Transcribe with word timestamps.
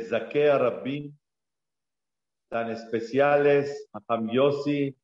Zakea 0.00 0.58
Rabbi, 0.58 1.12
tan 2.48 2.70
especiales, 2.70 3.88
Aham 3.92 4.30
Yossi 4.30 4.96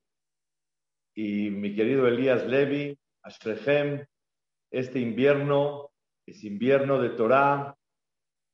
y 1.14 1.50
mi 1.50 1.74
querido 1.74 2.08
Elías 2.08 2.46
Levi, 2.46 2.98
Ashrechem, 3.22 4.06
este 4.70 5.00
invierno 5.00 5.90
es 6.26 6.44
invierno 6.44 7.00
de 7.00 7.10
Torah, 7.10 7.76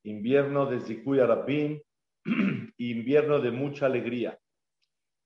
invierno 0.05 0.67
de 0.67 0.81
Zikuya 0.81 1.27
Rabbin, 1.27 1.83
invierno 2.79 3.41
de 3.41 3.51
mucha 3.51 3.87
alegría. 3.87 4.39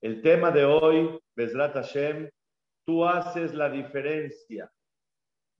El 0.01 0.21
tema 0.21 0.51
de 0.51 0.65
hoy, 0.65 1.19
Bezrat 1.35 1.73
Hashem, 1.73 2.29
tú 2.85 3.05
haces 3.05 3.53
la 3.53 3.69
diferencia. 3.69 4.71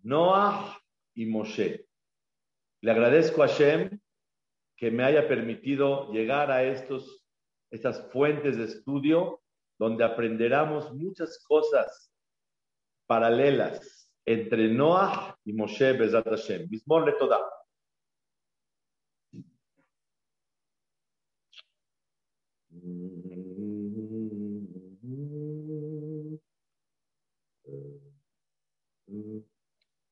Noah 0.02 0.80
y 1.16 1.26
Moshe. 1.26 1.86
Le 2.82 2.92
agradezco 2.92 3.44
a 3.44 3.48
Hashem 3.48 4.00
que 4.79 4.91
me 4.91 5.05
haya 5.05 5.29
permitido 5.29 6.11
llegar 6.13 6.51
a 6.51 6.65
estos, 6.65 7.25
estas 7.71 8.11
fuentes 8.13 8.57
de 8.57 8.65
estudio 8.65 9.41
donde 9.79 10.05
aprenderemos 10.05 10.93
muchas 10.95 11.43
cosas 11.47 12.13
paralelas 13.07 14.11
entre 14.25 14.69
Noah 14.69 15.37
y 15.45 15.53
Moshe 15.53 15.93
Bezrat 15.93 16.27
Hashem. 16.27 16.69
Mismor 16.71 17.07
le 17.07 17.13
toda. 17.13 17.41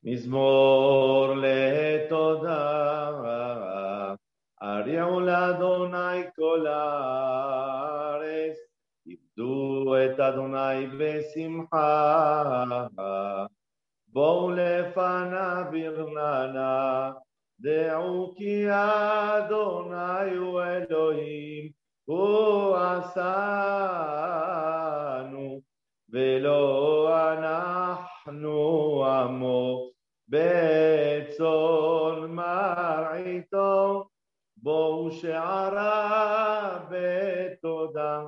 מזמור 0.05 1.35
לתודה, 1.37 3.11
אריעו 4.87 5.21
לאדוני 5.21 6.23
כל 6.37 6.67
הארץ, 6.67 8.57
עבדו 9.07 9.95
את 9.97 10.21
אדוני 10.21 10.87
בשמחה, 10.99 12.65
בואו 14.09 14.51
לפניו 14.51 15.65
ברננה, 15.73 17.13
דעו 17.61 18.35
כי 18.37 18.67
אדוני 18.71 20.37
הוא 20.37 20.63
אלוהים, 20.63 21.71
הוא 22.05 22.77
עשנו, 22.77 23.23
ולא 26.13 27.33
אנחנו 27.33 29.05
עמו. 29.07 29.93
בצאן 30.29 32.31
מרעיתו, 32.31 34.06
בואו 34.58 35.12
שערה 35.12 36.80
בתודה, 36.90 38.24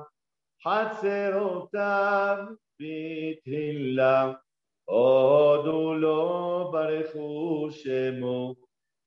חצרותיו 0.64 2.44
בתהילה, 2.80 4.32
הודו 4.84 5.94
לו 5.94 6.68
ברכו 6.72 7.68
שמו, 7.70 8.54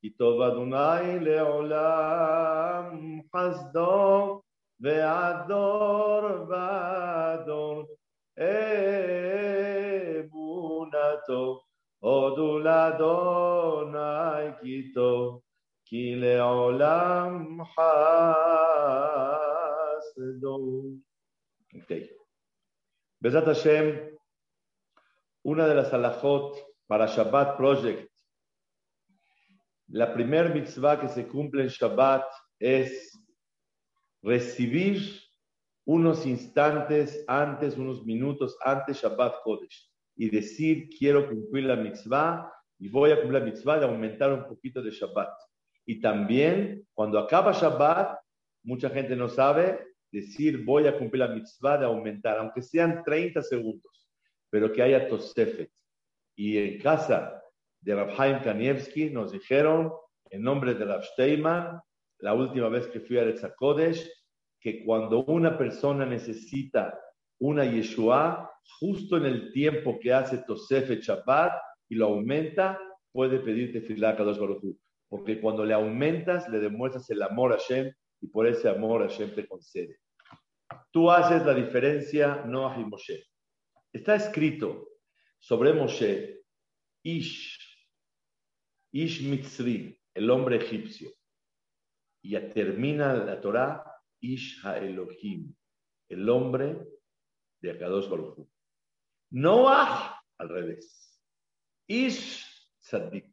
כי 0.02 0.10
טוב 0.10 0.42
אדוני 0.42 1.20
לעולם 1.20 3.00
חסדו, 3.36 4.42
והדור 4.80 6.22
ודור 6.50 7.84
אמונתו. 10.20 11.62
הודו 12.04 12.60
לאדוני 12.60 14.00
כי 14.62 14.92
טוב, 14.94 15.13
כי 15.93 16.15
לעולם 16.17 17.59
חסדו. 20.05 20.59
Okay. 21.75 22.09
Besat 23.21 23.47
Hashem, 23.47 24.17
una 25.43 25.67
de 25.67 25.75
las 25.75 25.93
alajot 25.93 26.57
para 26.87 27.07
Shabbat 27.07 27.57
Project, 27.57 28.11
la 29.89 30.13
primer 30.13 30.55
mitzvah 30.55 31.01
que 31.01 31.09
se 31.09 31.27
cumple 31.27 31.63
en 31.63 31.69
Shabbat 31.69 32.25
es 32.61 33.19
recibir 34.23 35.01
unos 35.87 36.27
instantes 36.27 37.25
antes, 37.27 37.79
unos 37.79 38.05
minutos 38.05 38.59
antes 38.65 39.01
Shabbat 39.01 39.43
Kodesh 39.43 39.91
y 40.17 40.29
decir 40.29 40.89
quiero 40.99 41.29
cumplir 41.29 41.65
la 41.65 41.77
mitzvah 41.77 42.53
y 42.79 42.89
voy 42.89 43.11
a 43.11 43.17
cumplir 43.17 43.41
la 43.41 43.47
mitzvah 43.47 43.79
de 43.79 43.87
aumentar 43.87 44.33
un 44.33 44.47
poquito 44.47 44.83
de 44.83 44.91
Shabbat. 44.91 45.33
Y 45.86 46.00
también 46.00 46.86
cuando 46.94 47.20
acaba 47.20 47.52
Shabbat, 47.52 48.20
mucha 48.64 48.90
gente 48.90 49.16
no 49.16 49.28
sabe 49.28 49.80
decir 50.12 50.64
voy 50.64 50.88
a 50.88 50.98
cumplir 50.98 51.20
la 51.20 51.28
mitzvah 51.34 51.78
de 51.78 51.86
aumentar, 51.86 52.38
aunque 52.38 52.62
sean 52.62 53.04
30 53.04 53.42
segundos, 53.42 54.08
pero 54.50 54.72
que 54.72 54.82
haya 54.82 55.08
Tosefet. 55.08 55.72
Y 56.36 56.58
en 56.58 56.80
casa 56.80 57.42
de 57.82 57.96
Rabhaim 57.96 58.42
Kanievski 58.42 59.10
nos 59.10 59.32
dijeron, 59.32 59.92
en 60.30 60.42
nombre 60.42 60.74
de 60.76 60.86
Rav 60.86 61.04
la 62.20 62.34
última 62.34 62.70
vez 62.70 62.88
que 62.88 63.02
fui 63.02 63.18
a 63.18 63.24
Retzakodesh, 63.24 64.10
que 64.62 64.86
cuando 64.86 65.26
una 65.26 65.58
persona 65.58 66.06
necesita 66.06 66.98
una 67.40 67.66
Yeshua, 67.66 68.50
justo 68.80 69.18
en 69.18 69.26
el 69.26 69.52
tiempo 69.52 70.00
que 70.00 70.14
hace 70.14 70.38
Tosefet 70.38 71.02
Shabbat 71.02 71.54
y 71.90 71.96
lo 71.96 72.06
aumenta, 72.06 72.80
puede 73.12 73.40
pedirte 73.40 73.82
Filah 73.82 74.16
Kadosh 74.16 74.40
Baruch 74.40 74.64
Porque 75.14 75.40
cuando 75.40 75.64
le 75.64 75.76
aumentas, 75.76 76.50
le 76.50 76.60
demuestras 76.60 77.08
el 77.12 77.22
amor 77.22 77.54
a 77.54 77.58
Hashem 77.58 77.94
y 78.20 78.28
por 78.30 78.48
ese 78.48 78.68
amor 78.68 79.08
Hashem 79.08 79.36
te 79.36 79.48
concede. 79.48 80.00
Tú 80.90 81.12
haces 81.12 81.46
la 81.46 81.54
diferencia 81.54 82.44
Noah 82.48 82.80
y 82.80 82.84
Moshe. 82.84 83.24
Está 83.94 84.16
escrito 84.16 84.90
sobre 85.38 85.72
Moshe, 85.72 86.42
Ish, 87.04 87.60
Ish 88.92 89.22
Mitzri, 89.30 90.02
el 90.16 90.32
hombre 90.32 90.56
egipcio. 90.56 91.12
Y 92.24 92.32
ya 92.32 92.50
termina 92.50 93.14
la 93.14 93.40
Torah, 93.40 93.84
Ish 94.20 94.66
Elohim, 94.66 95.54
el 96.10 96.28
hombre 96.28 96.88
de 97.62 97.70
Akadosh 97.70 98.10
Baruch 98.10 98.50
Noah, 99.30 100.20
al 100.40 100.50
revés. 100.50 101.22
Ish 101.86 102.44
Tzadik, 102.82 103.33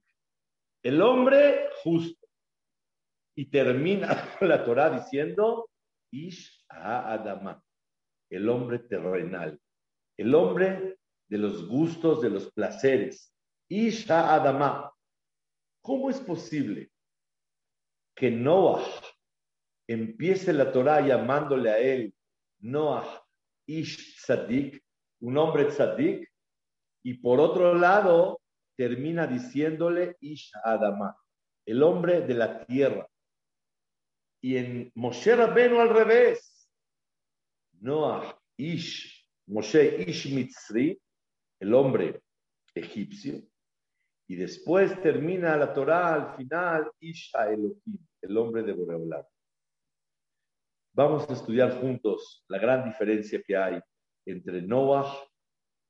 el 0.83 1.01
hombre 1.03 1.69
justo. 1.83 2.27
Y 3.37 3.47
termina 3.47 4.37
la 4.41 4.65
Torah 4.65 4.91
diciendo 4.91 5.71
Ish 6.11 6.65
Adama, 6.69 7.63
el 8.31 8.49
hombre 8.49 8.81
terrenal, 8.81 9.59
el 10.17 10.35
hombre 10.35 10.99
de 11.29 11.39
los 11.39 11.67
gustos, 11.69 12.21
de 12.21 12.31
los 12.31 12.51
placeres. 12.53 13.33
Ish 13.69 14.11
Adama. 14.11 14.93
¿Cómo 15.83 16.11
es 16.11 16.21
posible 16.21 16.91
que 18.15 18.31
Noah 18.31 18.85
empiece 19.89 20.53
la 20.53 20.71
Torah 20.71 21.01
llamándole 21.01 21.71
a 21.71 21.79
él 21.79 22.15
Noah 22.59 23.25
Ish 23.67 24.17
Tzadik, 24.17 24.83
un 25.21 25.39
hombre 25.39 25.67
tzadik, 25.67 26.31
y 27.03 27.15
por 27.15 27.41
otro 27.41 27.75
lado 27.75 28.41
termina 28.81 29.27
diciéndole 29.27 30.17
Ish 30.21 30.53
Adama, 30.65 31.15
el 31.67 31.83
hombre 31.83 32.23
de 32.23 32.33
la 32.33 32.65
tierra. 32.65 33.07
Y 34.43 34.57
en 34.57 34.91
Moshe 34.95 35.37
Rabbeinu 35.37 35.81
al 35.81 35.91
revés, 35.91 36.67
Noah 37.73 38.41
Ish, 38.57 39.29
Moshe 39.49 40.03
Ish 40.09 40.33
Mitzri, 40.33 40.99
el 41.61 41.75
hombre 41.75 42.23
egipcio, 42.75 43.43
y 44.27 44.37
después 44.37 44.99
termina 45.03 45.59
la 45.59 45.75
Torah 45.75 46.15
al 46.15 46.37
final 46.39 46.91
Ish 47.01 47.33
Elohim, 47.35 47.99
el 48.23 48.39
hombre 48.39 48.63
de 48.63 48.73
Boreolam. 48.73 49.27
Vamos 50.95 51.29
a 51.29 51.35
estudiar 51.35 51.79
juntos 51.83 52.47
la 52.49 52.59
gran 52.59 52.87
diferencia 52.87 53.43
que 53.43 53.55
hay 53.59 53.79
entre 54.25 54.63
Noah 54.63 55.23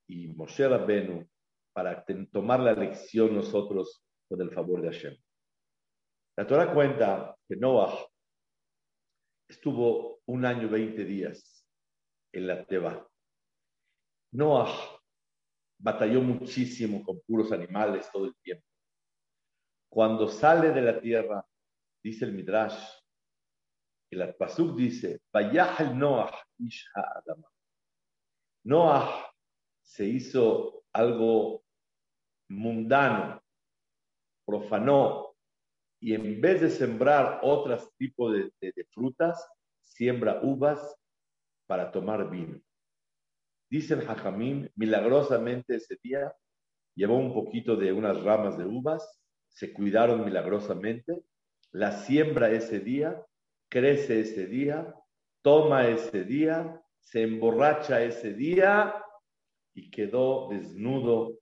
y 0.09 0.27
Moshe 0.35 0.67
Rabbenu 0.67 1.25
para 1.73 2.05
tomar 2.33 2.61
la 2.61 2.73
lección 2.73 3.35
nosotros 3.35 4.05
con 4.29 4.41
el 4.41 4.51
favor 4.51 4.83
de 4.83 4.89
Hashem. 4.89 5.17
La 6.37 6.47
Torah 6.47 6.73
cuenta 6.73 7.37
que 7.49 7.57
Noah 7.57 8.07
estuvo 9.49 10.21
un 10.27 10.45
año 10.45 10.69
y 10.69 10.71
veinte 10.71 11.05
días 11.05 11.67
en 12.33 12.47
la 12.47 12.65
Teba. 12.65 13.07
Noah 14.33 14.73
batalló 15.79 16.21
muchísimo 16.21 17.03
con 17.05 17.21
puros 17.23 17.51
animales 17.53 18.09
todo 18.13 18.27
el 18.27 18.37
tiempo. 18.37 18.65
Cuando 19.89 20.29
sale 20.29 20.71
de 20.71 20.83
la 20.83 21.01
tierra, 21.01 21.45
dice 22.03 22.25
el 22.25 22.33
Midrash, 22.33 22.79
el 24.11 24.35
Pasuk 24.35 24.77
dice, 24.77 25.21
Noah. 25.95 26.33
Noah 28.65 29.33
se 29.83 30.05
hizo 30.05 30.80
algo 30.93 31.63
mundano, 32.49 33.43
profanó 34.45 35.35
y 36.01 36.15
en 36.15 36.41
vez 36.41 36.61
de 36.61 36.71
sembrar 36.71 37.41
otros 37.43 37.95
tipos 37.97 38.33
de, 38.33 38.87
frutas, 38.91 39.47
siembra 39.81 40.41
uvas 40.43 40.97
para 41.67 41.93
tomar 41.93 42.29
vino. 42.31 42.61
Dice 43.71 43.95
el 43.95 44.03
Jajamín, 44.03 44.71
milagrosamente 44.75 45.77
ese 45.77 45.97
día 46.03 46.35
llevó 46.97 47.17
un 47.19 47.33
poquito 47.33 47.77
de 47.77 47.93
unas 47.93 48.21
ramas 48.23 48.59
de 48.59 48.65
uvas, 48.65 49.21
se 49.49 49.73
cuidaron 49.73 50.25
milagrosamente, 50.25 51.23
la 51.71 51.93
siembra 51.93 52.51
ese 52.51 52.81
día, 52.81 53.25
crece 53.69 54.21
ese 54.21 54.47
día, 54.47 54.93
toma 55.43 55.87
ese 55.87 56.25
día, 56.25 56.83
se 56.99 57.23
emborracha 57.23 58.03
ese 58.03 58.33
día 58.35 59.05
y 59.75 59.91
quedó 59.91 60.49
desnudo, 60.49 61.39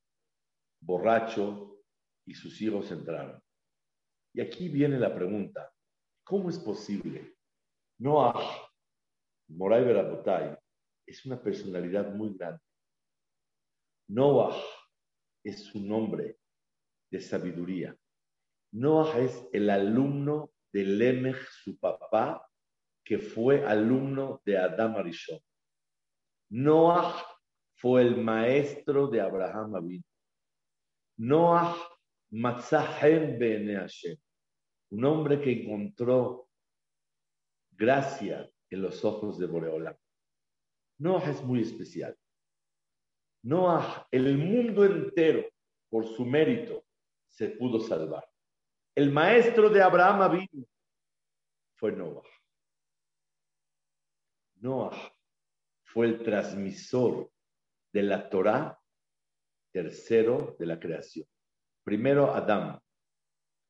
borracho, 0.80 1.78
y 2.26 2.34
sus 2.34 2.60
hijos 2.60 2.90
entraron. 2.90 3.42
Y 4.34 4.40
aquí 4.40 4.68
viene 4.68 4.98
la 4.98 5.14
pregunta, 5.14 5.72
¿cómo 6.24 6.50
es 6.50 6.58
posible? 6.58 7.36
Noah, 7.98 8.70
Moray 9.48 9.84
Berabotay, 9.84 10.56
es 11.06 11.24
una 11.24 11.42
personalidad 11.42 12.14
muy 12.14 12.36
grande. 12.36 12.62
Noah 14.08 14.54
es 15.42 15.74
un 15.74 15.88
nombre 15.88 16.38
de 17.10 17.20
sabiduría. 17.20 17.96
Noah 18.72 19.18
es 19.18 19.48
el 19.52 19.70
alumno 19.70 20.52
de 20.72 20.84
Lemech, 20.84 21.48
su 21.62 21.78
papá, 21.78 22.46
que 23.02 23.18
fue 23.18 23.64
alumno 23.64 24.42
de 24.44 24.58
Adam 24.58 24.96
Arishon. 24.96 25.40
Noah 26.50 27.24
fue 27.78 28.02
el 28.02 28.16
maestro 28.16 29.06
de 29.06 29.20
Abraham 29.20 29.76
Abin. 29.76 30.04
Noah 31.16 31.76
Matzahem 32.30 33.38
Bene 33.38 33.86
un 34.90 35.04
hombre 35.04 35.40
que 35.40 35.62
encontró 35.62 36.48
gracia 37.72 38.50
en 38.70 38.82
los 38.82 39.04
ojos 39.04 39.38
de 39.38 39.46
Boreolam. 39.46 39.96
Noah 40.98 41.30
es 41.30 41.42
muy 41.42 41.62
especial. 41.62 42.16
Noah, 43.44 44.08
el 44.10 44.36
mundo 44.36 44.84
entero, 44.84 45.44
por 45.88 46.04
su 46.06 46.24
mérito, 46.24 46.84
se 47.28 47.50
pudo 47.50 47.78
salvar. 47.80 48.28
El 48.94 49.12
maestro 49.12 49.70
de 49.70 49.80
Abraham 49.80 50.32
vino 50.32 50.66
fue 51.76 51.92
Noah. 51.92 52.26
Noah 54.56 55.12
fue 55.84 56.06
el 56.06 56.22
transmisor 56.22 57.30
de 57.92 58.02
la 58.02 58.28
Torah, 58.28 58.78
tercero 59.72 60.56
de 60.58 60.66
la 60.66 60.78
creación. 60.78 61.26
Primero 61.84 62.34
Adán, 62.34 62.80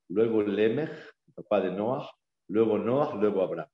luego 0.09 0.43
Lemech, 0.43 0.91
papá 1.35 1.61
de 1.61 1.71
Noah, 1.71 2.11
luego 2.49 2.79
Noah, 2.79 3.15
luego 3.15 3.43
Abraham. 3.43 3.71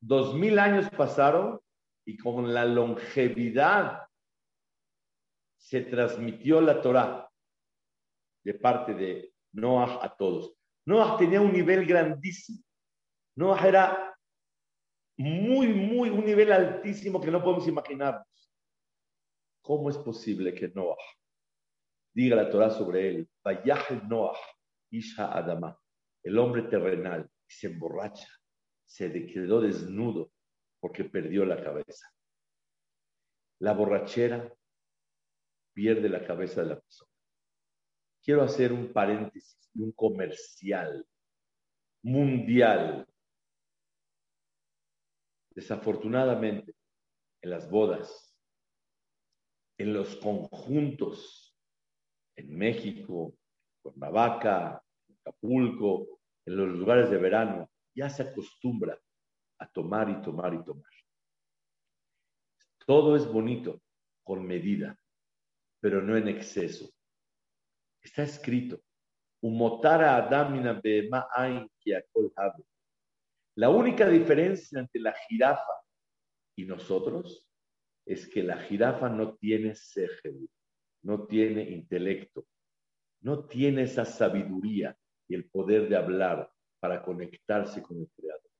Dos 0.00 0.34
mil 0.34 0.58
años 0.58 0.88
pasaron 0.96 1.60
y 2.04 2.16
con 2.16 2.52
la 2.52 2.64
longevidad 2.64 4.08
se 5.58 5.82
transmitió 5.82 6.60
la 6.60 6.80
Torah 6.80 7.30
de 8.42 8.54
parte 8.54 8.94
de 8.94 9.34
Noah 9.52 10.04
a 10.04 10.16
todos. 10.16 10.54
Noah 10.86 11.18
tenía 11.18 11.40
un 11.40 11.52
nivel 11.52 11.86
grandísimo. 11.86 12.64
Noah 13.36 13.68
era 13.68 14.16
muy, 15.18 15.68
muy, 15.68 16.08
un 16.08 16.24
nivel 16.24 16.50
altísimo 16.50 17.20
que 17.20 17.30
no 17.30 17.42
podemos 17.42 17.68
imaginarnos. 17.68 18.26
¿Cómo 19.70 19.88
es 19.88 19.98
posible 19.98 20.52
que 20.52 20.66
Noah 20.66 20.96
diga 22.12 22.34
la 22.34 22.50
Torah 22.50 22.70
sobre 22.70 23.08
él? 23.08 23.30
Vayah 23.44 24.02
Noah, 24.08 24.36
Isha 24.90 25.32
Adama, 25.32 25.80
el 26.24 26.36
hombre 26.38 26.62
terrenal, 26.62 27.30
se 27.46 27.68
emborracha, 27.68 28.26
se 28.84 29.12
quedó 29.26 29.60
desnudo 29.60 30.32
porque 30.80 31.04
perdió 31.04 31.44
la 31.44 31.62
cabeza. 31.62 32.04
La 33.60 33.72
borrachera 33.72 34.52
pierde 35.72 36.08
la 36.08 36.26
cabeza 36.26 36.62
de 36.62 36.70
la 36.70 36.80
persona. 36.80 37.12
Quiero 38.24 38.42
hacer 38.42 38.72
un 38.72 38.92
paréntesis 38.92 39.70
un 39.76 39.92
comercial 39.92 41.06
mundial. 42.02 43.06
Desafortunadamente, 45.54 46.74
en 47.40 47.50
las 47.50 47.70
bodas, 47.70 48.29
en 49.80 49.94
los 49.94 50.14
conjuntos, 50.16 51.56
en 52.36 52.54
México, 52.54 53.34
Cuernavaca, 53.82 54.84
Acapulco, 55.20 56.20
en 56.44 56.56
los 56.56 56.68
lugares 56.68 57.10
de 57.10 57.16
verano, 57.16 57.70
ya 57.94 58.10
se 58.10 58.24
acostumbra 58.24 59.00
a 59.58 59.66
tomar 59.70 60.10
y 60.10 60.20
tomar 60.20 60.52
y 60.52 60.62
tomar. 60.62 60.90
Todo 62.84 63.16
es 63.16 63.26
bonito 63.26 63.80
con 64.22 64.46
medida, 64.46 65.00
pero 65.80 66.02
no 66.02 66.14
en 66.14 66.28
exceso. 66.28 66.90
Está 68.02 68.24
escrito, 68.24 68.82
la 73.54 73.70
única 73.70 74.08
diferencia 74.08 74.78
entre 74.78 75.00
la 75.00 75.14
jirafa 75.26 75.72
y 76.54 76.66
nosotros 76.66 77.49
es 78.10 78.26
que 78.26 78.42
la 78.42 78.58
jirafa 78.58 79.08
no 79.08 79.36
tiene 79.36 79.76
segel, 79.76 80.50
no 81.02 81.28
tiene 81.28 81.62
intelecto, 81.70 82.44
no 83.20 83.46
tiene 83.46 83.82
esa 83.82 84.04
sabiduría 84.04 84.98
y 85.28 85.36
el 85.36 85.48
poder 85.48 85.88
de 85.88 85.96
hablar 85.96 86.50
para 86.80 87.04
conectarse 87.04 87.80
con 87.80 87.98
el 87.98 88.10
Creador. 88.10 88.50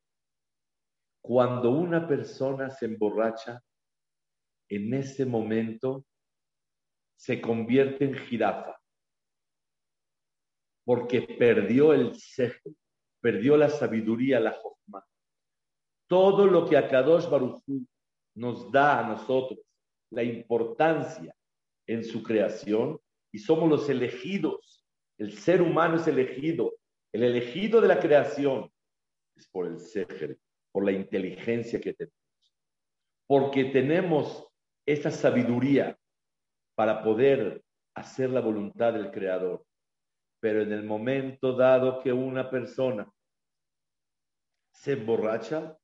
Cuando 1.20 1.70
una 1.70 2.06
persona 2.06 2.70
se 2.70 2.86
emborracha, 2.86 3.60
en 4.68 4.94
ese 4.94 5.26
momento 5.26 6.06
se 7.16 7.40
convierte 7.40 8.04
en 8.04 8.14
jirafa, 8.14 8.80
porque 10.84 11.22
perdió 11.22 11.92
el 11.92 12.14
cejo, 12.14 12.70
perdió 13.20 13.56
la 13.56 13.68
sabiduría, 13.68 14.38
la 14.38 14.52
jofma. 14.52 15.04
Todo 16.06 16.46
lo 16.46 16.68
que 16.68 16.76
Akadosh 16.76 17.28
Baruchú 17.28 17.84
nos 18.40 18.72
da 18.72 19.00
a 19.00 19.06
nosotros, 19.06 19.60
la 20.10 20.22
importancia 20.22 21.36
en 21.86 22.02
su 22.02 22.22
creación, 22.22 22.98
y 23.30 23.38
somos 23.38 23.68
los 23.68 23.88
elegidos. 23.90 24.82
El 25.18 25.32
ser 25.36 25.60
humano 25.60 25.96
es 25.96 26.06
elegido. 26.06 26.72
El 27.12 27.22
elegido 27.22 27.82
de 27.82 27.88
la 27.88 28.00
creación 28.00 28.72
es 29.36 29.46
por 29.48 29.66
el 29.66 29.78
Seher, 29.78 30.38
por 30.72 30.86
la 30.86 30.92
inteligencia 30.92 31.78
que 31.80 31.92
tenemos. 31.92 32.16
Porque 33.26 33.64
tenemos 33.66 34.48
esa 34.86 35.10
sabiduría 35.10 35.98
para 36.74 37.02
poder 37.02 37.62
hacer 37.94 38.30
la 38.30 38.40
voluntad 38.40 38.94
del 38.94 39.10
Creador. 39.10 39.66
Pero 40.40 40.62
en 40.62 40.72
el 40.72 40.84
momento 40.84 41.52
dado 41.52 42.00
que 42.00 42.10
una 42.10 42.48
persona 42.48 43.06
se 44.72 44.92
emborracha, 44.92 45.76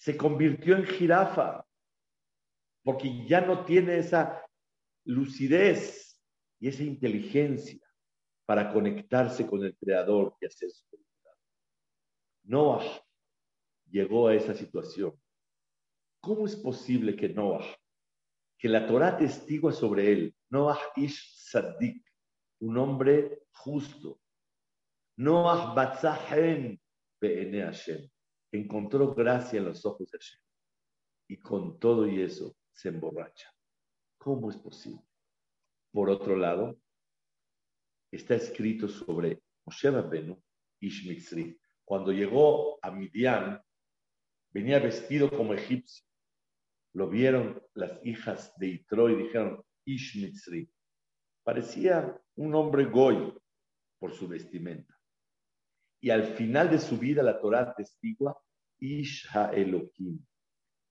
se 0.00 0.16
convirtió 0.16 0.76
en 0.76 0.86
jirafa, 0.86 1.66
porque 2.82 3.26
ya 3.26 3.42
no 3.42 3.66
tiene 3.66 3.98
esa 3.98 4.42
lucidez 5.04 6.18
y 6.58 6.68
esa 6.68 6.82
inteligencia 6.82 7.78
para 8.46 8.72
conectarse 8.72 9.46
con 9.46 9.62
el 9.62 9.76
Creador 9.76 10.34
y 10.40 10.46
hacer 10.46 10.70
su 10.70 10.86
voluntad. 10.90 11.38
Noah 12.44 13.04
llegó 13.90 14.28
a 14.28 14.34
esa 14.34 14.54
situación. 14.54 15.12
¿Cómo 16.22 16.46
es 16.46 16.56
posible 16.56 17.14
que 17.14 17.28
Noah, 17.28 17.66
que 18.58 18.70
la 18.70 18.86
Torah 18.86 19.18
testigua 19.18 19.70
sobre 19.70 20.12
él, 20.12 20.34
Noah 20.48 20.80
ish 20.96 21.30
Saddik, 21.36 22.02
un 22.60 22.78
hombre 22.78 23.42
justo, 23.52 24.18
Noah 25.18 25.74
batzahen 25.74 26.80
be'ene 27.20 27.64
Hashem, 27.64 28.10
encontró 28.52 29.14
gracia 29.14 29.58
en 29.58 29.66
los 29.66 29.84
ojos 29.84 30.10
de 30.10 30.18
Hashem 30.18 30.40
y 31.28 31.36
con 31.38 31.78
todo 31.78 32.06
y 32.06 32.20
eso 32.22 32.56
se 32.72 32.88
emborracha? 32.88 33.48
¿Cómo 34.18 34.50
es 34.50 34.56
posible? 34.56 35.02
Por 35.92 36.10
otro 36.10 36.36
lado, 36.36 36.78
está 38.10 38.34
escrito 38.34 38.88
sobre 38.88 39.42
Moshe 39.64 39.90
Benu 39.90 40.42
Ish 40.80 41.58
Cuando 41.84 42.12
llegó 42.12 42.78
a 42.82 42.90
Midian, 42.90 43.62
venía 44.50 44.78
vestido 44.78 45.30
como 45.30 45.54
egipcio. 45.54 46.04
Lo 46.94 47.08
vieron 47.08 47.62
las 47.74 48.04
hijas 48.04 48.52
de 48.56 48.68
Itro 48.68 49.08
y 49.10 49.22
dijeron, 49.22 49.62
Ish 49.84 50.68
Parecía 51.44 52.20
un 52.36 52.54
hombre 52.54 52.84
goy 52.86 53.34
por 53.98 54.12
su 54.12 54.26
vestimenta. 54.28 54.99
Y 56.00 56.10
al 56.10 56.24
final 56.24 56.70
de 56.70 56.78
su 56.78 56.98
vida 56.98 57.22
la 57.22 57.40
Torah 57.40 57.74
testigua 57.74 58.40
Ish 58.78 59.28
Elohim, 59.52 60.18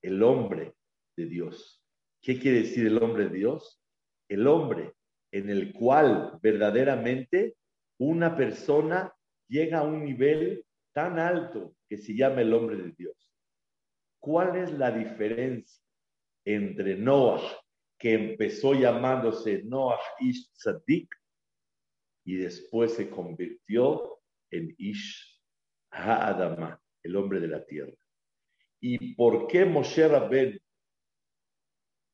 el 0.02 0.22
hombre 0.22 0.76
de 1.18 1.26
Dios. 1.26 1.84
¿Qué 2.22 2.40
quiere 2.40 2.62
decir 2.62 2.86
el 2.86 3.02
hombre 3.02 3.30
de 3.30 3.36
Dios? 3.36 3.82
El 4.28 4.48
hombre 4.48 4.94
en 5.32 5.50
el 5.50 5.74
cual 5.74 6.40
verdaderamente 6.42 7.56
una 8.00 8.36
persona 8.36 9.14
llega 9.48 9.80
a 9.80 9.84
un 9.84 10.04
nivel 10.04 10.66
tan 10.94 11.20
alto 11.20 11.76
que 11.88 11.98
se 11.98 12.16
llama 12.16 12.42
el 12.42 12.54
hombre 12.54 12.78
de 12.78 12.92
Dios. 12.92 13.34
¿Cuál 14.20 14.58
es 14.58 14.72
la 14.74 14.92
diferencia 14.92 15.84
entre 16.46 16.96
Noah, 16.96 17.42
que 17.98 18.14
empezó 18.14 18.74
llamándose 18.74 19.64
Noah 19.64 20.00
Ish 20.20 20.52
Tzadik, 20.54 21.14
y 22.26 22.36
después 22.36 22.94
se 22.94 23.10
convirtió 23.10 24.19
en 24.52 24.74
Ish 24.78 25.42
Ha'adama, 25.92 26.82
el 27.04 27.16
hombre 27.16 27.40
de 27.40 27.48
la 27.48 27.66
tierra? 27.66 27.96
¿Y 28.82 29.14
por 29.16 29.48
qué 29.48 29.66
Moshe 29.66 30.08
Rabben 30.08 30.60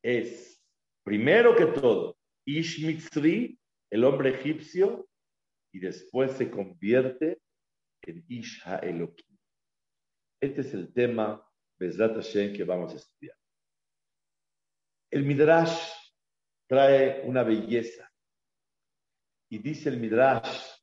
es, 0.04 0.64
primero 1.04 1.56
que 1.56 1.66
todo, 1.66 2.18
Ish 2.46 2.86
Mitzri, 2.86 3.60
el 3.92 4.04
hombre 4.04 4.30
egipcio, 4.32 5.08
y 5.72 5.80
después 5.80 6.32
se 6.34 6.50
convierte 6.50 7.40
en 8.02 8.26
Ish 8.28 8.62
Ha'elokim? 8.66 9.38
Este 10.42 10.62
es 10.62 10.74
el 10.74 10.94
tema 10.94 11.46
Bezrat 11.78 12.16
Hashem 12.16 12.56
que 12.56 12.64
vamos 12.64 12.94
a 12.94 12.98
estudiar. 12.98 13.38
El 15.12 15.24
Midrash 15.24 15.92
trae 16.68 17.22
una 17.26 17.44
belleza. 17.44 18.12
Y 19.50 19.60
dice 19.60 19.90
el 19.90 19.98
Midrash, 19.98 20.75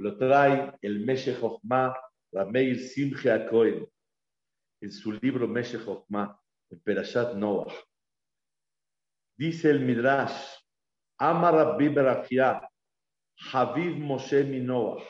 lo 0.00 0.16
trae 0.16 0.72
el 0.80 1.00
Meshe 1.04 1.38
Chochmah, 1.38 1.94
Rameir 2.32 2.78
Simche 2.80 3.30
Akoin, 3.30 3.86
en 4.80 4.90
su 4.90 5.12
libro 5.12 5.46
Meshe 5.46 5.78
Chochmah, 5.78 6.40
en 6.70 6.80
Perashat 6.80 7.34
Noah. 7.34 7.70
Dice 9.36 9.68
el 9.68 9.80
Midrash, 9.80 10.56
Amar 11.18 11.54
Rabbi 11.54 11.88
Berachia, 11.88 12.66
Haviv 13.52 13.98
Moshe 13.98 14.42
mi 14.44 14.60
Noah. 14.60 15.04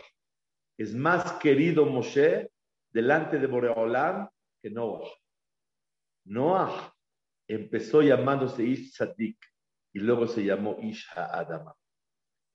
Es 0.77 0.93
más 0.93 1.35
querido 1.35 1.87
Moshe 1.87 2.51
delante 2.93 3.39
de 3.39 3.47
Boreolam 3.47 4.29
que 4.61 4.71
Noah. 4.71 5.09
Noah 6.25 6.93
empezó 7.49 8.03
llamándose 8.03 8.65
Ish 8.65 8.99
y 9.93 10.01
luego 10.01 10.27
se 10.27 10.45
llamó 10.45 10.79
Ish 10.81 11.09
Adama. 11.15 11.77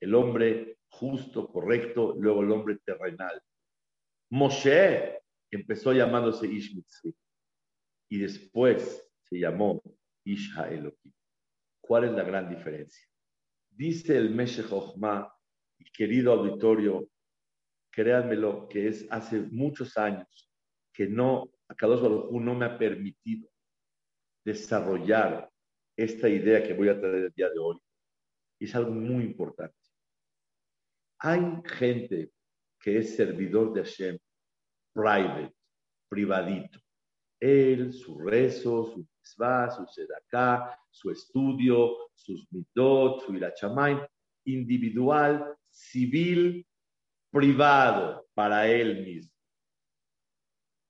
El 0.02 0.16
hombre 0.16 0.75
justo, 0.90 1.48
correcto, 1.48 2.16
luego 2.18 2.42
el 2.42 2.52
hombre 2.52 2.78
terrenal. 2.86 3.42
Moshe 4.30 5.20
empezó 5.52 5.94
llamándose 5.94 6.48
Ish 6.48 6.76
Mitzri 6.76 7.16
y 8.10 8.20
después 8.20 9.06
se 9.30 9.40
llamó 9.40 9.82
Ish 10.24 10.58
Elohim. 10.58 11.14
¿Cuál 11.82 12.06
es 12.06 12.12
la 12.12 12.24
gran 12.24 12.50
diferencia? 12.50 13.08
Dice 13.70 14.18
el 14.18 14.32
Meshe 14.32 14.64
Chochma, 14.64 15.32
y 15.78 15.92
querido 15.92 16.32
auditorio, 16.32 17.10
créanmelo, 17.92 18.68
que 18.70 18.88
es 18.88 19.06
hace 19.10 19.40
muchos 19.40 19.98
años 19.98 20.50
que 20.94 21.08
no 21.08 21.52
Akadosh 21.68 22.02
Baruj 22.02 22.32
no 22.32 22.56
me 22.56 22.66
ha 22.66 22.78
permitido 22.78 23.50
desarrollar 24.46 25.52
esta 25.98 26.30
idea 26.30 26.64
que 26.64 26.74
voy 26.74 26.90
a 26.90 27.00
traer 27.00 27.26
el 27.26 27.32
día 27.32 27.50
de 27.50 27.60
hoy. 27.60 27.78
Es 28.60 28.76
algo 28.76 28.92
muy 28.92 29.24
importante. 29.24 29.76
Hay 31.28 31.42
gente 31.66 32.32
que 32.80 33.00
es 33.00 33.16
servidor 33.16 33.74
de 33.74 33.84
Hashem, 33.84 34.20
private, 34.94 35.56
privadito. 36.08 36.80
Él, 37.40 37.92
su 37.92 38.20
rezo, 38.20 38.86
su 38.86 39.00
mitzvah, 39.00 39.72
su 39.72 39.88
sedaká, 39.88 40.80
su 40.92 41.10
estudio, 41.10 41.98
sus 42.14 42.46
mitot, 42.52 43.26
su 43.26 43.34
irachamay, 43.34 44.08
individual, 44.46 45.58
civil, 45.68 46.64
privado 47.32 48.28
para 48.36 48.68
él 48.68 49.04
mismo 49.04 49.34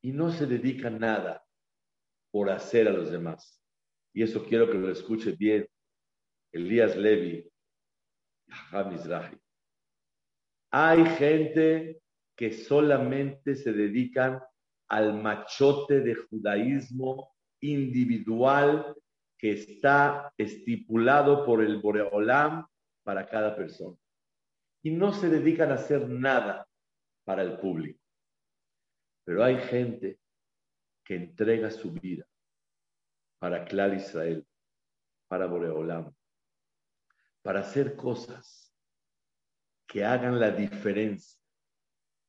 y 0.02 0.12
no 0.12 0.30
se 0.34 0.46
dedica 0.46 0.90
nada 0.90 1.46
por 2.30 2.50
hacer 2.50 2.90
a 2.90 2.92
los 2.92 3.10
demás. 3.10 3.64
Y 4.14 4.22
eso 4.22 4.44
quiero 4.44 4.70
que 4.70 4.78
lo 4.78 4.92
escuche 4.92 5.32
bien 5.32 5.66
Elías 6.52 6.98
Levi 6.98 7.50
y 8.48 9.45
Hay 10.78 11.06
gente 11.06 12.02
que 12.36 12.52
solamente 12.52 13.56
se 13.56 13.72
dedican 13.72 14.42
al 14.90 15.14
machote 15.14 16.02
de 16.02 16.16
judaísmo 16.16 17.34
individual 17.62 18.94
que 19.38 19.54
está 19.54 20.34
estipulado 20.38 21.46
por 21.46 21.64
el 21.64 21.80
Boreolam 21.80 22.68
para 23.04 23.26
cada 23.26 23.56
persona. 23.56 23.96
Y 24.84 24.92
no 24.92 25.14
se 25.14 25.30
dedican 25.30 25.72
a 25.72 25.76
hacer 25.76 26.10
nada 26.10 26.68
para 27.24 27.44
el 27.44 27.58
público. 27.58 28.04
Pero 29.24 29.46
hay 29.46 29.58
gente 29.60 30.20
que 31.06 31.16
entrega 31.16 31.72
su 31.72 31.94
vida 31.94 32.28
para 33.40 33.64
Clar 33.64 33.94
Israel, 33.94 34.46
para 35.30 35.46
Boreolam, 35.46 36.14
para 37.42 37.62
hacer 37.62 37.96
cosas 37.96 38.65
que 39.88 40.04
hagan 40.04 40.40
la 40.40 40.52
diferencia 40.52 41.40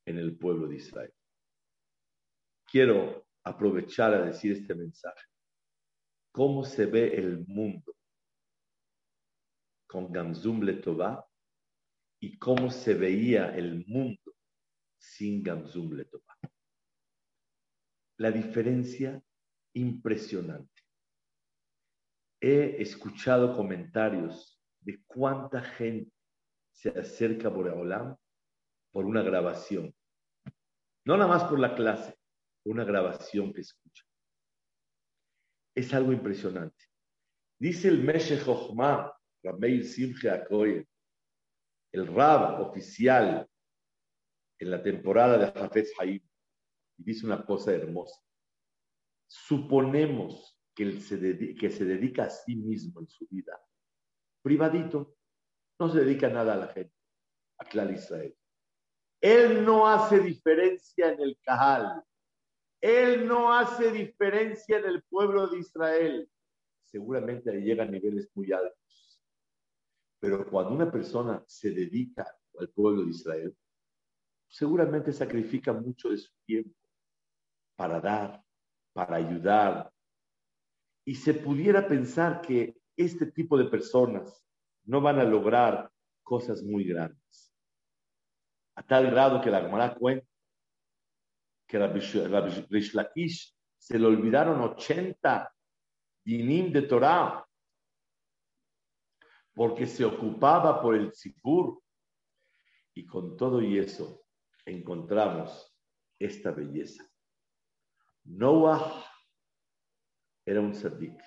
en 0.05 0.17
el 0.17 0.37
pueblo 0.37 0.67
de 0.67 0.75
Israel. 0.77 1.13
Quiero 2.65 3.27
aprovechar 3.43 4.13
a 4.13 4.25
decir 4.25 4.53
este 4.53 4.75
mensaje. 4.75 5.25
¿Cómo 6.31 6.63
se 6.63 6.85
ve 6.85 7.15
el 7.15 7.45
mundo 7.47 7.95
con 9.87 10.11
Gamzum 10.11 10.61
Letová 10.61 11.25
y 12.19 12.37
cómo 12.37 12.69
se 12.69 12.93
veía 12.93 13.55
el 13.55 13.85
mundo 13.87 14.35
sin 14.97 15.41
Gamzum 15.41 15.93
Letová? 15.93 16.27
la 18.17 18.31
diferencia 18.31 19.21
impresionante. 19.73 20.83
He 22.41 22.81
escuchado 22.81 23.55
comentarios 23.55 24.59
de 24.81 25.03
cuánta 25.05 25.61
gente 25.61 26.11
se 26.77 26.89
acerca 26.89 27.47
a 27.47 27.51
Boreolam 27.51 28.15
por 28.91 29.05
una 29.05 29.23
grabación. 29.23 29.95
No 31.05 31.17
nada 31.17 31.27
más 31.27 31.43
por 31.45 31.59
la 31.59 31.73
clase, 31.73 32.15
una 32.65 32.83
grabación 32.83 33.51
que 33.51 33.61
escucha. 33.61 34.05
Es 35.73 35.91
algo 35.95 36.13
impresionante. 36.13 36.85
Dice 37.59 37.87
el 37.87 38.03
Meshe 38.03 38.39
Chochma, 38.43 39.11
Rameir 39.43 39.85
Simche 39.85 40.29
Akoye, 40.29 40.87
el 41.93 42.05
Rab 42.05 42.61
oficial 42.61 43.49
en 44.59 44.71
la 44.71 44.83
temporada 44.83 45.37
de 45.39 45.59
Hafez 45.59 45.91
Haim, 45.99 46.21
y 46.99 47.03
dice 47.03 47.25
una 47.25 47.43
cosa 47.43 47.73
hermosa. 47.73 48.21
Suponemos 49.27 50.59
que, 50.75 50.99
se 51.01 51.55
que 51.55 51.71
se 51.71 51.85
dedica 51.85 52.25
a 52.25 52.29
sí 52.29 52.55
mismo 52.55 52.99
en 52.99 53.07
su 53.07 53.27
vida, 53.27 53.59
privadito, 54.43 55.16
no 55.79 55.89
se 55.89 55.99
dedica 55.99 56.29
nada 56.29 56.53
a 56.53 56.57
la 56.57 56.67
gente, 56.67 56.93
a 57.59 57.65
Clar 57.65 57.91
Israel. 57.91 58.35
Él 59.21 59.65
no 59.65 59.87
hace 59.87 60.19
diferencia 60.19 61.11
en 61.11 61.21
el 61.21 61.37
Cajal. 61.41 62.03
Él 62.81 63.27
no 63.27 63.53
hace 63.53 63.91
diferencia 63.91 64.77
en 64.77 64.85
el 64.85 65.03
pueblo 65.03 65.47
de 65.47 65.59
Israel. 65.59 66.29
Seguramente 66.83 67.51
llega 67.59 67.83
a 67.83 67.87
niveles 67.87 68.29
muy 68.35 68.51
altos. 68.51 69.21
Pero 70.19 70.49
cuando 70.49 70.73
una 70.73 70.91
persona 70.91 71.43
se 71.47 71.71
dedica 71.71 72.25
al 72.59 72.69
pueblo 72.69 73.03
de 73.03 73.09
Israel, 73.09 73.57
seguramente 74.47 75.11
sacrifica 75.11 75.73
mucho 75.73 76.09
de 76.09 76.17
su 76.17 76.31
tiempo, 76.45 76.75
para 77.75 77.99
dar, 77.99 78.43
para 78.93 79.17
ayudar. 79.17 79.91
Y 81.05 81.15
se 81.15 81.33
pudiera 81.33 81.87
pensar 81.87 82.41
que 82.41 82.79
este 82.95 83.27
tipo 83.27 83.57
de 83.57 83.65
personas 83.65 84.43
no 84.87 85.01
van 85.01 85.19
a 85.19 85.23
lograr 85.23 85.91
cosas 86.23 86.63
muy 86.63 86.83
grandes. 86.83 87.53
A 88.75 88.83
tal 88.83 89.11
grado 89.11 89.41
que 89.41 89.51
la 89.51 89.61
Gemara 89.61 89.95
cuenta 89.95 90.27
que 91.67 91.79
Lakish 92.93 93.55
se 93.77 93.99
le 93.99 94.05
olvidaron 94.05 94.61
80 94.61 95.53
dinim 96.23 96.71
de 96.71 96.81
Torah 96.83 97.45
porque 99.53 99.87
se 99.87 100.05
ocupaba 100.05 100.81
por 100.81 100.95
el 100.95 101.11
tzipur. 101.11 101.81
Y 102.93 103.05
con 103.05 103.35
todo 103.37 103.61
y 103.61 103.77
eso 103.77 104.23
encontramos 104.65 105.75
esta 106.19 106.51
belleza. 106.51 107.03
Noah 108.23 109.05
era 110.45 110.61
un 110.61 110.73
sadik, 110.73 111.19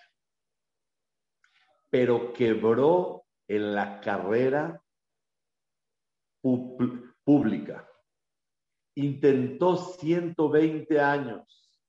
pero 1.88 2.33
quebró 2.33 3.20
en 3.50 3.75
la 3.75 4.00
carrera 4.00 4.80
pública. 6.40 7.90
Intentó 8.95 9.76
120 9.76 11.00
años 11.00 11.83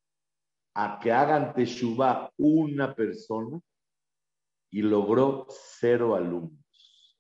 a 0.73 0.99
que 0.99 1.11
hagan 1.11 1.53
Teshuvah 1.53 2.31
una 2.37 2.95
persona 2.95 3.61
y 4.71 4.81
logró 4.81 5.45
cero 5.49 6.15
alumnos. 6.15 7.19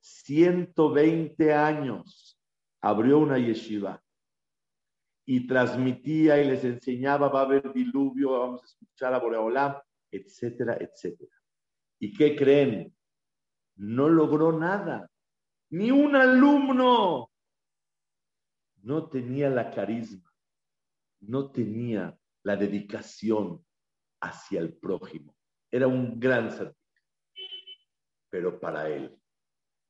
120 0.00 1.54
años 1.54 2.40
abrió 2.80 3.20
una 3.20 3.38
yeshiva 3.38 4.02
y 5.24 5.46
transmitía 5.46 6.42
y 6.42 6.48
les 6.48 6.64
enseñaba, 6.64 7.28
va 7.28 7.42
a 7.42 7.44
haber 7.44 7.72
diluvio, 7.72 8.32
vamos 8.32 8.62
a 8.62 8.66
escuchar 8.66 9.14
a 9.14 9.20
Boreolam, 9.20 9.76
etcétera, 10.10 10.76
etcétera. 10.80 11.36
¿Y 12.00 12.12
qué 12.12 12.34
creen? 12.34 12.95
No 13.76 14.08
logró 14.08 14.52
nada. 14.52 15.10
Ni 15.70 15.90
un 15.90 16.16
alumno 16.16 17.30
no 18.82 19.08
tenía 19.08 19.50
la 19.50 19.70
carisma, 19.72 20.32
no 21.20 21.50
tenía 21.50 22.16
la 22.44 22.56
dedicación 22.56 23.64
hacia 24.20 24.60
el 24.60 24.74
prójimo. 24.74 25.36
Era 25.70 25.88
un 25.88 26.20
gran 26.20 26.50
servicio, 26.50 26.76
pero 28.30 28.60
para 28.60 28.88
él 28.88 29.20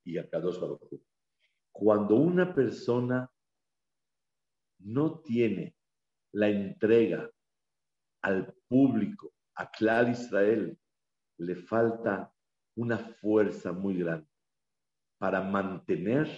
y 0.02 0.16
a 0.16 0.28
Kadosh 0.28 0.58
Baruj 0.58 0.80
Cuando 1.70 2.14
una 2.14 2.54
persona 2.54 3.30
no 4.78 5.20
tiene 5.20 5.76
la 6.32 6.48
entrega 6.48 7.30
al 8.22 8.54
público, 8.66 9.34
a 9.56 9.70
Clar 9.70 10.08
Israel, 10.08 10.78
le 11.38 11.56
falta 11.56 12.32
una 12.76 12.98
fuerza 12.98 13.72
muy 13.72 13.98
grande 13.98 14.28
para 15.18 15.42
mantener 15.42 16.28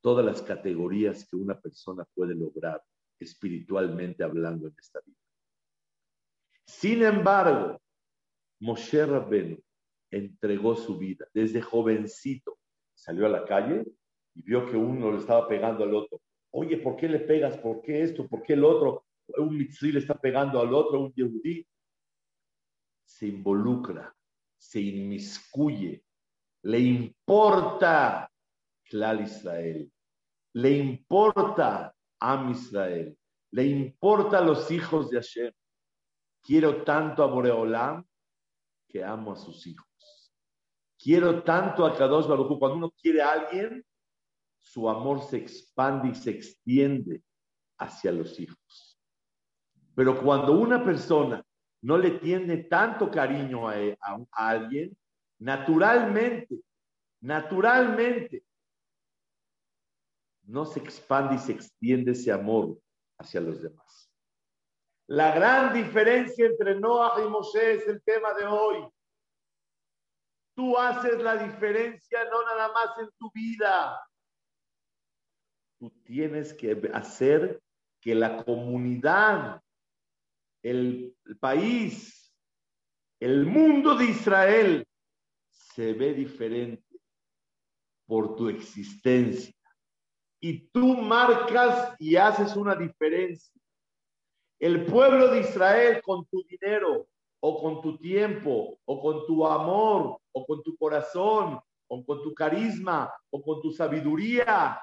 todas 0.00 0.24
las 0.24 0.42
categorías 0.42 1.26
que 1.28 1.36
una 1.36 1.58
persona 1.58 2.04
puede 2.14 2.34
lograr 2.34 2.82
espiritualmente 3.18 4.22
hablando 4.22 4.68
en 4.68 4.74
esta 4.78 5.00
vida. 5.00 5.16
Sin 6.66 7.02
embargo, 7.02 7.80
Moshe 8.60 9.04
Rabbenu 9.04 9.58
entregó 10.10 10.76
su 10.76 10.98
vida 10.98 11.26
desde 11.32 11.60
jovencito. 11.60 12.58
Salió 12.94 13.26
a 13.26 13.30
la 13.30 13.44
calle 13.44 13.84
y 14.34 14.42
vio 14.42 14.66
que 14.66 14.76
uno 14.76 15.10
le 15.12 15.18
estaba 15.18 15.48
pegando 15.48 15.84
al 15.84 15.94
otro. 15.94 16.20
Oye, 16.50 16.76
¿por 16.76 16.96
qué 16.96 17.08
le 17.08 17.20
pegas? 17.20 17.56
¿Por 17.58 17.82
qué 17.82 18.02
esto? 18.02 18.28
¿Por 18.28 18.42
qué 18.42 18.52
el 18.52 18.64
otro? 18.64 19.06
Un 19.38 19.56
mitzri 19.56 19.92
le 19.92 19.98
está 19.98 20.14
pegando 20.14 20.60
al 20.60 20.72
otro, 20.72 21.00
un 21.00 21.12
yehudí. 21.12 21.66
Se 23.04 23.26
involucra, 23.26 24.13
se 24.64 24.80
inmiscuye, 24.80 26.02
le 26.62 26.78
importa 26.80 28.30
Clal 28.82 29.20
Israel, 29.20 29.92
le 30.54 30.70
importa 30.70 31.94
Am 32.18 32.50
Israel, 32.50 33.14
le 33.50 33.66
importa 33.66 34.38
a 34.38 34.40
los 34.40 34.70
hijos 34.70 35.10
de 35.10 35.18
Hashem. 35.18 35.52
Quiero 36.42 36.82
tanto 36.82 37.22
a 37.22 37.26
Boreolam 37.26 38.06
que 38.88 39.04
amo 39.04 39.32
a 39.32 39.36
sus 39.36 39.66
hijos. 39.66 40.32
Quiero 40.98 41.42
tanto 41.42 41.84
a 41.84 41.94
Kadosh 41.94 42.26
Baruch 42.26 42.58
Cuando 42.58 42.78
uno 42.78 42.90
quiere 42.90 43.20
a 43.20 43.32
alguien, 43.32 43.84
su 44.60 44.88
amor 44.88 45.20
se 45.22 45.36
expande 45.36 46.08
y 46.08 46.14
se 46.14 46.30
extiende 46.30 47.22
hacia 47.78 48.12
los 48.12 48.40
hijos. 48.40 48.98
Pero 49.94 50.22
cuando 50.22 50.52
una 50.52 50.82
persona 50.82 51.43
no 51.84 51.98
le 51.98 52.12
tiene 52.12 52.64
tanto 52.64 53.10
cariño 53.10 53.68
a, 53.68 53.74
alguien, 54.32 54.96
naturalmente, 55.38 56.62
naturalmente, 57.20 58.42
no 60.44 60.64
se 60.64 60.80
expande 60.80 61.34
y 61.34 61.38
se 61.38 61.52
extiende 61.52 62.12
ese 62.12 62.32
amor 62.32 62.78
hacia 63.18 63.42
los 63.42 63.60
demás. 63.60 64.10
La 65.08 65.34
gran 65.34 65.74
diferencia 65.74 66.46
entre 66.46 66.80
Noah 66.80 67.20
y 67.22 67.28
Moshe 67.28 67.74
es 67.74 67.86
el 67.86 68.02
tema 68.02 68.32
de 68.32 68.46
hoy. 68.46 68.88
Tú 70.56 70.78
haces 70.78 71.20
la 71.20 71.36
diferencia 71.36 72.24
no 72.30 72.44
nada 72.46 72.72
más 72.72 72.98
en 72.98 73.10
tu 73.18 73.30
vida, 73.34 74.00
tú 75.78 75.90
tienes 76.02 76.54
que 76.54 76.90
hacer 76.94 77.60
que 78.00 78.14
la 78.14 78.42
comunidad, 78.42 79.60
el, 80.64 81.14
país, 81.40 82.34
el 83.20 83.44
mundo 83.44 83.94
de 83.94 84.06
Israel 84.06 84.86
se 85.50 85.92
ve 85.92 86.14
diferente 86.14 86.98
por 88.06 88.34
tu 88.34 88.48
existencia. 88.48 89.54
Y 90.40 90.68
tú 90.68 90.96
marcas 90.96 91.94
y 91.98 92.16
haces 92.16 92.56
una 92.56 92.74
diferencia. 92.74 93.54
El 94.58 94.86
pueblo 94.86 95.28
de 95.28 95.40
Israel 95.40 96.00
con 96.02 96.26
tu 96.26 96.42
dinero 96.44 97.06
o 97.40 97.60
con 97.60 97.82
tu 97.82 97.98
tiempo 97.98 98.78
o 98.86 99.00
con 99.02 99.26
tu 99.26 99.46
amor 99.46 100.18
o 100.32 100.46
con 100.46 100.62
tu 100.62 100.76
corazón 100.76 101.60
o 101.88 102.04
con 102.04 102.22
tu 102.22 102.32
carisma 102.34 103.12
o 103.30 103.42
con 103.42 103.60
tu 103.60 103.70
sabiduría 103.70 104.80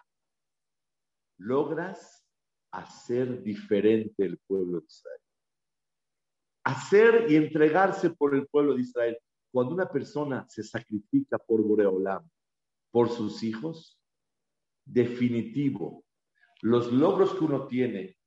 logras 1.38 2.24
hacer 2.72 3.42
diferente 3.42 4.26
el 4.26 4.38
pueblo 4.48 4.80
de 4.80 4.86
Israel. 4.86 5.21
Hacer 6.72 7.26
y 7.30 7.36
entregarse 7.36 8.10
por 8.12 8.36
el 8.36 8.48
pueblo 8.48 8.76
de 8.76 8.82
Israel. 8.82 9.18
Cuando 9.52 9.74
una 9.74 9.90
persona 9.90 10.46
se 10.48 10.64
sacrifica 10.64 11.38
por 11.38 11.62
Boreolam, 11.62 12.28
por 12.92 13.10
sus 13.10 13.44
hijos, 13.44 14.00
definitivo, 14.86 16.06
los 16.62 16.92
logros 16.92 17.34
que 17.36 17.44
uno 17.44 17.68
tiene 17.68 18.18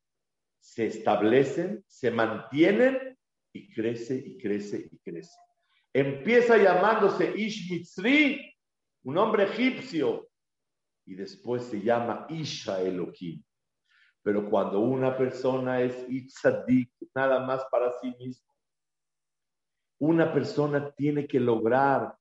se 0.60 0.86
establecen, 0.86 1.84
se 1.86 2.10
mantienen 2.10 3.18
y 3.52 3.72
crece 3.72 4.16
y 4.16 4.38
crece 4.38 4.88
y 4.90 4.98
crece. 4.98 5.38
Empieza 5.92 6.56
llamándose 6.56 7.32
Ish 7.36 7.70
Mitzri, 7.70 8.52
un 9.04 9.18
hombre 9.18 9.44
egipcio, 9.44 10.28
y 11.06 11.14
después 11.14 11.64
se 11.64 11.80
llama 11.80 12.26
Isha 12.30 12.80
Elohim. 12.82 13.42
Pero 14.24 14.48
cuando 14.48 14.80
una 14.80 15.14
persona 15.16 15.82
es 15.82 16.08
Itzadik, 16.08 16.90
nada 17.14 17.40
más 17.40 17.62
para 17.70 17.92
sí 18.00 18.10
mismo, 18.18 18.50
una 20.00 20.32
persona 20.32 20.90
tiene 20.92 21.26
que 21.26 21.38
lograr 21.38 22.16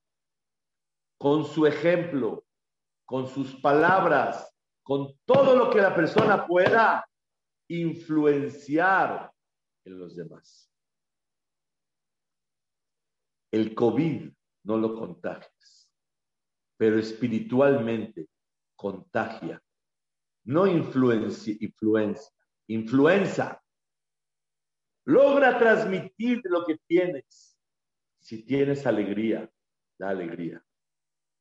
con 1.17 1.45
su 1.45 1.65
ejemplo, 1.65 2.45
con 3.05 3.27
sus 3.27 3.55
palabras, 3.55 4.53
con 4.83 5.17
todo 5.23 5.55
lo 5.55 5.69
que 5.69 5.79
la 5.79 5.95
persona 5.95 6.45
pueda 6.45 7.07
influenciar 7.69 9.31
en 9.85 9.97
los 9.97 10.17
demás. 10.17 10.69
El 13.49 13.73
COVID 13.73 14.29
no 14.65 14.77
lo 14.77 14.93
contagias, 14.93 15.89
pero 16.75 16.99
espiritualmente 16.99 18.27
contagia. 18.75 19.62
No 20.45 20.67
influencia, 20.67 21.56
influencia, 21.60 22.32
influenza. 22.67 23.62
Logra 25.06 25.58
transmitir 25.58 26.41
lo 26.45 26.65
que 26.65 26.77
tienes. 26.88 27.58
Si 28.19 28.43
tienes 28.43 28.86
alegría, 28.86 29.49
da 29.97 30.10
alegría. 30.10 30.63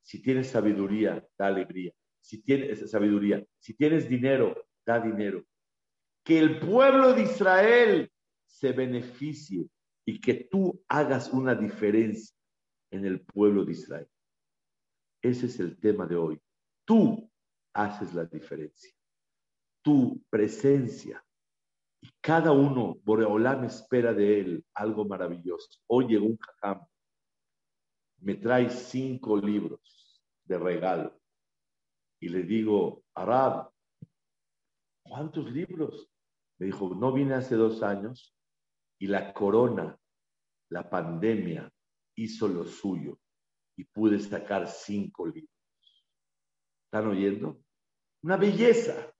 Si 0.03 0.21
tienes 0.21 0.49
sabiduría, 0.49 1.27
da 1.39 1.47
alegría. 1.47 1.93
Si 2.21 2.43
tienes 2.43 2.91
sabiduría, 2.91 3.45
si 3.59 3.75
tienes 3.75 4.09
dinero, 4.09 4.67
da 4.85 5.01
dinero. 5.01 5.45
Que 6.25 6.39
el 6.39 6.61
pueblo 6.61 7.15
de 7.15 7.23
Israel 7.23 8.13
se 8.47 8.73
beneficie 8.73 9.69
y 10.05 10.21
que 10.21 10.35
tú 10.51 10.85
hagas 10.89 11.33
una 11.33 11.55
diferencia 11.55 12.37
en 12.91 13.05
el 13.07 13.21
pueblo 13.21 13.65
de 13.65 13.73
Israel. 13.73 14.09
Ese 15.23 15.47
es 15.47 15.59
el 15.61 15.79
tema 15.79 16.07
de 16.07 16.17
hoy. 16.17 16.41
Tú 16.85 17.32
haces 17.75 18.15
la 18.15 18.25
diferencia. 18.25 18.95
Tu 19.83 20.23
presencia. 20.31 21.25
Y 22.01 22.11
cada 22.21 22.53
uno, 22.53 22.99
Boreolam 23.05 23.65
espera 23.65 24.13
de 24.13 24.41
él 24.41 24.65
algo 24.75 25.05
maravilloso. 25.05 25.81
Hoy 25.87 26.09
llegó 26.09 26.27
un 26.27 26.39
jajam, 26.39 26.87
me 28.19 28.35
trae 28.35 28.71
cinco 28.71 29.37
libros 29.37 30.23
de 30.45 30.59
regalo. 30.59 31.21
Y 32.21 32.29
le 32.29 32.43
digo, 32.43 33.05
Arad, 33.15 33.69
¿cuántos 35.03 35.51
libros? 35.51 36.09
Me 36.59 36.67
dijo, 36.67 36.95
no 36.95 37.13
vine 37.13 37.35
hace 37.35 37.57
dos 37.57 37.83
años 37.83 38.37
y 38.99 39.09
la 39.09 39.33
corona, 39.35 39.99
la 40.71 40.89
pandemia, 40.89 41.73
hizo 42.17 42.47
lo 42.47 42.65
suyo 42.65 43.19
y 43.77 43.85
pude 43.85 44.21
sacar 44.21 44.69
cinco 44.69 45.27
libros. 45.27 45.52
¿Están 46.93 47.09
oyendo? 47.09 47.59
Una 48.23 48.37
belleza. 48.37 49.11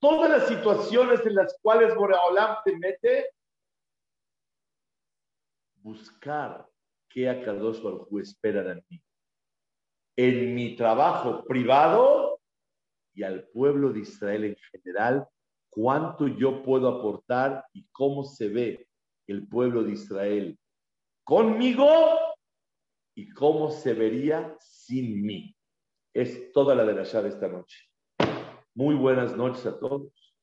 Todas 0.00 0.30
las 0.30 0.48
situaciones 0.48 1.20
en 1.26 1.34
las 1.34 1.54
cuales 1.60 1.94
Boreolam 1.94 2.56
te 2.64 2.78
mete, 2.78 3.28
buscar 5.82 6.66
qué 7.10 7.28
Akadosh 7.28 7.82
Baruj 7.82 8.08
espera 8.22 8.62
de 8.62 8.82
mí. 8.88 9.02
En 10.16 10.54
mi 10.54 10.76
trabajo 10.76 11.44
privado 11.44 12.40
y 13.12 13.22
al 13.22 13.46
pueblo 13.48 13.92
de 13.92 14.00
Israel 14.00 14.44
en 14.44 14.56
general, 14.72 15.28
cuánto 15.68 16.26
yo 16.26 16.62
puedo 16.62 16.88
aportar 16.88 17.66
y 17.74 17.86
cómo 17.92 18.24
se 18.24 18.48
ve 18.48 18.88
el 19.26 19.46
pueblo 19.46 19.82
de 19.82 19.92
Israel 19.92 20.58
conmigo 21.22 21.86
y 23.14 23.28
cómo 23.28 23.70
se 23.70 23.92
vería 23.92 24.56
sin 24.58 25.20
mí 25.20 25.55
es 26.16 26.50
toda 26.50 26.74
la 26.74 26.82
de 26.86 26.94
la 26.94 27.02
llave 27.02 27.28
esta 27.28 27.46
noche. 27.46 27.90
Muy 28.74 28.94
buenas 28.94 29.36
noches 29.36 29.66
a 29.66 29.78
todos. 29.78 30.34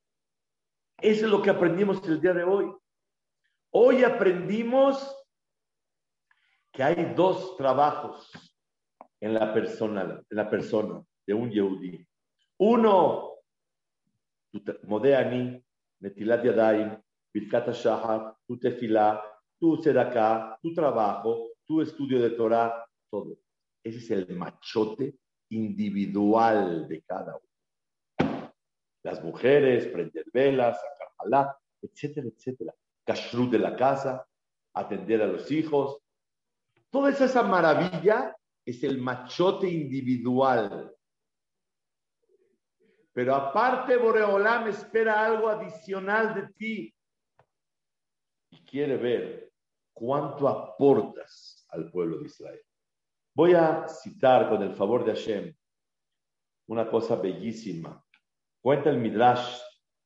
Eso 1.02 1.24
es 1.24 1.30
lo 1.30 1.42
que 1.42 1.50
aprendimos 1.50 2.06
el 2.08 2.20
día 2.20 2.32
de 2.32 2.44
hoy. 2.44 2.72
Hoy 3.70 4.04
aprendimos 4.04 5.16
que 6.72 6.80
hay 6.84 7.14
dos 7.16 7.56
trabajos 7.56 8.30
en 9.18 9.34
la 9.34 9.52
persona, 9.52 10.02
en 10.02 10.36
la 10.36 10.48
persona 10.48 11.02
de 11.26 11.34
un 11.34 11.50
Yehudi. 11.50 12.06
Uno, 12.58 13.32
Modeani, 14.84 15.60
Netilat 15.98 16.44
Yadayim, 16.44 16.96
Birkat 17.32 17.72
Shahar, 17.72 18.36
tu 18.46 18.60
tefilá, 18.60 19.20
tu 19.58 19.82
sedacá, 19.82 20.56
tu 20.62 20.72
trabajo, 20.72 21.48
tu 21.66 21.80
estudio 21.80 22.22
de 22.22 22.30
Torah, 22.30 22.86
todo. 23.10 23.36
Ese 23.82 23.98
es 23.98 24.10
el 24.12 24.36
machote 24.36 25.18
individual 25.54 26.88
de 26.88 27.02
cada 27.02 27.36
uno. 27.36 28.52
Las 29.02 29.22
mujeres, 29.22 29.86
prender 29.88 30.24
velas, 30.32 30.80
sacar 30.80 31.08
halá, 31.18 31.58
etcétera, 31.80 32.28
etcétera. 32.28 32.74
Kashrut 33.04 33.50
de 33.50 33.58
la 33.58 33.76
casa, 33.76 34.26
atender 34.72 35.22
a 35.22 35.26
los 35.26 35.50
hijos. 35.50 35.98
Toda 36.90 37.10
esa 37.10 37.42
maravilla 37.42 38.34
es 38.64 38.82
el 38.82 38.98
machote 38.98 39.68
individual. 39.68 40.94
Pero 43.12 43.34
aparte, 43.34 43.96
Boreolam 43.96 44.68
espera 44.68 45.24
algo 45.24 45.48
adicional 45.48 46.34
de 46.34 46.48
ti 46.54 46.94
y 48.50 48.64
quiere 48.64 48.96
ver 48.96 49.52
cuánto 49.92 50.48
aportas 50.48 51.66
al 51.68 51.90
pueblo 51.90 52.18
de 52.18 52.26
Israel. 52.26 52.60
Voy 53.36 53.52
a 53.52 53.88
citar 53.88 54.48
con 54.48 54.62
el 54.62 54.74
favor 54.74 55.04
de 55.04 55.12
Hashem 55.12 55.52
una 56.68 56.88
cosa 56.88 57.16
bellísima. 57.16 58.00
Cuenta 58.62 58.90
el 58.90 58.98
Midrash 58.98 59.60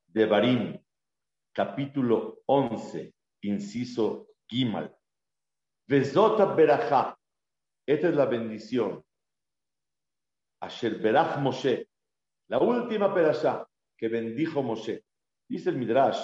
de 0.07 0.25
Barim, 0.25 0.83
capítulo 1.53 2.41
11, 2.47 3.15
inciso 3.43 4.29
Gimal. 4.49 4.97
Vezota 5.87 6.47
Berajá. 6.47 7.19
Esta 7.87 8.09
es 8.09 8.15
la 8.15 8.25
bendición. 8.25 9.05
Asher 10.61 10.99
Berach 10.99 11.39
Moshe. 11.39 11.87
La 12.49 12.59
última 12.59 13.13
perashá 13.13 13.69
que 13.97 14.09
bendijo 14.09 14.63
Moshe. 14.63 15.05
Dice 15.47 15.69
el 15.69 15.77
Midrash, 15.77 16.19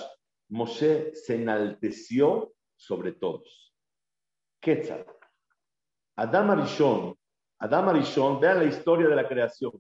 Moshe 0.49 1.15
se 1.15 1.35
enalteció 1.35 2.55
sobre 2.77 3.13
todos. 3.13 3.75
Quetzal. 4.59 5.05
Adam 6.17 6.51
Arishon, 6.51 7.15
Adam 7.59 7.89
Arishon, 7.89 8.41
vean 8.41 8.59
la 8.59 8.65
historia 8.65 9.09
de 9.09 9.17
la 9.17 9.27
creación. 9.27 9.73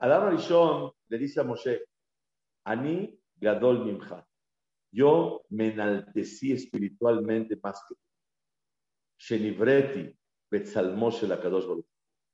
Adam 0.00 0.28
Arishon 0.28 0.92
le 1.08 1.18
dice 1.18 1.40
a 1.40 1.44
Moshe, 1.44 1.84
Ani 2.64 3.18
Gadol 3.36 3.84
Mimcha, 3.84 4.24
yo 4.90 5.42
me 5.50 5.68
enaltecí 5.68 6.52
espiritualmente 6.52 7.58
más 7.62 7.82
que 7.88 7.94
tú. 7.94 8.00
Shenivreti 9.18 10.16
Betzalmoshe 10.50 11.26
la 11.26 11.40
Kadosh. 11.40 11.84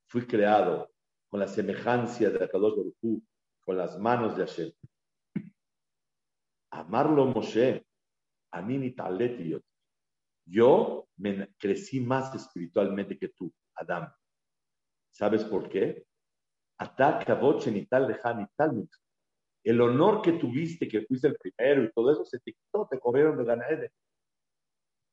Fui 0.07 0.27
creado 0.27 0.91
con 1.29 1.41
la 1.41 1.49
semejanza 1.49 2.31
de 2.31 2.39
la 2.39 2.49
Kadosh 2.49 2.77
Baruch 2.77 3.23
con 3.65 3.77
las 3.77 3.99
manos 3.99 4.37
de 4.37 4.47
Hashem. 4.47 4.73
Amarlo 6.71 7.27
Moshe, 7.27 7.85
Ani 8.51 8.79
Nitaleti 8.79 9.57
Yo 10.47 11.09
me 11.17 11.55
crecí 11.59 12.01
más 12.01 12.35
espiritualmente 12.35 13.19
que 13.19 13.29
tú, 13.29 13.53
Adam. 13.75 14.13
¿Sabes 15.11 15.45
por 15.45 15.69
qué? 15.69 16.07
El 19.63 19.81
honor 19.81 20.23
que 20.23 20.33
tuviste, 20.33 20.89
que 20.89 21.03
fuiste 21.03 21.29
el 21.29 21.37
primero 21.37 21.85
y 21.85 21.93
todo 21.93 22.13
eso 22.13 22.25
se 22.25 22.39
te 22.41 22.53
quitó, 22.53 22.87
te 22.91 22.99
corrieron 22.99 23.39
de 23.39 23.45
Ganaede. 23.45 23.93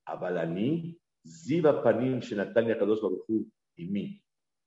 Abalani, 0.06 1.00
Ziva 1.26 1.82
Panim, 1.82 2.20
Shenatania 2.20 2.78
Kadosh 2.78 3.02
Baruchu 3.02 3.50
y 3.78 3.88
mí. 3.88 4.22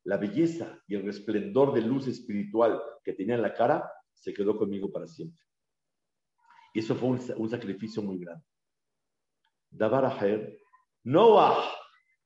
La 0.05 0.17
belleza 0.17 0.81
y 0.87 0.95
el 0.95 1.05
resplendor 1.05 1.75
de 1.75 1.83
luz 1.83 2.07
espiritual 2.07 2.81
que 3.03 3.13
tenía 3.13 3.35
en 3.35 3.43
la 3.43 3.53
cara 3.53 3.91
se 4.13 4.33
quedó 4.33 4.57
conmigo 4.57 4.91
para 4.91 5.07
siempre. 5.07 5.43
Y 6.73 6.79
eso 6.79 6.95
fue 6.95 7.11
un, 7.11 7.21
un 7.37 7.49
sacrificio 7.51 8.03
muy 8.03 8.19
grande. 8.19 8.45
Dabar 9.75 10.05
Aher, 10.05 10.57
Noah, 11.03 11.69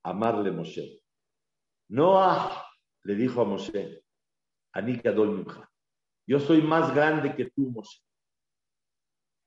amarle 0.02 0.50
Moshe. 0.50 1.02
Noah 1.88 2.62
le 3.04 3.14
dijo 3.14 3.40
a 3.40 3.44
Moshe, 3.46 4.04
Anika 4.74 5.12
Dolmimcha, 5.12 5.66
yo 6.26 6.38
soy 6.40 6.61
más 6.61 6.94
grande 6.94 7.34
que 7.34 7.46
tú, 7.46 7.70
Moshe. 7.70 8.02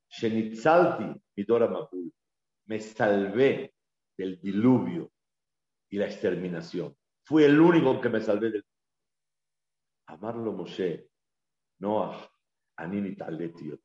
Shenitzalti, 0.10 1.22
Midora 1.36 1.70
me 2.66 2.80
salvé 2.80 3.76
del 4.18 4.42
diluvio 4.42 5.12
y 5.90 5.98
la 5.98 6.08
exterminación. 6.08 6.98
Fui 7.24 7.44
el 7.44 7.60
único 7.60 8.02
que 8.02 8.10
me 8.10 8.20
salvé 8.20 8.50
del 8.50 8.66
Amarlo 10.08 10.54
Moshe, 10.54 11.08
Noah, 11.80 12.30
Anini 12.78 13.16
Taletiot. 13.16 13.80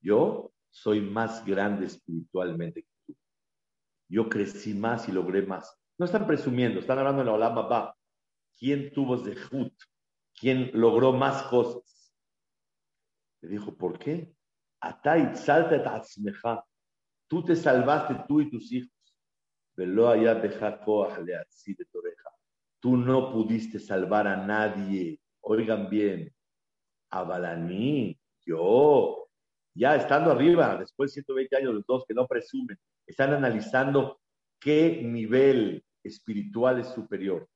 Yo 0.00 0.54
soy 0.70 1.02
más 1.02 1.44
grande 1.44 1.86
espiritualmente 1.86 2.86
yo 4.08 4.28
crecí 4.28 4.74
más 4.74 5.08
y 5.08 5.12
logré 5.12 5.42
más. 5.42 5.78
No 5.98 6.06
están 6.06 6.26
presumiendo, 6.26 6.80
están 6.80 6.98
hablando 6.98 7.22
en 7.22 7.26
la 7.26 7.34
Olama 7.34 7.62
Ba. 7.62 7.96
¿Quién 8.58 8.92
tuvo 8.92 9.18
Zehut? 9.18 9.74
¿Quién 10.38 10.70
logró 10.74 11.12
más 11.12 11.42
cosas? 11.44 12.12
Le 13.40 13.50
dijo, 13.50 13.76
¿por 13.76 13.98
qué? 13.98 14.34
Atai, 14.80 15.36
salta 15.36 16.02
Tú 17.26 17.44
te 17.44 17.56
salvaste 17.56 18.24
tú 18.28 18.40
y 18.40 18.50
tus 18.50 18.70
hijos. 18.72 18.90
Velo 19.76 20.08
allá 20.08 20.34
de 21.74 21.84
toreja. 21.86 22.30
Tú 22.80 22.96
no 22.96 23.32
pudiste 23.32 23.78
salvar 23.78 24.26
a 24.26 24.36
nadie. 24.36 25.20
Oigan 25.40 25.88
bien. 25.88 26.32
Abalaní, 27.10 28.18
yo, 28.44 29.23
ya 29.74 29.96
estando 29.96 30.30
arriba, 30.30 30.76
después 30.76 31.10
de 31.10 31.22
120 31.22 31.56
años 31.56 31.74
los 31.74 31.86
dos 31.86 32.04
que 32.06 32.14
no 32.14 32.26
presumen, 32.26 32.78
están 33.06 33.32
analizando 33.32 34.20
qué 34.60 35.02
nivel 35.02 35.84
espiritual 36.02 36.80
es 36.80 36.88
superior. 36.88 37.48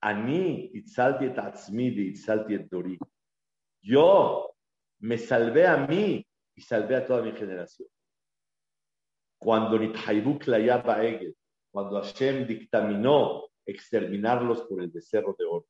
Ani 0.00 0.70
itzalti 0.74 1.30
tatzmidi 1.34 2.08
itzalti 2.10 2.58
dori. 2.70 2.98
Yo 3.82 4.54
me 5.00 5.18
salvé 5.18 5.66
a 5.66 5.86
mí 5.86 6.26
y 6.56 6.60
salvé 6.62 6.96
a 6.96 7.06
toda 7.06 7.22
mi 7.22 7.32
generación. 7.32 7.88
Cuando 9.38 9.78
cuando 11.70 12.02
Hashem 12.02 12.46
dictaminó 12.46 13.48
exterminarlos 13.66 14.62
por 14.62 14.80
el 14.80 14.90
becerro 14.90 15.34
de 15.38 15.44
oro. 15.44 15.66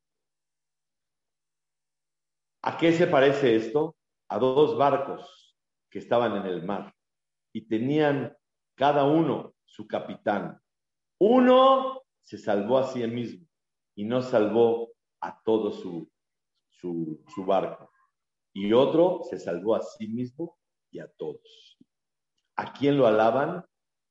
¿A 2.62 2.76
qué 2.78 2.92
se 2.92 3.06
parece 3.06 3.56
esto? 3.56 3.96
A 4.28 4.38
dos 4.38 4.76
barcos 4.76 5.43
que 5.94 6.00
estaban 6.00 6.34
en 6.34 6.46
el 6.46 6.64
mar 6.64 6.92
y 7.52 7.68
tenían 7.68 8.36
cada 8.74 9.04
uno 9.04 9.54
su 9.64 9.86
capitán. 9.86 10.60
Uno 11.20 12.02
se 12.20 12.36
salvó 12.36 12.78
a 12.78 12.88
sí 12.88 13.06
mismo 13.06 13.46
y 13.94 14.04
no 14.04 14.20
salvó 14.20 14.92
a 15.20 15.40
todo 15.44 15.70
su, 15.70 16.10
su, 16.72 17.44
barco. 17.46 17.92
Y 18.52 18.72
otro 18.72 19.20
se 19.30 19.38
salvó 19.38 19.76
a 19.76 19.82
sí 19.82 20.08
mismo 20.08 20.58
y 20.90 20.98
a 20.98 21.06
todos. 21.16 21.78
¿A 22.56 22.72
quién 22.72 22.98
lo 22.98 23.06
alaban? 23.06 23.64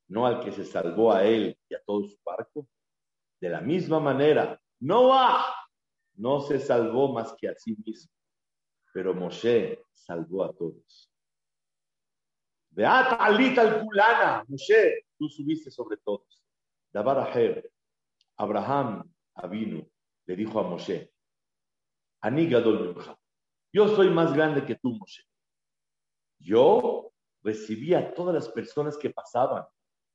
No 0.07 0.25
al 0.25 0.39
que 0.39 0.53
se 0.53 0.63
salvó 0.63 1.11
a 1.11 1.25
él 1.25 1.59
y 1.67 1.75
a 1.75 1.83
todo 1.85 2.07
su 2.07 2.17
barco. 2.23 2.65
De 3.41 3.49
la 3.49 3.59
misma 3.59 3.99
manera, 3.99 4.57
Noah 4.79 5.53
no 6.13 6.39
se 6.39 6.59
salvó 6.59 7.11
más 7.11 7.35
que 7.37 7.49
a 7.49 7.55
sí 7.55 7.75
mismo, 7.85 8.13
pero 8.93 9.13
Moshe 9.13 9.83
salvó 9.91 10.45
a 10.45 10.53
todos. 10.53 11.12
Beat 12.75 13.17
alita 13.19 13.61
al 13.61 13.85
culana, 13.85 14.43
Moshe, 14.47 15.05
tú 15.17 15.29
subiste 15.29 15.69
sobre 15.69 15.97
todos. 15.97 16.43
Dabar 16.91 17.19
Aher, 17.19 17.71
Abraham 18.37 19.03
Avinu, 19.35 19.87
le 20.25 20.35
dijo 20.35 20.59
a 20.59 20.63
Moshe, 20.63 21.11
Anigadol 22.21 22.95
yo 23.73 23.87
soy 23.95 24.11
más 24.11 24.33
grande 24.33 24.63
que 24.63 24.75
tú, 24.75 24.91
Moshe. 24.91 25.23
Yo 26.39 27.11
recibía 27.41 27.99
a 27.99 28.13
todas 28.13 28.35
las 28.35 28.47
personas 28.49 28.95
que 28.97 29.09
pasaban 29.09 29.65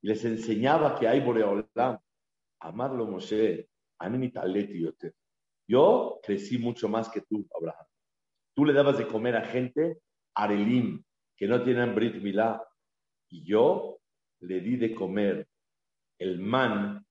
y 0.01 0.09
les 0.09 0.25
enseñaba 0.25 0.97
que 0.99 1.09
hay 1.09 1.21
Boreolam. 1.21 1.99
Amarlo, 2.61 3.07
Moshe, 3.07 3.69
Yo 5.67 6.21
crecí 6.23 6.59
mucho 6.59 6.89
más 6.89 7.09
que 7.09 7.21
tú, 7.23 7.49
Abraham. 7.59 7.87
Tú 8.55 8.65
le 8.65 8.73
dabas 8.73 8.99
de 8.99 9.09
comer 9.09 9.37
a 9.37 9.45
gente, 9.45 10.01
Arelim, 10.35 11.05
que 11.39 11.47
no 11.47 11.63
tienen 11.63 11.95
Brit 11.95 12.17
Milá. 12.17 12.63
Y 13.31 13.45
yo 13.45 14.01
le 14.41 14.61
di 14.61 14.77
de 14.77 14.95
comer 14.95 15.49
el 16.19 16.39
man 16.41 17.07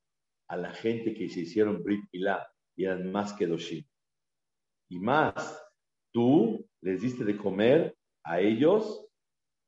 a 0.50 0.58
la 0.58 0.74
gente 0.74 1.14
que 1.14 1.30
se 1.30 1.42
hicieron 1.42 1.84
Brit 1.84 2.04
Milá 2.12 2.48
y 2.76 2.86
eran 2.86 3.12
más 3.12 3.34
que 3.34 3.48
Doshim. 3.48 3.84
Y 4.90 5.00
más, 5.00 5.62
tú 6.12 6.70
les 6.82 7.02
diste 7.02 7.24
de 7.24 7.38
comer 7.38 7.98
a 8.24 8.40
ellos 8.40 9.06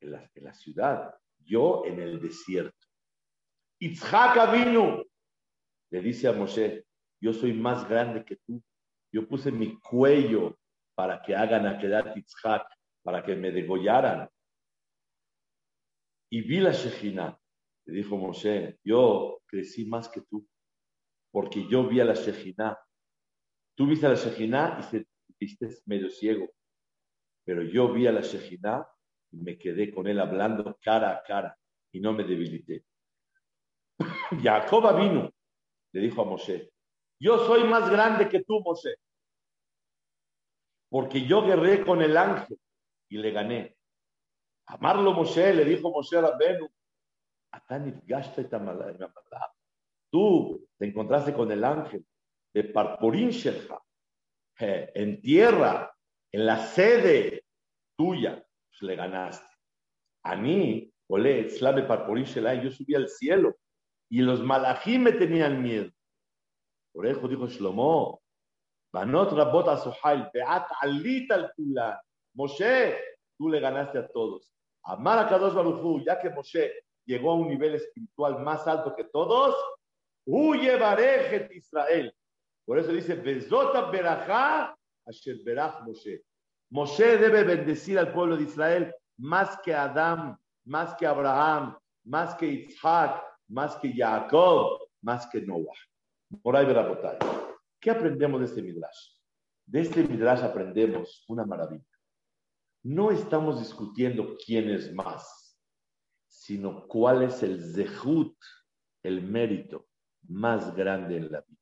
en 0.02 0.12
la, 0.12 0.54
ciudad, 0.54 1.16
yo 1.40 1.84
en 1.86 2.00
el 2.00 2.22
desierto. 2.22 2.88
Itzhak 3.80 4.52
vino, 4.52 5.04
le 5.90 6.02
dice 6.02 6.28
a 6.28 6.34
Moshe, 6.34 6.86
yo 7.22 7.34
soy 7.34 7.54
más 7.54 7.88
grande 7.88 8.24
que 8.24 8.38
tú. 8.38 8.62
Yo 9.12 9.28
puse 9.28 9.52
mi 9.52 9.80
cuello 9.80 10.58
para 10.96 11.22
que 11.22 11.36
hagan 11.36 11.66
a 11.66 11.78
quedar 11.78 12.18
Itzhak, 12.18 12.66
para 13.02 13.24
que 13.24 13.36
me 13.36 13.52
degollaran. 13.52 14.30
Y 16.30 16.42
vi 16.42 16.60
la 16.60 16.72
Shejina. 16.72 17.40
Le 17.86 17.94
dijo 17.94 18.18
Moshe, 18.18 18.80
yo 18.84 19.42
crecí 19.48 19.86
más 19.86 20.10
que 20.10 20.22
tú, 20.22 20.48
porque 21.32 21.68
yo 21.68 21.88
vi 21.88 22.00
a 22.00 22.06
la 22.06 22.14
Shejina. 22.14 22.78
Tú 23.76 23.88
viste 23.88 24.06
a 24.06 24.10
la 24.10 24.16
Shejina 24.16 24.78
y 24.80 24.84
se 24.84 25.08
viste 25.40 25.70
medio 25.86 26.10
ciego, 26.10 26.50
pero 27.46 27.64
yo 27.64 27.92
vi 27.94 28.08
a 28.08 28.12
la 28.12 28.22
Shejina 28.22 28.86
y 29.32 29.38
me 29.38 29.58
quedé 29.58 29.92
con 29.92 30.08
él 30.08 30.20
hablando 30.20 30.78
cara 30.82 31.12
a 31.12 31.24
cara 31.24 31.58
y 31.92 32.00
no 32.00 32.14
me 32.14 32.24
debilité. 32.24 32.84
Jacob 34.44 35.00
vino, 35.00 35.32
le 35.94 36.02
dijo 36.02 36.22
a 36.22 36.26
Moshe, 36.26 36.72
yo 37.20 37.46
soy 37.48 37.64
más 37.64 37.90
grande 37.90 38.30
que 38.30 38.44
tú, 38.44 38.62
Moshe, 38.62 38.96
porque 40.90 41.26
yo 41.26 41.46
guerré 41.46 41.86
con 41.86 42.02
el 42.02 42.18
ángel 42.18 42.60
y 43.10 43.18
le 43.18 43.32
gané. 43.32 43.79
Amarlo 44.70 45.14
Moshe, 45.14 45.52
le 45.52 45.66
dijo 45.66 45.90
Moshe 45.90 46.16
a 46.18 46.22
Rabbenu, 46.22 46.70
tú 50.12 50.68
te 50.78 50.86
encontraste 50.86 51.34
con 51.34 51.52
el 51.52 51.64
ángel 51.64 52.06
de 52.54 52.64
Parporín 52.66 53.32
en 54.60 55.22
tierra, 55.22 55.92
en 56.32 56.46
la 56.46 56.58
sede 56.68 57.46
tuya, 57.98 58.46
pues 58.70 58.82
le 58.84 58.96
ganaste. 58.96 59.50
A 60.24 60.36
mí, 60.36 60.94
olé, 61.08 61.50
slave 61.50 61.84
Parporín 61.84 62.26
yo 62.26 62.70
subí 62.70 62.94
al 62.94 63.10
cielo 63.10 63.56
y 64.08 64.22
los 64.22 64.44
malají 64.44 65.00
me 65.00 65.14
tenían 65.14 65.64
miedo. 65.64 65.90
Por 66.94 67.08
eso 67.08 67.28
dijo 67.28 67.48
Shlomo, 67.48 68.22
Banot 68.94 69.32
Rabot 69.32 69.68
Asohail, 69.68 70.30
Beat 70.32 70.68
Alita 70.82 71.36
al 71.36 71.52
Moshe, 72.36 73.00
tú 73.36 73.50
le 73.50 73.60
ganaste 73.60 73.98
a 73.98 74.08
todos. 74.08 74.59
Amar 74.90 75.20
a 75.20 75.30
Kadosh 75.30 75.54
Baruchu, 75.54 76.04
ya 76.04 76.20
que 76.20 76.32
Moshe 76.32 76.74
llegó 77.06 77.32
a 77.32 77.36
un 77.36 77.48
nivel 77.48 77.76
espiritual 77.76 78.40
más 78.40 78.68
alto 78.68 78.96
que 78.96 79.04
todos, 79.04 79.56
huye 80.26 80.78
Barejet 80.78 81.52
Israel. 81.52 82.12
Por 82.66 82.80
eso 82.80 82.92
dice, 82.92 83.14
Bezota 83.14 83.92
Berajá, 83.92 84.76
Asher 85.06 85.38
Berach 85.44 85.82
Moshe. 85.86 86.24
Moshe 86.72 87.18
debe 87.18 87.44
bendecir 87.44 88.00
al 88.00 88.12
pueblo 88.12 88.36
de 88.36 88.44
Israel 88.44 88.96
más 89.18 89.60
que 89.64 89.76
Adam, 89.76 90.36
más 90.66 90.96
que 90.96 91.06
Abraham, 91.06 91.78
más 92.06 92.34
que 92.34 92.48
Isaac, 92.48 93.24
más 93.48 93.76
que 93.76 93.94
Jacob, 93.94 94.80
más 95.02 95.28
que 95.28 95.42
Noah. 95.42 96.58
Ahí 96.58 96.66
verá 96.66 96.88
¿Qué 97.80 97.92
aprendemos 97.92 98.40
de 98.40 98.46
este 98.48 98.62
Midrash? 98.64 99.14
De 99.68 99.82
este 99.82 100.04
Midrash 100.04 100.44
aprendemos 100.44 101.26
una 101.28 101.46
maravilla. 101.46 101.89
No 102.84 103.12
estamos 103.12 103.60
discutiendo 103.60 104.36
quién 104.46 104.70
es 104.70 104.94
más, 104.94 105.58
sino 106.28 106.88
cuál 106.88 107.24
es 107.24 107.44
el 107.44 107.62
zehut, 107.74 108.38
el 109.04 109.22
mérito 109.22 109.88
más 110.28 110.76
grande 110.76 111.18
en 111.18 111.32
la 111.32 111.42
vida. 111.42 111.60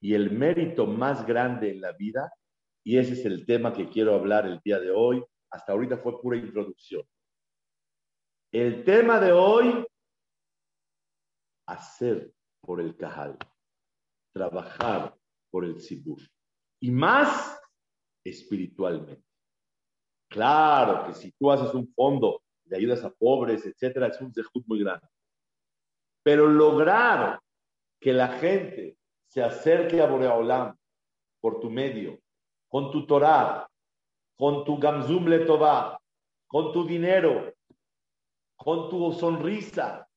Y 0.00 0.14
el 0.14 0.30
mérito 0.30 0.86
más 0.86 1.26
grande 1.26 1.70
en 1.70 1.80
la 1.80 1.92
vida, 1.92 2.32
y 2.84 2.98
ese 2.98 3.12
es 3.14 3.24
el 3.24 3.46
tema 3.46 3.72
que 3.72 3.88
quiero 3.88 4.14
hablar 4.14 4.46
el 4.46 4.60
día 4.64 4.78
de 4.78 4.90
hoy, 4.90 5.24
hasta 5.50 5.72
ahorita 5.72 5.98
fue 5.98 6.20
pura 6.20 6.36
introducción. 6.36 7.02
El 8.50 8.84
tema 8.84 9.20
de 9.20 9.32
hoy, 9.32 9.86
hacer 11.66 12.34
por 12.60 12.80
el 12.80 12.96
cajal, 12.96 13.38
trabajar 14.34 15.16
por 15.50 15.64
el 15.64 15.80
sibur, 15.80 16.20
y 16.80 16.90
más 16.90 17.58
espiritualmente. 18.24 19.31
Claro 20.32 21.06
que 21.06 21.12
si 21.12 21.30
tú 21.32 21.50
haces 21.50 21.74
un 21.74 21.92
fondo 21.92 22.42
de 22.64 22.78
ayudas 22.78 23.04
a 23.04 23.10
pobres, 23.10 23.66
etcétera, 23.66 24.06
es 24.06 24.18
un 24.18 24.32
zehut 24.32 24.66
muy 24.66 24.82
grande. 24.82 25.06
Pero 26.22 26.46
lograr 26.46 27.38
que 28.00 28.14
la 28.14 28.28
gente 28.28 28.96
se 29.26 29.42
acerque 29.42 30.00
a 30.00 30.06
Boreolam 30.06 30.74
por 31.38 31.60
tu 31.60 31.68
medio, 31.68 32.18
con 32.66 32.90
tu 32.90 33.06
Torah, 33.06 33.68
con 34.34 34.64
tu 34.64 34.78
Gamzum 34.78 35.26
Letová, 35.26 36.00
con 36.46 36.72
tu 36.72 36.86
dinero, 36.86 37.52
con 38.56 38.88
tu 38.88 39.12
sonrisa, 39.12 40.08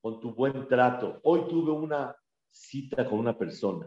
con 0.00 0.18
tu 0.18 0.32
buen 0.32 0.66
trato. 0.66 1.20
Hoy 1.24 1.46
tuve 1.46 1.72
una 1.72 2.16
cita 2.50 3.04
con 3.06 3.18
una 3.18 3.36
persona 3.36 3.86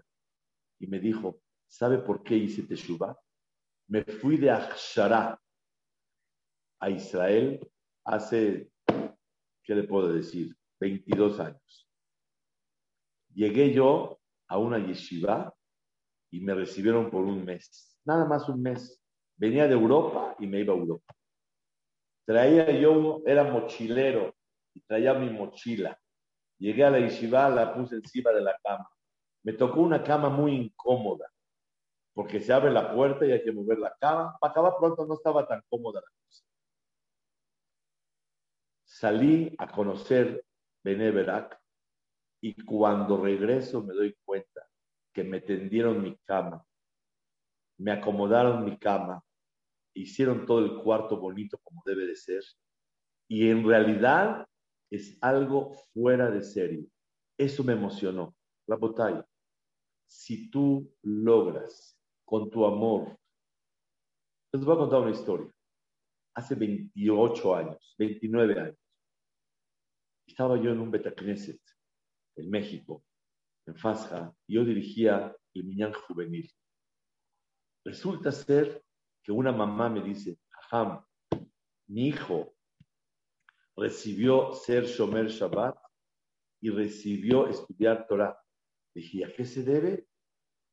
y 0.78 0.86
me 0.86 1.00
dijo, 1.00 1.40
¿sabe 1.68 1.98
por 1.98 2.22
qué 2.22 2.36
hice 2.36 2.64
Teshuvah? 2.64 3.18
Me 3.88 4.04
fui 4.04 4.38
de 4.38 4.52
Akshara, 4.52 5.41
a 6.82 6.90
Israel 6.90 7.60
hace, 8.04 8.70
¿qué 9.64 9.76
le 9.76 9.84
puedo 9.84 10.12
decir? 10.12 10.56
22 10.80 11.40
años. 11.40 11.90
Llegué 13.34 13.72
yo 13.72 14.20
a 14.48 14.58
una 14.58 14.80
yeshiva 14.80 15.54
y 16.32 16.42
me 16.42 16.56
recibieron 16.56 17.10
por 17.12 17.24
un 17.24 17.46
mes, 17.46 17.98
nada 18.04 18.26
más 18.26 18.50
un 18.50 18.62
mes. 18.62 19.00
Venía 19.38 19.68
de 19.68 19.74
Europa 19.74 20.36
y 20.40 20.48
me 20.48 20.60
iba 20.60 20.74
a 20.74 20.78
Europa. 20.78 21.14
Traía 22.26 22.72
yo, 22.80 23.22
era 23.26 23.44
mochilero 23.44 24.36
y 24.74 24.82
traía 24.82 25.14
mi 25.14 25.30
mochila. 25.30 25.98
Llegué 26.58 26.84
a 26.84 26.90
la 26.90 27.00
yeshiva, 27.00 27.50
la 27.50 27.74
puse 27.74 27.96
encima 27.96 28.32
de 28.32 28.42
la 28.42 28.58
cama. 28.64 28.90
Me 29.44 29.54
tocó 29.54 29.82
una 29.82 30.04
cama 30.04 30.30
muy 30.30 30.54
incómoda, 30.54 31.28
porque 32.14 32.40
se 32.40 32.54
abre 32.54 32.72
la 32.72 32.94
puerta 32.94 33.26
y 33.26 33.32
hay 33.32 33.44
que 33.44 33.52
mover 33.52 33.80
la 33.80 33.96
cama. 34.00 34.36
Para 34.40 34.52
acabar 34.52 34.74
pronto 34.80 35.06
no 35.06 35.16
estaba 35.16 35.48
tan 35.48 35.64
cómoda 35.70 36.02
la 36.02 36.21
salí 39.02 39.56
a 39.58 39.68
conocer 39.68 40.46
Beneverac 40.84 41.60
y 42.40 42.54
cuando 42.64 43.18
regreso 43.18 43.82
me 43.82 43.96
doy 43.96 44.16
cuenta 44.24 44.70
que 45.12 45.24
me 45.24 45.42
tendieron 45.42 46.04
mi 46.04 46.16
cama, 46.18 46.64
me 47.80 47.94
acomodaron 47.94 48.64
mi 48.64 48.78
cama, 48.78 49.24
hicieron 49.96 50.46
todo 50.46 50.60
el 50.60 50.84
cuarto 50.84 51.20
bonito 51.20 51.58
como 51.64 51.82
debe 51.84 52.06
de 52.06 52.16
ser 52.16 52.44
y 53.28 53.50
en 53.50 53.68
realidad 53.68 54.48
es 54.92 55.18
algo 55.22 55.74
fuera 55.94 56.30
de 56.30 56.44
serie. 56.44 56.86
Eso 57.40 57.64
me 57.64 57.74
emocionó. 57.74 58.36
La 58.68 58.76
botella. 58.76 59.26
Si 60.06 60.52
tú 60.52 60.94
logras 61.02 61.98
con 62.24 62.52
tu 62.52 62.66
amor, 62.66 63.18
les 64.54 64.64
voy 64.64 64.76
a 64.76 64.80
contar 64.80 65.02
una 65.02 65.12
historia. 65.12 65.52
Hace 66.36 66.54
28 66.54 67.56
años, 67.56 67.96
29 67.98 68.60
años, 68.60 68.81
estaba 70.32 70.58
yo 70.58 70.72
en 70.72 70.80
un 70.80 70.92
Betacneset 70.92 71.62
en 72.38 72.50
México, 72.50 73.04
en 73.66 73.76
Fasja, 73.76 74.34
y 74.48 74.56
yo 74.56 74.64
dirigía 74.64 75.36
el 75.54 75.66
Miñán 75.66 75.94
Juvenil. 75.94 76.50
Resulta 77.84 78.32
ser 78.32 78.84
que 79.22 79.32
una 79.32 79.52
mamá 79.52 79.90
me 79.90 80.02
dice, 80.02 80.40
Jajam, 80.50 81.04
mi 81.88 82.08
hijo 82.08 82.56
recibió 83.76 84.54
ser 84.54 84.86
Shomer 84.86 85.28
Shabbat 85.28 85.78
y 86.62 86.70
recibió 86.70 87.48
estudiar 87.48 88.08
Torah. 88.08 88.38
Dije, 88.96 89.26
¿a 89.26 89.34
qué 89.34 89.46
se 89.46 89.64
debe? 89.64 90.08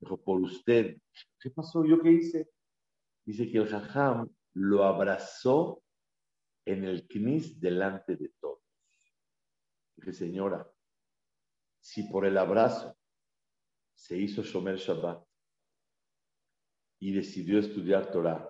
Dijo, 0.01 0.23
por 0.23 0.41
usted. 0.41 0.99
¿Qué 1.41 1.51
pasó? 1.51 1.85
¿Yo 1.85 2.01
qué 2.01 2.13
hice? 2.13 2.49
Dice 3.25 3.51
que 3.51 3.59
el 3.59 3.69
Jajam 3.69 4.29
lo 4.55 4.85
abrazó 4.85 5.83
en 6.65 6.85
el 6.85 7.09
knis 7.09 7.59
delante 7.59 8.17
de 8.17 8.29
todos. 8.41 8.58
Dije, 9.99 10.13
señora, 10.13 10.71
si 11.81 12.05
por 12.05 12.25
el 12.25 12.39
abrazo 12.39 12.97
se 13.95 14.17
hizo 14.17 14.43
Shomer 14.43 14.77
Shabbat 14.77 15.27
y 17.01 17.13
decidió 17.13 17.59
estudiar 17.59 18.13
Torah, 18.13 18.49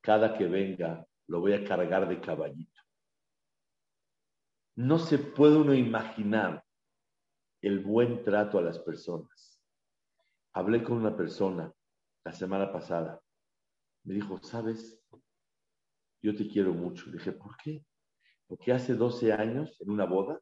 cada 0.00 0.38
que 0.38 0.46
venga 0.46 1.04
lo 1.26 1.40
voy 1.40 1.54
a 1.54 1.64
cargar 1.64 2.08
de 2.08 2.20
caballito. 2.20 2.80
No 4.76 5.00
se 5.00 5.18
puede 5.18 5.56
uno 5.56 5.74
imaginar 5.74 6.64
el 7.60 7.80
buen 7.80 8.22
trato 8.22 8.58
a 8.58 8.62
las 8.62 8.78
personas. 8.78 9.60
Hablé 10.52 10.84
con 10.84 10.98
una 10.98 11.16
persona 11.16 11.72
la 12.24 12.32
semana 12.32 12.72
pasada. 12.72 13.20
Me 14.04 14.14
dijo, 14.14 14.40
¿sabes? 14.44 15.02
Yo 16.22 16.36
te 16.36 16.46
quiero 16.46 16.72
mucho. 16.72 17.06
Le 17.06 17.18
dije, 17.18 17.32
¿por 17.32 17.56
qué? 17.56 17.84
Porque 18.46 18.72
hace 18.72 18.94
12 18.94 19.32
años, 19.32 19.76
en 19.80 19.90
una 19.90 20.04
boda, 20.04 20.40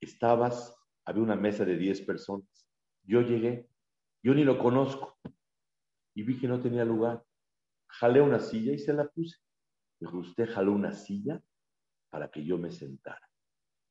estabas, 0.00 0.74
había 1.04 1.22
una 1.22 1.36
mesa 1.36 1.64
de 1.64 1.76
10 1.76 2.02
personas. 2.02 2.48
Yo 3.02 3.20
llegué, 3.22 3.68
yo 4.22 4.34
ni 4.34 4.44
lo 4.44 4.58
conozco, 4.58 5.18
y 6.14 6.22
vi 6.22 6.38
que 6.38 6.48
no 6.48 6.60
tenía 6.60 6.84
lugar. 6.84 7.22
Jalé 7.88 8.20
una 8.20 8.40
silla 8.40 8.72
y 8.72 8.78
se 8.78 8.92
la 8.92 9.08
puse. 9.08 9.38
Dijo, 10.00 10.18
¿usted 10.18 10.48
jaló 10.52 10.72
una 10.72 10.92
silla? 10.92 11.42
para 12.10 12.30
que 12.30 12.44
yo 12.44 12.58
me 12.58 12.70
sentara. 12.70 13.28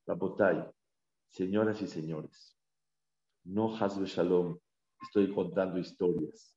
Rapotay, 0.06 0.63
señoras 1.30 1.82
y 1.82 1.88
señores, 1.88 2.58
no 3.43 3.76
Hasbe 3.76 4.06
Shalom, 4.06 4.58
estoy 5.02 5.34
contando 5.34 5.78
historias. 5.78 6.56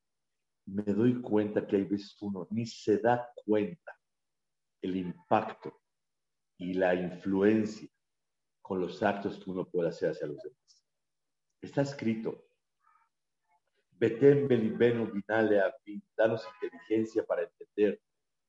Me 0.66 0.84
doy 0.84 1.20
cuenta 1.20 1.66
que 1.66 1.76
hay 1.76 1.84
veces 1.84 2.16
uno 2.20 2.46
ni 2.50 2.66
se 2.66 2.98
da 2.98 3.28
cuenta 3.44 3.96
el 4.82 4.96
impacto 4.96 5.80
y 6.58 6.74
la 6.74 6.94
influencia 6.94 7.89
con 8.70 8.80
los 8.80 9.02
actos 9.02 9.42
que 9.42 9.50
uno 9.50 9.64
puede 9.68 9.88
hacer 9.88 10.10
hacia 10.10 10.28
los 10.28 10.36
demás. 10.36 10.86
Está 11.60 11.82
escrito, 11.82 12.46
Betem 13.90 14.46
belibenu 14.46 15.10
binale 15.10 15.60
danos 16.16 16.46
inteligencia 16.54 17.26
para 17.26 17.42
entender, 17.42 18.00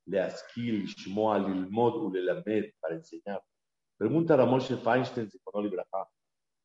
leaskil, 0.05 0.86
shmoa, 0.86 1.39
lilmod, 1.39 2.03
ulelamed, 2.03 2.71
para 2.79 2.93
enseñar. 2.97 3.41
Pregunta 3.97 4.36
a 4.36 4.45
Moshe 4.45 4.77
Feinstein, 4.77 5.27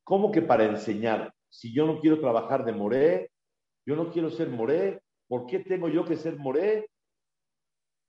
¿cómo 0.03 0.31
que 0.31 0.43
para 0.43 0.63
enseñar? 0.65 1.33
Si 1.49 1.73
yo 1.73 1.87
no 1.87 1.99
quiero 1.99 2.19
trabajar 2.19 2.63
de 2.63 2.73
moré, 2.73 3.31
yo 3.87 3.95
no 3.95 4.11
quiero 4.11 4.29
ser 4.29 4.49
moré, 4.49 5.01
¿por 5.27 5.47
qué 5.47 5.61
tengo 5.61 5.89
yo 5.89 6.05
que 6.05 6.15
ser 6.15 6.37
moré? 6.37 6.91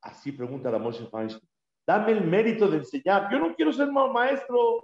Así 0.03 0.31
pregunta 0.31 0.69
a 0.69 0.79
Moshe 0.79 1.07
Feinstein. 1.07 1.49
Dame 1.87 2.13
el 2.13 2.23
mérito 2.23 2.69
de 2.69 2.77
enseñar. 2.77 3.33
Yo 3.33 3.39
no 3.39 3.55
quiero 3.55 3.73
ser 3.73 3.91
maestro. 3.91 4.83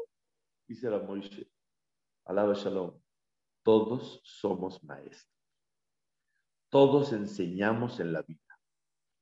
Dice 0.66 0.90
la 0.90 0.98
Moshe. 0.98 1.50
Alaba 2.26 2.54
Shalom. 2.54 2.98
Todos 3.62 4.20
somos 4.24 4.82
maestros. 4.82 5.32
Todos 6.70 7.12
enseñamos 7.12 8.00
en 8.00 8.12
la 8.12 8.22
vida. 8.22 8.40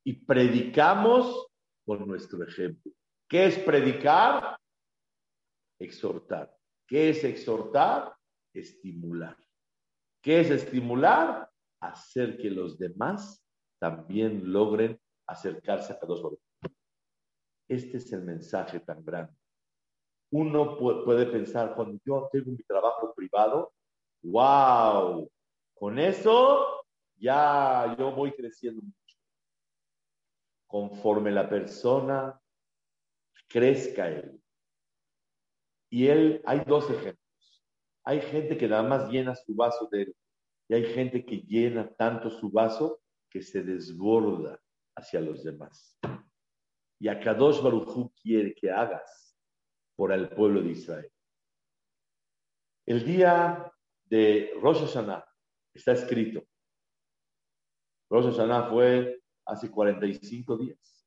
Y 0.05 0.25
predicamos 0.25 1.49
con 1.85 2.07
nuestro 2.07 2.43
ejemplo. 2.47 2.93
¿Qué 3.29 3.47
es 3.47 3.59
predicar? 3.59 4.59
Exhortar. 5.79 6.57
¿Qué 6.87 7.11
es 7.11 7.25
exhortar? 7.25 8.15
Estimular. 8.55 9.37
¿Qué 10.23 10.41
es 10.41 10.51
estimular? 10.51 11.51
Hacer 11.81 12.39
que 12.39 12.51
los 12.51 12.79
demás 12.79 13.45
también 13.79 14.53
logren 14.53 15.01
acercarse 15.27 15.93
a 15.93 16.07
dos 16.07 16.23
este 17.73 17.97
es 17.97 18.13
el 18.13 18.23
mensaje 18.23 18.81
tan 18.81 19.03
grande. 19.03 19.35
Uno 20.33 20.77
puede 20.79 21.27
pensar, 21.27 21.75
cuando 21.75 22.01
yo 22.05 22.29
tengo 22.33 22.51
mi 22.53 22.63
trabajo 22.63 23.15
privado, 23.15 23.73
wow, 24.23 25.31
con 25.75 25.99
eso 25.99 26.85
ya 27.17 27.95
yo 27.99 28.13
voy 28.13 28.33
creciendo 28.33 28.83
mucho. 28.83 29.17
Conforme 30.67 31.31
la 31.31 31.49
persona 31.49 32.41
crezca 33.47 34.09
él. 34.09 34.41
Y 35.91 36.07
él, 36.09 36.43
hay 36.47 36.65
dos 36.67 36.89
ejemplos. 36.89 37.63
Hay 38.05 38.21
gente 38.23 38.57
que 38.57 38.67
nada 38.67 38.83
más 38.83 39.11
llena 39.11 39.37
su 39.37 39.55
vaso 39.55 39.87
de 39.93 40.03
él. 40.03 40.17
Y 40.69 40.75
hay 40.75 40.85
gente 40.95 41.25
que 41.27 41.37
llena 41.43 41.93
tanto 41.95 42.31
su 42.31 42.51
vaso 42.51 43.01
que 43.29 43.43
se 43.43 43.63
desborda 43.63 44.59
hacia 44.97 45.21
los 45.21 45.45
demás 45.45 45.99
y 47.03 47.09
a 47.09 47.19
Kadosh 47.19 47.61
Baruchú 47.61 48.13
quiere 48.23 48.55
que 48.55 48.71
hagas 48.71 49.22
por 50.03 50.11
el 50.11 50.29
pueblo 50.31 50.61
de 50.61 50.73
Israel. 50.73 51.09
El 52.85 53.05
día 53.05 53.73
de 54.07 54.53
Rosh 54.61 54.81
Hashanah 54.81 55.25
está 55.73 55.93
escrito. 55.93 56.43
Rosh 58.11 58.25
Hashanah 58.25 58.69
fue 58.69 59.23
hace 59.47 59.71
45 59.71 60.57
días. 60.57 61.07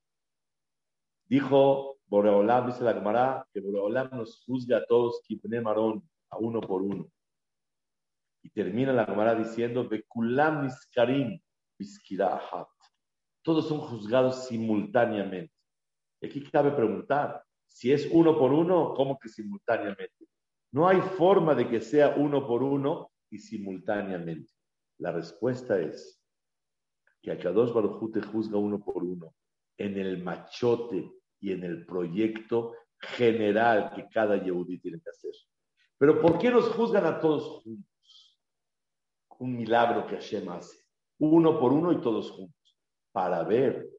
Dijo 1.25 1.97
Boreolam, 2.05 2.67
dice 2.67 2.85
la 2.85 2.93
Gemara, 2.93 3.45
que 3.51 3.59
Boreolam 3.59 4.11
nos 4.11 4.45
juzga 4.45 4.77
a 4.77 4.85
todos, 4.85 5.21
Marón, 5.61 6.09
a 6.29 6.37
uno 6.37 6.61
por 6.61 6.81
uno. 6.81 7.11
Y 8.43 8.49
termina 8.49 8.93
la 8.93 9.03
Gemara 9.03 9.35
diciendo, 9.35 9.89
Bekulam 9.89 10.63
Niskarim, 10.63 11.41
Todos 13.41 13.67
son 13.67 13.79
juzgados 13.81 14.47
simultáneamente. 14.47 15.53
Aquí 16.23 16.49
cabe 16.49 16.71
preguntar, 16.71 17.44
si 17.75 17.91
es 17.91 18.07
uno 18.09 18.39
por 18.39 18.53
uno, 18.53 18.93
¿cómo 18.95 19.19
que 19.19 19.27
simultáneamente? 19.27 20.29
No 20.71 20.87
hay 20.87 21.01
forma 21.01 21.53
de 21.53 21.67
que 21.67 21.81
sea 21.81 22.15
uno 22.15 22.47
por 22.47 22.63
uno 22.63 23.11
y 23.29 23.37
simultáneamente. 23.37 24.49
La 24.97 25.11
respuesta 25.11 25.77
es 25.81 26.23
que 27.21 27.33
a 27.33 27.37
Kadosh 27.37 27.73
Baruj 27.73 28.13
te 28.13 28.21
juzga 28.21 28.57
uno 28.57 28.79
por 28.81 29.03
uno 29.03 29.35
en 29.77 29.97
el 29.97 30.23
machote 30.23 31.11
y 31.41 31.51
en 31.51 31.65
el 31.65 31.85
proyecto 31.85 32.75
general 32.97 33.91
que 33.93 34.07
cada 34.07 34.41
Yehudi 34.41 34.79
tiene 34.79 35.01
que 35.01 35.09
hacer. 35.09 35.33
Pero 35.97 36.21
¿por 36.21 36.37
qué 36.37 36.51
nos 36.51 36.69
juzgan 36.69 37.05
a 37.05 37.19
todos 37.19 37.61
juntos? 37.61 38.39
Un 39.37 39.57
milagro 39.57 40.07
que 40.07 40.15
Hashem 40.15 40.47
hace, 40.47 40.77
uno 41.19 41.59
por 41.59 41.73
uno 41.73 41.91
y 41.91 41.99
todos 41.99 42.31
juntos, 42.31 42.77
para 43.11 43.43
ver 43.43 43.89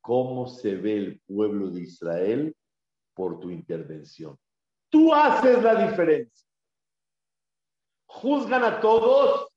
cómo 0.00 0.46
se 0.46 0.76
ve 0.76 0.96
el 0.98 1.20
pueblo 1.26 1.68
de 1.68 1.80
Israel 1.80 2.54
por 3.18 3.40
tu 3.40 3.50
intervención. 3.50 4.38
Tú 4.88 5.12
haces 5.12 5.60
la 5.60 5.88
diferencia. 5.88 6.48
Juzgan 8.06 8.62
a 8.62 8.80
todos 8.80 9.48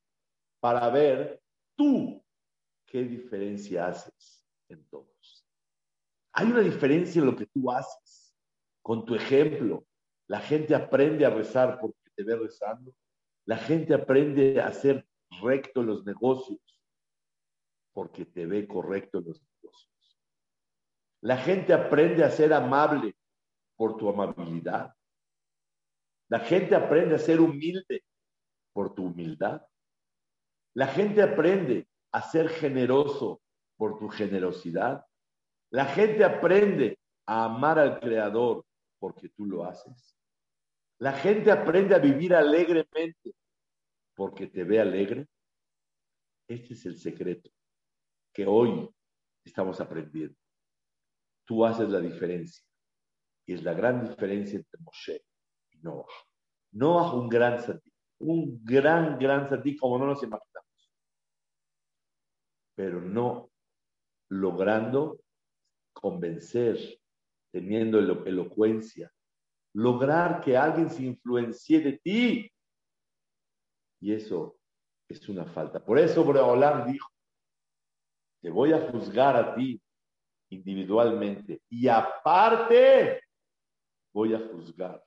para 0.59 0.89
ver 0.89 1.39
tú 1.75 2.25
qué 2.87 3.03
diferencia 3.03 3.85
haces 3.85 4.43
en 4.67 4.83
todos. 4.87 5.45
Hay 6.33 6.47
una 6.47 6.61
diferencia 6.61 7.19
en 7.19 7.27
lo 7.27 7.35
que 7.35 7.45
tú 7.45 7.69
haces. 7.69 8.35
Con 8.81 9.05
tu 9.05 9.13
ejemplo, 9.13 9.85
la 10.25 10.39
gente 10.39 10.73
aprende 10.73 11.23
a 11.23 11.29
rezar 11.29 11.77
porque 11.79 12.09
te 12.15 12.23
ve 12.23 12.35
rezando. 12.37 12.95
La 13.45 13.57
gente 13.57 13.93
aprende 13.93 14.59
a 14.59 14.69
hacer 14.69 15.07
recto 15.39 15.83
los 15.83 16.03
negocios 16.03 16.59
porque 17.93 18.25
te 18.25 18.47
ve 18.47 18.67
correcto 18.67 19.19
en 19.19 19.25
los 19.25 19.39
la 21.21 21.37
gente 21.37 21.71
aprende 21.71 22.23
a 22.23 22.31
ser 22.31 22.51
amable 22.51 23.15
por 23.81 23.97
tu 23.97 24.07
amabilidad. 24.09 24.95
La 26.29 26.41
gente 26.41 26.75
aprende 26.75 27.15
a 27.15 27.17
ser 27.17 27.41
humilde 27.41 28.03
por 28.73 28.93
tu 28.93 29.05
humildad. 29.05 29.59
La 30.75 30.85
gente 30.85 31.19
aprende 31.19 31.87
a 32.11 32.21
ser 32.21 32.47
generoso 32.49 33.41
por 33.75 33.97
tu 33.97 34.07
generosidad. 34.07 35.03
La 35.71 35.85
gente 35.85 36.23
aprende 36.23 36.99
a 37.25 37.45
amar 37.45 37.79
al 37.79 37.99
Creador 37.99 38.63
porque 38.99 39.29
tú 39.29 39.47
lo 39.47 39.65
haces. 39.65 40.15
La 40.99 41.13
gente 41.13 41.49
aprende 41.49 41.95
a 41.95 41.97
vivir 41.97 42.35
alegremente 42.35 43.33
porque 44.13 44.45
te 44.45 44.63
ve 44.63 44.79
alegre. 44.79 45.25
Este 46.47 46.75
es 46.75 46.85
el 46.85 46.97
secreto 46.97 47.49
que 48.31 48.45
hoy 48.45 48.87
estamos 49.43 49.81
aprendiendo 49.81 50.37
tú 51.45 51.65
haces 51.65 51.89
la 51.89 51.99
diferencia. 51.99 52.63
Y 53.45 53.53
es 53.53 53.63
la 53.63 53.73
gran 53.73 54.07
diferencia 54.07 54.57
entre 54.57 54.79
Moshe 54.81 55.25
y 55.71 55.79
Noah. 55.79 56.05
Noah, 56.71 57.15
un 57.15 57.27
gran 57.27 57.59
satí, 57.59 57.91
un 58.19 58.63
gran, 58.63 59.17
gran 59.19 59.49
satí 59.49 59.75
como 59.75 59.97
no 59.97 60.05
nos 60.05 60.23
imaginamos. 60.23 60.91
Pero 62.75 63.01
no 63.01 63.49
logrando 64.29 65.19
convencer, 65.91 66.77
teniendo 67.51 67.99
elocuencia, 67.99 69.11
lograr 69.73 70.41
que 70.41 70.55
alguien 70.55 70.89
se 70.89 71.03
influencie 71.03 71.81
de 71.81 71.97
ti. 71.99 72.51
Y 73.99 74.13
eso 74.13 74.57
es 75.07 75.27
una 75.29 75.45
falta. 75.45 75.83
Por 75.83 75.99
eso 75.99 76.23
Boreolam 76.23 76.91
dijo, 76.91 77.09
te 78.41 78.49
voy 78.49 78.73
a 78.73 78.89
juzgar 78.89 79.35
a 79.35 79.55
ti 79.55 79.79
individualmente 80.49 81.61
y 81.69 81.87
aparte 81.87 83.21
voy 84.13 84.33
a 84.33 84.39
juzgar 84.39 85.03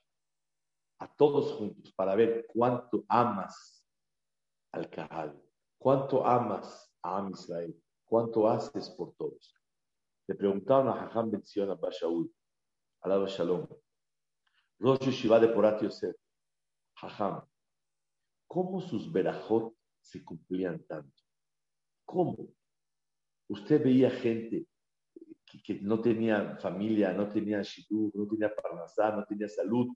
a 0.98 1.14
todos 1.16 1.52
juntos 1.52 1.92
para 1.92 2.14
ver 2.14 2.46
cuánto 2.48 3.04
amas 3.08 3.84
al 4.72 4.88
Kahal, 4.88 5.40
cuánto 5.78 6.24
amas 6.26 6.92
a 7.02 7.18
Am 7.18 7.30
Israel, 7.30 7.74
cuánto 8.04 8.48
haces 8.48 8.90
por 8.90 9.14
todos. 9.16 9.54
Le 10.26 10.34
preguntaron 10.34 10.88
a 10.88 10.94
Jajam 10.94 11.30
Ben 11.30 11.70
a 11.70 11.74
Bashaul, 11.74 12.32
alaba 13.02 13.26
Shalom, 13.26 13.66
Rosh 14.78 15.10
Shiva 15.10 15.38
de 15.38 15.48
Porat 15.48 15.82
Yosef, 15.82 16.16
Jajam, 16.96 17.46
¿cómo 18.46 18.80
sus 18.80 19.12
verajot 19.12 19.74
se 20.00 20.24
cumplían 20.24 20.82
tanto? 20.84 21.22
¿Cómo? 22.04 22.48
Usted 23.48 23.82
veía 23.82 24.10
gente 24.10 24.66
que 25.62 25.80
no 25.80 26.00
tenía 26.00 26.56
familia, 26.56 27.12
no 27.12 27.28
tenía 27.28 27.62
shidur, 27.62 28.10
no 28.14 28.26
tenía 28.26 28.54
parnasá, 28.54 29.14
no 29.14 29.24
tenía 29.24 29.48
salud, 29.48 29.88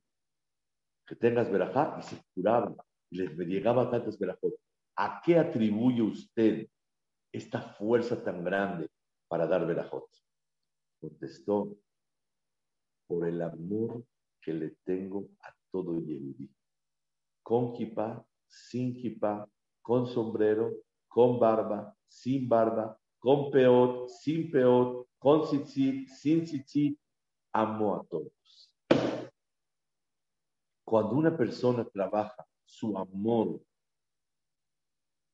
que 1.07 1.17
tengas 1.17 1.51
verajá 1.51 1.97
y 1.99 2.03
se 2.03 2.23
curaban 2.35 2.77
y 3.11 3.19
les 3.19 3.37
llegaba 3.39 3.91
tantas 3.91 4.19
verajot. 4.19 4.55
¿A 4.97 5.23
qué 5.25 5.39
atribuye 5.39 6.03
usted 6.03 6.69
esta 7.33 7.61
fuerza 7.61 8.23
tan 8.23 8.45
grande 8.45 8.89
para 9.29 9.47
dar 9.47 9.67
verajot? 9.67 10.09
Contestó, 11.01 11.79
por 13.09 13.27
el 13.27 13.41
amor 13.41 14.05
que 14.41 14.53
le 14.53 14.77
tengo 14.85 15.29
a 15.41 15.53
todo 15.73 15.99
Yehudi. 15.99 16.49
Con 17.43 17.73
kippah, 17.73 18.23
sin 18.47 18.95
kippah, 18.95 19.49
con 19.81 20.07
sombrero, 20.07 20.75
con 21.09 21.41
barba, 21.41 21.97
sin 22.07 22.47
barba, 22.49 22.99
con 23.19 23.51
peot, 23.51 24.09
sin 24.09 24.51
peot, 24.51 25.08
con 25.19 25.43
tzitzit, 25.43 26.09
sin 26.09 26.45
tzitzit, 26.45 26.99
amo 27.53 27.97
a 27.97 28.05
todos. 28.07 28.73
Cuando 30.85 31.17
una 31.17 31.37
persona 31.37 31.85
trabaja 31.85 32.47
su 32.65 32.97
amor 32.97 33.61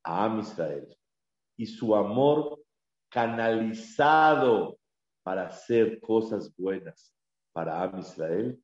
a 0.02 0.24
Am 0.24 0.40
Israel 0.40 0.96
y 1.56 1.66
su 1.66 1.94
amor 1.94 2.62
canalizado 3.08 4.78
para 5.22 5.46
hacer 5.46 6.00
cosas 6.00 6.54
buenas 6.56 7.14
para 7.52 7.82
Am 7.82 8.00
Israel, 8.00 8.60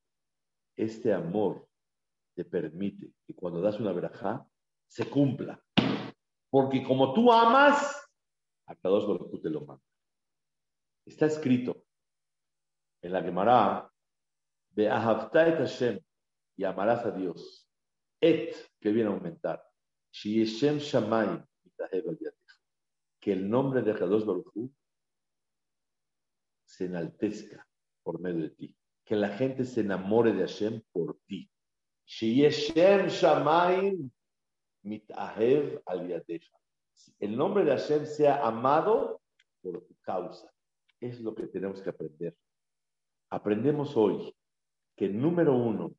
este 0.76 1.12
amor 1.12 1.68
te 2.34 2.44
permite 2.44 3.12
que 3.26 3.34
cuando 3.34 3.60
das 3.60 3.78
una 3.78 3.92
verajá 3.92 4.46
se 4.88 5.08
cumpla. 5.08 5.62
Porque 6.50 6.82
como 6.82 7.14
tú 7.14 7.32
amas, 7.32 8.08
a 8.66 8.74
cada 8.74 8.94
dos 8.98 9.40
te 9.40 9.50
lo 9.50 9.60
manda. 9.60 9.89
Está 11.10 11.26
escrito 11.26 11.84
en 13.02 13.12
la 13.12 13.20
Gemara, 13.20 13.92
de 14.70 14.84
et 14.86 15.58
Hashem, 15.58 15.98
y 16.56 16.62
amarás 16.62 17.04
a 17.04 17.10
Dios. 17.10 17.68
Et, 18.20 18.54
que 18.78 18.92
viene 18.92 19.10
a 19.10 19.14
aumentar. 19.14 19.60
Que 23.20 23.32
el 23.32 23.50
nombre 23.50 23.82
de 23.82 23.92
Kadosh 23.92 24.24
Baruch 24.24 24.70
se 26.64 26.84
enaltezca 26.84 27.68
por 28.04 28.20
medio 28.20 28.44
de 28.44 28.50
ti. 28.50 28.76
Que 29.04 29.16
la 29.16 29.30
gente 29.30 29.64
se 29.64 29.80
enamore 29.80 30.32
de 30.32 30.42
Hashem 30.42 30.80
por 30.92 31.18
ti. 31.26 31.50
El 37.18 37.36
nombre 37.36 37.64
de 37.64 37.70
Hashem 37.72 38.06
sea 38.06 38.46
amado 38.46 39.20
por 39.60 39.84
tu 39.84 39.96
causa. 40.02 40.48
Es 41.00 41.20
lo 41.20 41.34
que 41.34 41.46
tenemos 41.46 41.80
que 41.80 41.90
aprender. 41.90 42.36
Aprendemos 43.30 43.96
hoy 43.96 44.34
que 44.96 45.08
número 45.08 45.56
uno, 45.56 45.94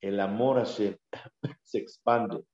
el 0.00 0.20
amor 0.20 0.58
a 0.58 0.64
Hashem 0.64 0.96
se 1.62 1.78
expande 1.78 2.44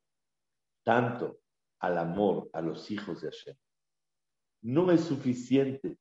tanto 0.85 1.39
al 1.81 1.99
amor 1.99 2.49
a 2.53 2.61
los 2.61 2.91
hijos 2.91 3.21
de 3.21 3.31
Hashem. 3.31 3.57
No 4.63 4.93
es 4.93 5.01
suficiente 5.01 5.99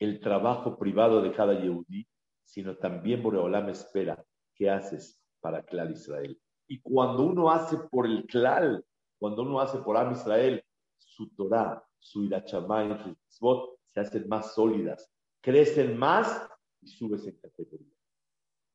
el 0.00 0.20
trabajo 0.20 0.76
privado 0.76 1.22
de 1.22 1.32
cada 1.32 1.60
Yehudí, 1.60 2.06
sino 2.44 2.76
también 2.76 3.22
Boreolam 3.22 3.68
espera 3.68 4.24
que 4.54 4.68
haces 4.68 5.20
para 5.40 5.62
Clal 5.62 5.92
Israel. 5.92 6.40
Y 6.66 6.80
cuando 6.80 7.22
uno 7.24 7.50
hace 7.50 7.76
por 7.90 8.06
el 8.06 8.26
Clal, 8.26 8.84
cuando 9.18 9.42
uno 9.42 9.60
hace 9.60 9.78
por 9.78 9.96
Am 9.96 10.12
Israel, 10.12 10.64
su 10.98 11.28
Torah, 11.36 11.84
su 11.98 12.24
Irachamay, 12.24 13.16
su 13.28 13.46
se 13.94 14.00
hacen 14.00 14.28
más 14.28 14.54
sólidas, 14.54 15.08
crecen 15.40 15.96
más 15.96 16.48
y 16.80 16.88
subes 16.88 17.24
en 17.26 17.36
categoría. 17.36 17.94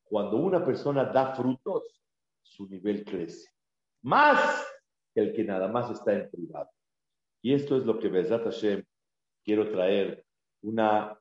Cuando 0.05 0.37
una 0.37 0.65
persona 0.65 1.03
da 1.03 1.35
frutos, 1.35 2.01
su 2.41 2.67
nivel 2.67 3.03
crece. 3.03 3.51
Más 4.01 4.65
que 5.13 5.19
el 5.21 5.33
que 5.33 5.43
nada 5.43 5.67
más 5.67 5.91
está 5.91 6.13
en 6.13 6.29
privado. 6.29 6.69
Y 7.41 7.53
esto 7.53 7.77
es 7.77 7.85
lo 7.85 7.99
que 7.99 8.07
Bezat 8.07 8.43
Hashem 8.43 8.83
quiero 9.43 9.69
traer 9.69 10.25
una 10.61 11.19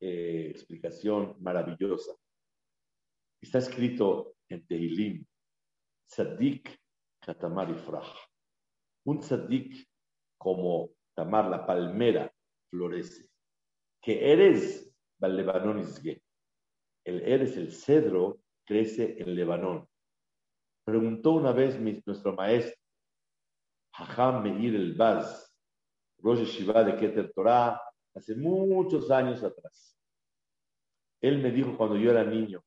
eh, 0.00 0.48
explicación 0.50 1.36
maravillosa. 1.40 2.12
Está 3.40 3.58
escrito 3.58 4.34
en 4.48 4.66
Tehilim, 4.66 5.24
Tzadik 6.08 6.80
Katamar 7.20 7.70
Ifrah. 7.70 8.12
Un 9.04 9.20
tzadik 9.20 9.88
como 10.36 10.90
Tamar, 11.14 11.48
la 11.48 11.64
palmera, 11.64 12.33
florece. 12.70 13.28
Que 14.00 14.32
eres. 14.32 14.90
El 15.20 15.36
eres 17.22 17.56
el 17.56 17.72
cedro 17.72 18.40
crece 18.66 19.16
en 19.18 19.34
Lebanón. 19.34 19.88
Preguntó 20.84 21.32
una 21.32 21.52
vez 21.52 21.80
nuestro 22.04 22.34
maestro, 22.34 22.78
Hajam 23.92 24.42
Meir 24.42 24.74
el 24.74 24.94
Baz, 24.94 25.50
Rosh 26.18 26.44
Shiva 26.44 26.84
de 26.84 26.96
Keter 26.96 27.32
Torah, 27.32 27.80
hace 28.14 28.34
muchos 28.34 29.10
años 29.10 29.42
atrás. 29.42 29.98
Él 31.22 31.42
me 31.42 31.50
dijo 31.50 31.76
cuando 31.76 31.96
yo 31.96 32.10
era 32.10 32.24
niño, 32.24 32.62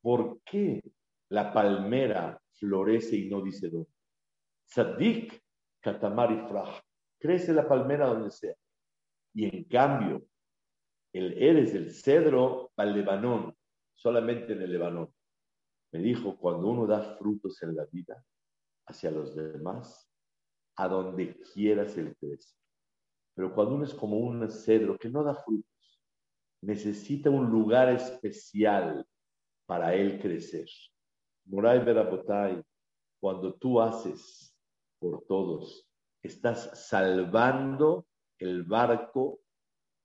¿por 0.00 0.40
qué 0.42 0.82
la 1.28 1.52
palmera 1.52 2.40
florece 2.54 3.16
y 3.16 3.28
no 3.28 3.40
dice 3.40 3.68
dónde? 3.68 3.90
Sadik 4.64 5.40
Katamari 5.80 6.38
Frah. 6.48 6.82
Crece 7.18 7.52
la 7.52 7.68
palmera 7.68 8.06
donde 8.06 8.30
sea. 8.30 8.54
Y 9.34 9.44
en 9.44 9.64
cambio, 9.64 10.24
el 11.12 11.42
Eres 11.42 11.72
del 11.72 11.92
cedro 11.92 12.72
al 12.76 12.94
Lebanón, 12.94 13.54
solamente 13.92 14.52
en 14.52 14.62
el 14.62 14.72
Lebanón. 14.72 15.12
Me 15.92 16.00
dijo, 16.00 16.36
cuando 16.36 16.68
uno 16.68 16.86
da 16.86 17.16
frutos 17.16 17.62
en 17.62 17.76
la 17.76 17.84
vida 17.86 18.24
hacia 18.86 19.10
los 19.10 19.34
demás, 19.34 20.10
a 20.76 20.88
donde 20.88 21.38
quieras 21.52 21.96
el 21.98 22.16
crece. 22.16 22.56
Pero 23.34 23.54
cuando 23.54 23.74
uno 23.76 23.84
es 23.84 23.94
como 23.94 24.18
un 24.18 24.48
cedro 24.50 24.96
que 24.98 25.08
no 25.08 25.22
da 25.22 25.34
frutos, 25.34 26.02
necesita 26.62 27.30
un 27.30 27.50
lugar 27.50 27.88
especial 27.90 29.06
para 29.66 29.94
él 29.94 30.20
crecer. 30.20 30.68
Moray 31.46 31.84
Berabotay, 31.84 32.62
cuando 33.20 33.54
tú 33.54 33.80
haces 33.80 34.56
por 34.98 35.24
todos, 35.26 35.88
estás 36.22 36.88
salvando 36.88 38.06
el 38.48 38.62
barco 38.62 39.40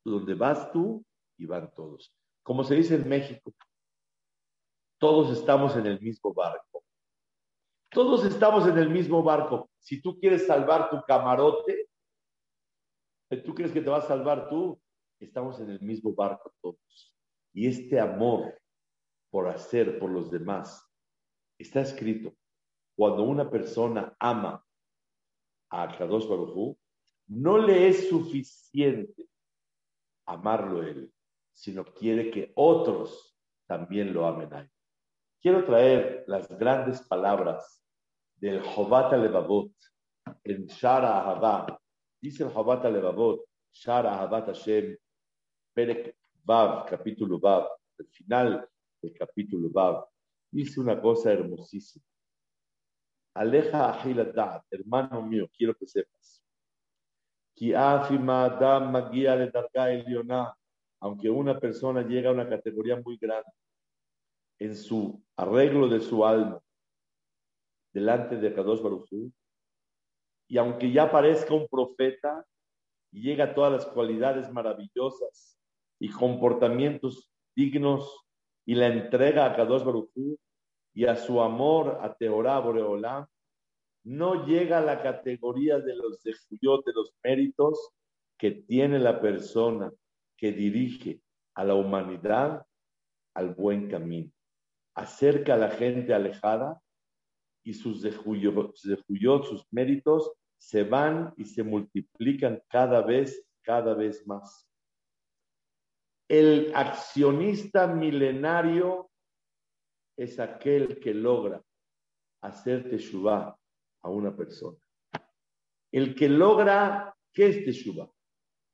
donde 0.05 0.33
vas 0.33 0.71
tú 0.71 1.05
y 1.37 1.45
van 1.45 1.71
todos. 1.73 2.13
Como 2.43 2.63
se 2.63 2.75
dice 2.75 2.95
en 2.95 3.07
México, 3.07 3.53
todos 4.99 5.37
estamos 5.37 5.75
en 5.75 5.85
el 5.85 5.99
mismo 6.01 6.33
barco. 6.33 6.83
Todos 7.89 8.25
estamos 8.25 8.67
en 8.67 8.77
el 8.77 8.89
mismo 8.89 9.23
barco. 9.23 9.69
Si 9.79 10.01
tú 10.01 10.19
quieres 10.19 10.45
salvar 10.45 10.89
tu 10.89 11.01
camarote, 11.07 11.89
tú 13.43 13.53
crees 13.53 13.71
que 13.71 13.81
te 13.81 13.89
vas 13.89 14.05
a 14.05 14.09
salvar 14.09 14.49
tú, 14.49 14.79
estamos 15.19 15.59
en 15.59 15.71
el 15.71 15.81
mismo 15.81 16.13
barco 16.13 16.53
todos. 16.61 17.15
Y 17.53 17.67
este 17.67 17.99
amor 17.99 18.59
por 19.31 19.47
hacer 19.47 19.99
por 19.99 20.09
los 20.09 20.29
demás 20.29 20.87
está 21.57 21.81
escrito. 21.81 22.35
Cuando 22.95 23.23
una 23.23 23.49
persona 23.49 24.15
ama 24.19 24.65
a 25.71 25.97
Kadosh 25.97 26.27
no 27.29 27.59
le 27.59 27.87
es 27.87 28.09
suficiente 28.09 29.29
amarlo 30.25 30.83
él, 30.83 31.13
sino 31.53 31.85
quiere 31.85 32.31
que 32.31 32.51
otros 32.55 33.37
también 33.67 34.13
lo 34.13 34.25
amen 34.25 34.53
a 34.53 34.61
él. 34.61 34.71
Quiero 35.39 35.63
traer 35.63 36.23
las 36.27 36.49
grandes 36.57 37.01
palabras 37.01 37.83
del 38.35 38.61
Jobat 38.61 39.13
Levavot 39.13 39.71
en 40.43 40.65
Shara 40.65 41.19
Ahavá. 41.19 41.79
Dice 42.19 42.43
el 42.43 42.49
Jobat 42.49 42.83
Levavot, 42.85 43.45
Shara 43.71 44.15
Ahavat 44.15 44.47
Hashem, 44.47 44.97
Perek 45.73 46.15
Vav, 46.43 46.85
capítulo 46.87 47.39
Vav, 47.39 47.69
el 47.99 48.07
final 48.07 48.67
del 49.01 49.13
capítulo 49.13 49.69
Vav. 49.69 50.05
Dice 50.51 50.79
una 50.79 50.99
cosa 50.99 51.31
hermosísima. 51.31 52.05
Aleja 53.35 53.93
Ahiladat, 53.93 54.65
hermano 54.71 55.21
mío, 55.21 55.47
quiero 55.55 55.75
que 55.75 55.87
sepas 55.87 56.38
aunque 61.01 61.29
una 61.29 61.59
persona 61.59 62.01
llega 62.01 62.29
a 62.29 62.33
una 62.33 62.47
categoría 62.47 62.99
muy 63.03 63.17
grande 63.17 63.51
en 64.59 64.75
su 64.75 65.21
arreglo 65.37 65.87
de 65.87 66.01
su 66.01 66.25
alma 66.25 66.59
delante 67.93 68.37
de 68.37 68.53
Kadosh 68.53 68.81
Baruj 68.81 69.07
y 70.47 70.57
aunque 70.57 70.91
ya 70.91 71.11
parezca 71.11 71.53
un 71.53 71.67
profeta 71.67 72.45
llega 73.11 73.45
a 73.45 73.53
todas 73.53 73.71
las 73.71 73.85
cualidades 73.85 74.51
maravillosas 74.51 75.57
y 75.99 76.09
comportamientos 76.09 77.31
dignos 77.55 78.25
y 78.65 78.75
la 78.75 78.87
entrega 78.87 79.45
a 79.45 79.55
Kadosh 79.55 79.83
Baruj 79.83 80.09
y 80.93 81.05
a 81.05 81.15
su 81.15 81.41
amor 81.41 81.99
a 82.01 82.13
Teorá 82.13 82.59
Boreolam, 82.59 83.25
no 84.03 84.45
llega 84.45 84.79
a 84.79 84.81
la 84.81 85.01
categoría 85.01 85.79
de 85.79 85.95
los 85.95 86.23
de 86.23 86.31
de 86.85 86.93
los 86.93 87.13
méritos 87.23 87.91
que 88.37 88.51
tiene 88.51 88.99
la 88.99 89.19
persona 89.19 89.91
que 90.37 90.51
dirige 90.51 91.21
a 91.55 91.63
la 91.63 91.75
humanidad 91.75 92.65
al 93.33 93.53
buen 93.53 93.89
camino. 93.89 94.31
Acerca 94.95 95.55
a 95.55 95.57
la 95.57 95.69
gente 95.69 96.13
alejada 96.13 96.81
y 97.63 97.73
sus 97.73 98.01
de 98.01 98.97
sus 99.43 99.65
méritos, 99.71 100.31
se 100.57 100.83
van 100.83 101.33
y 101.37 101.45
se 101.45 101.63
multiplican 101.63 102.61
cada 102.69 103.01
vez, 103.01 103.45
cada 103.61 103.93
vez 103.93 104.25
más. 104.25 104.69
El 106.27 106.71
accionista 106.75 107.87
milenario 107.87 109.09
es 110.17 110.39
aquel 110.39 110.99
que 110.99 111.13
logra 111.13 111.61
hacer 112.41 112.89
teshuva 112.89 113.58
a 114.01 114.09
una 114.09 114.35
persona. 114.35 114.77
El 115.91 116.15
que 116.15 116.29
logra, 116.29 117.15
¿qué 117.33 117.47
es 117.47 117.65
teshuva? 117.65 118.11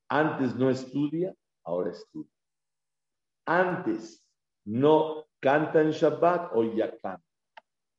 Antes 0.10 0.56
no 0.56 0.70
estudia, 0.70 1.34
ahora 1.64 1.92
estudia. 1.92 2.32
Antes 3.46 4.26
no 4.66 5.28
canta 5.40 5.82
en 5.82 5.92
Shabbat, 5.92 6.52
hoy 6.54 6.76
ya 6.76 6.92
canta. 6.98 7.24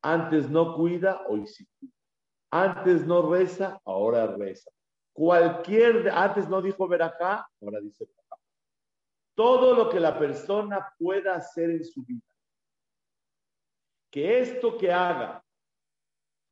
Antes 0.02 0.50
no 0.50 0.76
cuida, 0.76 1.24
hoy 1.28 1.46
sí 1.46 1.66
cuida. 1.78 1.94
Antes 2.50 3.06
no 3.06 3.30
reza, 3.30 3.80
ahora 3.84 4.26
reza. 4.36 4.70
Cualquier, 5.12 6.10
antes 6.10 6.48
no 6.48 6.60
dijo 6.60 6.86
veracá, 6.86 7.48
ahora 7.60 7.80
dice. 7.80 8.06
Todo 9.34 9.74
lo 9.74 9.90
que 9.90 10.00
la 10.00 10.18
persona 10.18 10.94
pueda 10.98 11.34
hacer 11.34 11.70
en 11.70 11.84
su 11.84 12.04
vida. 12.04 12.22
Que 14.10 14.40
esto 14.40 14.78
que 14.78 14.92
haga 14.92 15.45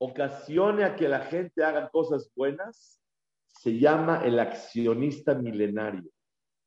ocasione 0.05 0.85
a 0.85 0.97
que 0.97 1.09
la 1.09 1.21
gente 1.21 1.65
haga 1.65 1.89
cosas 1.91 2.31
buenas, 2.35 3.01
se 3.47 3.79
llama 3.79 4.23
el 4.25 4.39
accionista 4.39 5.35
milenario. 5.35 6.11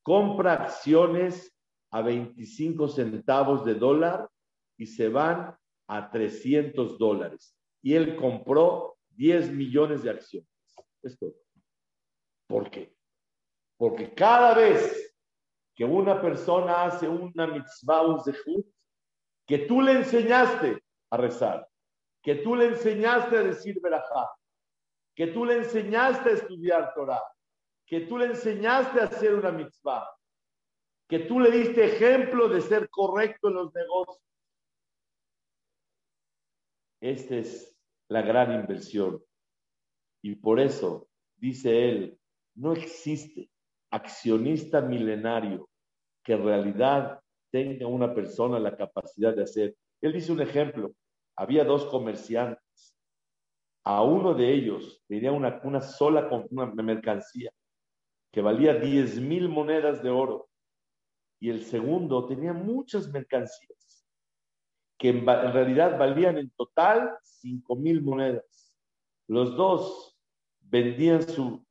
Compra 0.03 0.53
acciones 0.53 1.53
a 1.91 2.01
25 2.01 2.88
centavos 2.88 3.65
de 3.65 3.75
dólar 3.75 4.29
y 4.77 4.85
se 4.85 5.09
van 5.09 5.55
a 5.88 6.09
300 6.09 6.97
dólares. 6.97 7.55
Y 7.81 7.93
él 7.93 8.15
compró 8.15 8.97
10 9.09 9.51
millones 9.51 10.03
de 10.03 10.09
acciones. 10.09 10.49
Esto. 11.03 11.33
¿Por 12.47 12.69
qué? 12.69 12.95
Porque 13.77 14.13
cada 14.13 14.55
vez 14.55 15.15
que 15.75 15.85
una 15.85 16.19
persona 16.19 16.85
hace 16.85 17.07
una 17.07 17.45
mitzvah, 17.45 18.07
un 18.07 18.23
zehut, 18.23 18.65
que 19.45 19.59
tú 19.59 19.81
le 19.81 19.91
enseñaste 19.91 20.81
a 21.11 21.17
rezar, 21.17 21.67
que 22.22 22.36
tú 22.36 22.55
le 22.55 22.68
enseñaste 22.68 23.38
a 23.38 23.43
decir 23.43 23.80
verajá, 23.82 24.30
que 25.15 25.28
tú 25.28 25.45
le 25.45 25.57
enseñaste 25.57 26.30
a 26.30 26.34
estudiar 26.34 26.93
Torah, 26.93 27.24
que 27.86 28.01
tú 28.01 28.18
le 28.18 28.26
enseñaste 28.26 28.99
a 28.99 29.05
hacer 29.05 29.34
una 29.34 29.51
mitzvah, 29.51 30.09
que 31.07 31.20
tú 31.20 31.39
le 31.39 31.51
diste 31.51 31.86
ejemplo 31.86 32.49
de 32.49 32.61
ser 32.61 32.89
correcto 32.89 33.47
en 33.47 33.53
los 33.55 33.74
negocios. 33.74 34.22
Esta 36.99 37.36
es 37.36 37.76
la 38.09 38.22
gran 38.22 38.53
inversión. 38.53 39.24
Y 40.22 40.36
por 40.36 40.59
eso, 40.59 41.07
dice 41.38 41.89
él, 41.89 42.20
no 42.55 42.74
existe 42.74 43.49
accionista 43.91 44.82
milenario 44.82 45.70
que 46.24 46.34
en 46.34 46.43
realidad 46.43 47.22
tenga 47.51 47.88
una 47.88 48.13
persona 48.13 48.59
la 48.59 48.76
capacidad 48.76 49.34
de 49.34 49.43
hacer. 49.43 49.76
Él 50.01 50.13
dice 50.13 50.32
un 50.32 50.41
ejemplo. 50.41 50.93
Había 51.38 51.63
dos 51.63 51.85
comerciantes. 51.85 52.97
A 53.83 54.03
uno 54.03 54.33
de 54.33 54.51
ellos 54.53 55.01
tenía 55.07 55.31
una, 55.31 55.81
sola 55.81 56.29
mercancía 56.83 57.51
que 58.31 58.41
valía 58.41 58.73
10 58.73 59.21
mil 59.21 59.47
monedas 59.47 60.03
de 60.03 60.09
oro. 60.09 60.49
Y 61.39 61.49
el 61.49 61.63
segundo 61.63 62.27
tenía 62.27 62.51
muchas 62.51 63.07
mercancías 63.09 64.05
que 64.97 65.09
en, 65.09 65.17
en 65.19 65.53
realidad 65.53 65.97
valían 65.97 66.38
en 66.38 66.49
total 66.51 67.15
5 67.21 67.75
mil 67.75 68.01
monedas. 68.01 68.73
Los 69.27 69.55
dos 69.55 70.17
vendían 70.59 71.21
su 71.21 71.65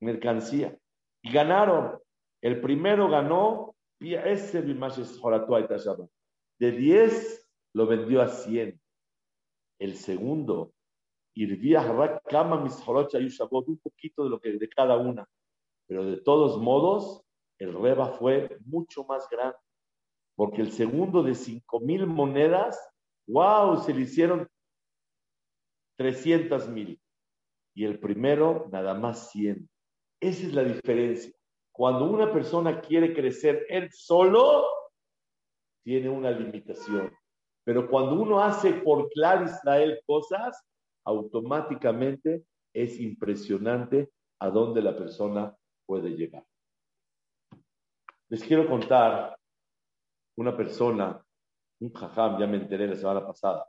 mercancía. 0.00 0.78
Y 1.22 1.32
ganaron. 1.32 1.98
El 2.40 2.60
primero 2.60 3.08
ganó, 3.08 3.74
de 6.58 6.72
10 6.72 7.39
lo 7.74 7.86
vendió 7.86 8.22
a 8.22 8.28
100. 8.28 8.80
El 9.78 9.96
segundo, 9.96 10.72
un 13.68 13.78
poquito 13.78 14.24
de 14.24 14.30
lo 14.30 14.40
que 14.40 14.52
de 14.52 14.68
cada 14.68 14.96
una. 14.96 15.26
Pero 15.86 16.04
de 16.04 16.18
todos 16.18 16.58
modos, 16.58 17.22
el 17.58 17.72
reba 17.72 18.08
fue 18.08 18.58
mucho 18.64 19.04
más 19.04 19.28
grande. 19.30 19.58
Porque 20.34 20.62
el 20.62 20.72
segundo 20.72 21.22
de 21.22 21.34
5 21.34 21.80
mil 21.80 22.06
monedas, 22.06 22.78
wow, 23.26 23.82
se 23.82 23.94
le 23.94 24.02
hicieron 24.02 24.48
300 25.96 26.68
mil. 26.68 27.00
Y 27.74 27.84
el 27.84 27.98
primero, 27.98 28.68
nada 28.72 28.94
más 28.94 29.30
100. 29.30 29.68
Esa 30.20 30.46
es 30.46 30.54
la 30.54 30.64
diferencia. 30.64 31.32
Cuando 31.72 32.10
una 32.10 32.32
persona 32.32 32.80
quiere 32.80 33.14
crecer 33.14 33.66
él 33.68 33.90
solo, 33.92 34.66
tiene 35.82 36.08
una 36.08 36.30
limitación. 36.30 37.10
Pero 37.64 37.88
cuando 37.88 38.14
uno 38.14 38.42
hace 38.42 38.72
por 38.72 39.08
Clar 39.10 39.44
Israel 39.44 40.00
cosas, 40.06 40.64
automáticamente 41.04 42.44
es 42.72 43.00
impresionante 43.00 44.10
a 44.38 44.50
dónde 44.50 44.82
la 44.82 44.96
persona 44.96 45.54
puede 45.86 46.10
llegar. 46.10 46.44
Les 48.28 48.42
quiero 48.44 48.68
contar 48.68 49.36
una 50.36 50.56
persona, 50.56 51.22
un 51.80 51.92
jajam, 51.92 52.38
ya 52.38 52.46
me 52.46 52.56
enteré 52.56 52.86
la 52.86 52.96
semana 52.96 53.26
pasada, 53.26 53.66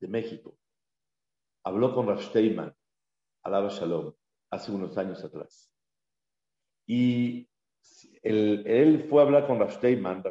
de 0.00 0.08
México. 0.08 0.56
Habló 1.64 1.94
con 1.94 2.08
Rav 2.08 2.22
Steinman, 2.22 2.74
alaba 3.44 3.68
Shalom 3.68 4.14
hace 4.50 4.72
unos 4.72 4.96
años 4.96 5.22
atrás. 5.22 5.70
Y 6.86 7.46
él, 8.22 9.06
fue 9.08 9.22
a 9.22 9.26
hablar 9.26 9.46
con 9.46 9.58
Rav 9.58 9.70
Steinman. 9.70 10.22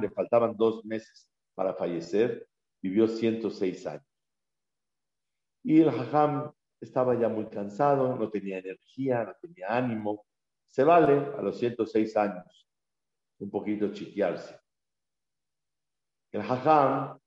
le 0.00 0.10
faltaban 0.10 0.56
dos 0.56 0.84
meses 0.84 1.30
para 1.60 1.74
fallecer. 1.74 2.48
Vivió 2.80 3.06
106 3.06 3.86
años. 3.86 4.06
Y 5.62 5.82
el 5.82 5.90
Hajam 5.90 6.50
estaba 6.80 7.14
ya 7.20 7.28
muy 7.28 7.50
cansado, 7.50 8.16
no 8.16 8.30
tenía 8.30 8.60
energía, 8.60 9.24
no 9.24 9.34
tenía 9.42 9.76
ánimo. 9.76 10.24
Se 10.66 10.84
vale 10.84 11.18
a 11.36 11.42
los 11.42 11.58
106 11.58 12.16
años 12.16 12.66
un 13.40 13.50
poquito 13.50 13.92
chiquearse. 13.92 14.58
El 16.32 16.40
Hajam 16.40 17.18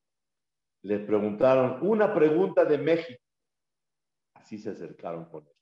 le 0.81 0.97
preguntaron 0.97 1.88
una 1.88 2.11
pregunta 2.11 2.65
de 2.65 2.79
México. 2.79 3.21
Así 4.34 4.57
se 4.57 4.71
acercaron 4.71 5.25
con 5.25 5.45
él. 5.45 5.53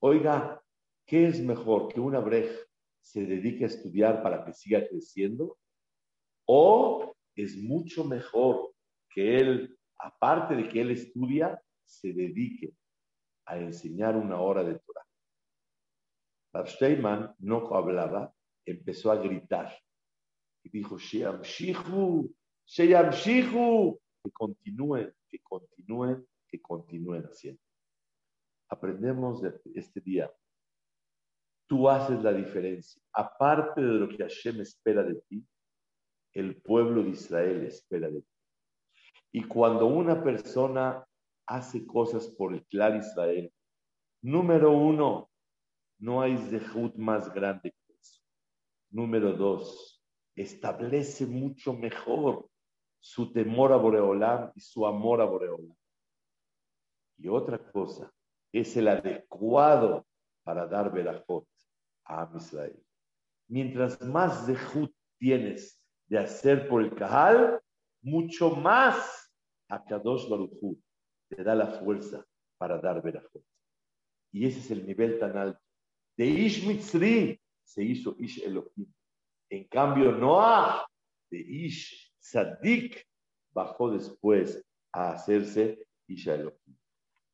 Oiga, 0.00 0.64
¿qué 1.04 1.26
es 1.26 1.42
mejor 1.42 1.92
que 1.92 2.00
una 2.00 2.20
breja 2.20 2.58
se 3.02 3.26
dedique 3.26 3.64
a 3.64 3.66
estudiar 3.66 4.22
para 4.22 4.42
que 4.46 4.54
siga 4.54 4.88
creciendo? 4.88 5.58
¿O 6.46 7.13
es 7.34 7.56
mucho 7.56 8.04
mejor 8.04 8.74
que 9.10 9.38
él, 9.38 9.78
aparte 9.98 10.56
de 10.56 10.68
que 10.68 10.80
él 10.80 10.90
estudia, 10.90 11.60
se 11.84 12.12
dedique 12.12 12.74
a 13.46 13.58
enseñar 13.58 14.16
una 14.16 14.40
hora 14.40 14.62
de 14.62 14.78
Torah? 14.78 15.06
Rav 16.52 17.34
no 17.38 17.74
hablaba, 17.74 18.32
empezó 18.64 19.10
a 19.10 19.16
gritar 19.16 19.76
y 20.62 20.70
dijo, 20.70 20.98
Sheyam 20.98 21.42
Shihu, 21.42 22.34
Sheyam 22.66 23.10
Shihu, 23.10 24.00
que 24.22 24.30
continúen, 24.30 25.12
que 25.28 25.40
continúen, 25.40 26.26
que 26.48 26.60
continúen 26.60 27.24
haciendo 27.24 27.64
aprendemos 28.74 29.40
de 29.40 29.60
este 29.74 30.00
día. 30.00 30.30
Tú 31.66 31.88
haces 31.88 32.22
la 32.22 32.32
diferencia. 32.32 33.02
Aparte 33.12 33.80
de 33.80 33.94
lo 33.94 34.08
que 34.08 34.22
Hashem 34.22 34.60
espera 34.60 35.02
de 35.02 35.14
ti, 35.28 35.46
el 36.34 36.60
pueblo 36.60 37.02
de 37.02 37.10
Israel 37.10 37.64
espera 37.64 38.08
de 38.08 38.20
ti. 38.20 38.28
Y 39.32 39.44
cuando 39.44 39.86
una 39.86 40.22
persona 40.22 41.04
hace 41.46 41.86
cosas 41.86 42.28
por 42.28 42.54
el 42.54 42.64
clan 42.66 42.98
Israel, 42.98 43.52
número 44.22 44.72
uno, 44.72 45.30
no 45.98 46.20
hay 46.22 46.36
zehut 46.36 46.96
más 46.96 47.32
grande 47.32 47.72
que 47.72 47.94
eso. 47.94 48.20
Número 48.90 49.32
dos, 49.32 50.02
establece 50.36 51.26
mucho 51.26 51.72
mejor 51.72 52.48
su 53.00 53.32
temor 53.32 53.72
a 53.72 53.76
Boreolam 53.76 54.52
y 54.54 54.60
su 54.60 54.86
amor 54.86 55.20
a 55.20 55.24
Boreolam. 55.24 55.76
Y 57.16 57.28
otra 57.28 57.58
cosa, 57.58 58.12
es 58.52 58.76
el 58.76 58.88
adecuado 58.88 60.06
para 60.42 60.66
dar 60.66 60.92
verajot 60.92 61.46
a 62.04 62.30
Israel. 62.36 62.80
Mientras 63.48 64.00
más 64.00 64.46
zehut 64.46 64.92
tienes 65.18 65.83
de 66.14 66.20
hacer 66.20 66.68
por 66.68 66.80
el 66.80 66.94
Kahal, 66.94 67.60
mucho 68.00 68.50
más 68.50 69.34
a 69.68 69.84
Kadosh 69.84 70.28
Baruch 70.28 70.78
te 71.28 71.42
da 71.42 71.56
la 71.56 71.66
fuerza 71.66 72.24
para 72.56 72.78
dar 72.80 73.02
verajot. 73.02 73.42
Y 74.30 74.46
ese 74.46 74.60
es 74.60 74.70
el 74.70 74.86
nivel 74.86 75.18
tan 75.18 75.36
alto. 75.36 75.60
De 76.16 76.24
Ish 76.24 76.64
Mitzri 76.68 77.40
se 77.64 77.82
hizo 77.82 78.14
Ish 78.20 78.44
Elohim. 78.44 78.86
En 79.50 79.64
cambio, 79.64 80.12
Noah 80.12 80.86
de 81.32 81.40
Ish 81.40 82.14
Sadik 82.20 83.04
bajó 83.52 83.90
después 83.90 84.64
a 84.92 85.14
hacerse 85.14 85.84
Ish 86.06 86.28
Elohim. 86.28 86.76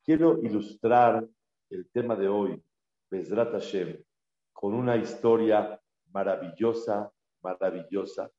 Quiero 0.02 0.42
ilustrar 0.42 1.28
el 1.68 1.90
tema 1.90 2.16
de 2.16 2.28
hoy, 2.28 2.64
Bezrat 3.10 3.52
Hashem, 3.52 4.02
con 4.54 4.72
una 4.72 4.96
historia 4.96 5.78
maravillosa, 6.06 7.12
maravillosa, 7.42 8.30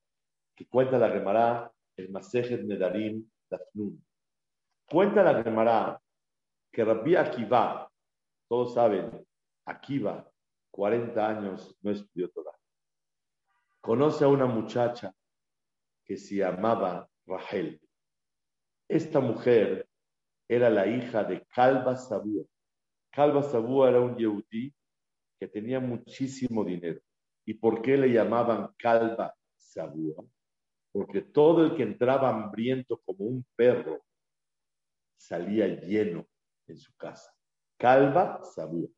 que 0.61 0.67
cuenta 0.67 0.99
la 0.99 1.09
Gemara, 1.09 1.71
el 1.95 2.11
Masejet 2.11 2.61
Nedarim 2.61 3.27
Dafnun. 3.49 3.99
Cuenta 4.87 5.23
la 5.23 5.43
Gemara 5.43 5.99
que 6.71 6.85
Rabbi 6.85 7.15
Akiva, 7.15 7.91
todos 8.47 8.75
saben, 8.75 9.25
Akiva, 9.65 10.31
40 10.69 11.27
años, 11.27 11.75
no 11.81 11.89
estudió 11.89 12.29
Torah. 12.29 12.55
Conoce 13.79 14.23
a 14.23 14.27
una 14.27 14.45
muchacha 14.45 15.11
que 16.05 16.15
se 16.15 16.35
llamaba 16.35 17.09
Rahel. 17.25 17.81
Esta 18.87 19.19
mujer 19.19 19.89
era 20.47 20.69
la 20.69 20.85
hija 20.85 21.23
de 21.23 21.43
Kalba 21.47 21.95
Sabúa. 21.95 22.45
Kalba 23.09 23.41
Sabúa 23.41 23.89
era 23.89 23.99
un 23.99 24.15
yehudí 24.15 24.71
que 25.39 25.47
tenía 25.47 25.79
muchísimo 25.79 26.63
dinero. 26.63 27.01
¿Y 27.45 27.55
por 27.55 27.81
qué 27.81 27.97
le 27.97 28.09
llamaban 28.09 28.71
Kalba 28.77 29.33
Sabúa? 29.55 30.23
Porque 30.91 31.21
todo 31.21 31.65
el 31.65 31.75
que 31.75 31.83
entraba 31.83 32.29
hambriento 32.29 33.01
como 33.05 33.25
un 33.25 33.45
perro 33.55 34.03
salía 35.17 35.67
lleno 35.67 36.27
en 36.67 36.77
su 36.77 36.93
casa. 36.95 37.33
Calva 37.77 38.41
Sabúa. 38.43 38.89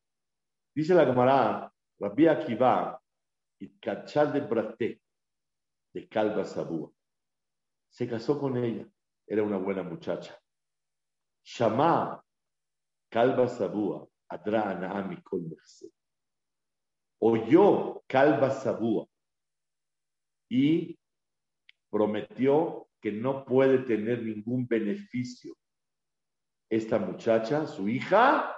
Dice 0.74 0.94
la 0.94 1.06
camarada, 1.06 1.74
Rabbi 2.00 2.28
Akiva, 2.28 3.00
y 3.60 3.70
Cachal 3.80 4.34
de 4.34 4.41
Braté, 4.41 5.02
de 5.94 6.08
Calva 6.10 6.44
Sabúa. 6.44 6.91
Se 7.89 8.10
casó 8.10 8.39
con 8.39 8.58
ella, 8.58 8.86
era 9.26 9.44
una 9.44 9.58
buena 9.58 9.84
muchacha. 9.84 10.38
Shama, 11.44 12.24
Calva 13.10 13.48
Sabúa, 13.48 14.08
Adra 14.28 14.72
Anaami 14.72 15.22
Oyó 17.20 18.04
Calva 18.08 18.50
Sabúa 18.50 19.08
y 20.50 20.98
prometió 21.94 22.88
que 23.00 23.12
no 23.12 23.46
puede 23.46 23.78
tener 23.80 24.24
ningún 24.24 24.68
beneficio 24.68 25.56
esta 26.68 26.98
muchacha, 26.98 27.68
su 27.68 27.88
hija, 27.88 28.58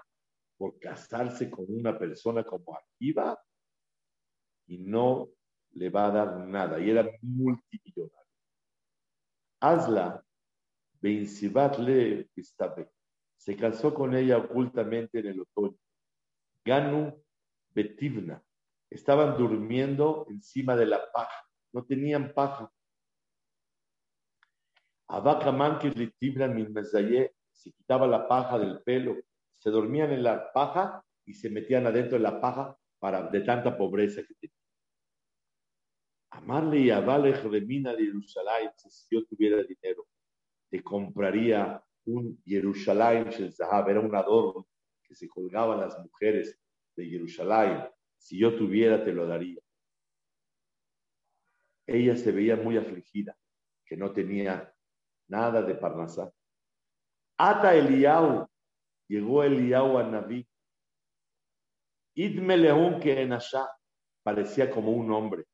por 0.58 0.80
casarse 0.80 1.52
con 1.52 1.66
una 1.68 2.00
persona 2.00 2.46
como 2.46 2.78
Akiva 2.78 3.38
y 4.68 4.78
no 4.78 5.28
le 5.72 5.90
va 5.90 6.06
a 6.06 6.12
dar 6.12 6.48
nada. 6.48 6.80
Y 6.80 6.90
era 6.90 7.06
multimillonario. 7.22 8.16
Hazla, 9.60 10.24
le 11.02 12.30
se 13.36 13.58
casó 13.58 13.94
con 13.94 14.16
ella 14.16 14.38
ocultamente 14.38 15.20
en 15.20 15.28
el 15.28 15.42
otoño. 15.42 15.78
Ganu 16.64 17.22
Betivna. 17.72 18.42
Estaban 18.90 19.38
durmiendo 19.38 20.26
encima 20.30 20.78
de 20.78 20.86
la 20.86 21.12
paja. 21.12 21.46
No 21.74 21.84
tenían 21.84 22.34
paja. 22.34 22.72
Abacaman 25.08 25.80
que 25.80 25.89
le 25.89 26.14
min 26.49 26.74
se 27.51 27.72
quitaba 27.72 28.08
la 28.08 28.28
paja 28.28 28.60
del 28.60 28.82
pelo, 28.82 29.16
se 29.53 29.70
dormían 29.70 30.12
en 30.12 30.24
la 30.24 30.51
paja 30.51 31.03
y 31.26 31.34
se 31.34 31.49
metían 31.49 31.88
adentro 31.88 32.18
de 32.18 32.24
la 32.24 32.39
paja 32.41 32.78
para, 32.99 33.30
de 33.30 33.41
tanta 33.41 33.78
pobreza 33.78 34.22
que 34.22 34.34
tenían. 34.36 34.56
Amarle 36.32 36.80
y 36.80 36.89
Abalej 36.89 37.43
Remina 37.43 37.93
de 37.93 38.06
Jerusalén, 38.06 38.72
si 38.76 39.16
yo 39.16 39.26
tuviera 39.26 39.64
dinero, 39.64 40.06
te 40.70 40.84
compraría 40.84 41.82
un 42.06 42.41
Jerusalén 42.45 43.30
era 43.30 43.99
un 43.99 44.16
adorno 44.16 44.68
que 45.03 45.16
se 45.16 45.28
colgaban 45.28 45.80
las 45.80 45.97
mujeres 45.99 46.60
de 46.95 47.06
Jerusalén. 47.06 47.89
Si 48.18 48.38
yo 48.38 48.56
tuviera, 48.56 49.03
te 49.03 49.14
lo 49.14 49.28
daría. 49.28 49.60
Ella 51.88 52.16
se 52.16 52.32
veía 52.32 52.56
muy 52.56 52.78
afligida, 52.78 53.38
que 53.86 53.95
no 53.95 54.12
tenía 54.12 54.74
nada 55.28 55.61
de 55.61 55.76
Parnasá. 55.76 56.32
Ata 57.38 57.76
Eliau, 57.76 58.47
llegó 59.07 59.43
Eliau 59.43 59.97
a 59.97 60.03
Naví. 60.03 60.47
Idme 62.15 62.57
León 62.57 62.99
que 62.99 63.21
en 63.21 63.34
Asha 63.34 63.67
parecía 64.23 64.71
como 64.71 64.91
un 64.91 65.11
hombre. 65.11 65.45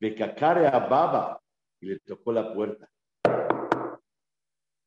Becacare 0.00 0.66
a 0.66 0.78
Baba 0.78 1.40
y 1.80 1.86
le 1.86 1.98
tocó 2.00 2.32
la 2.32 2.54
puerta. 2.54 2.88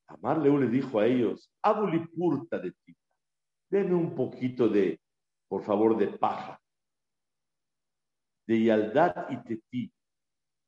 Amar 0.07 0.39
Leú 0.39 0.57
le 0.57 0.67
dijo 0.67 0.99
a 0.99 1.05
ellos, 1.05 1.51
Abulipurta 1.61 2.59
de 2.59 2.71
ti, 2.71 2.95
denme 3.69 3.95
un 3.95 4.15
poquito 4.15 4.67
de, 4.67 4.99
por 5.47 5.63
favor, 5.63 5.97
de 5.97 6.07
paja. 6.07 6.59
De 8.47 8.63
Yaldad 8.63 9.29
y 9.29 9.37
Teti, 9.43 9.93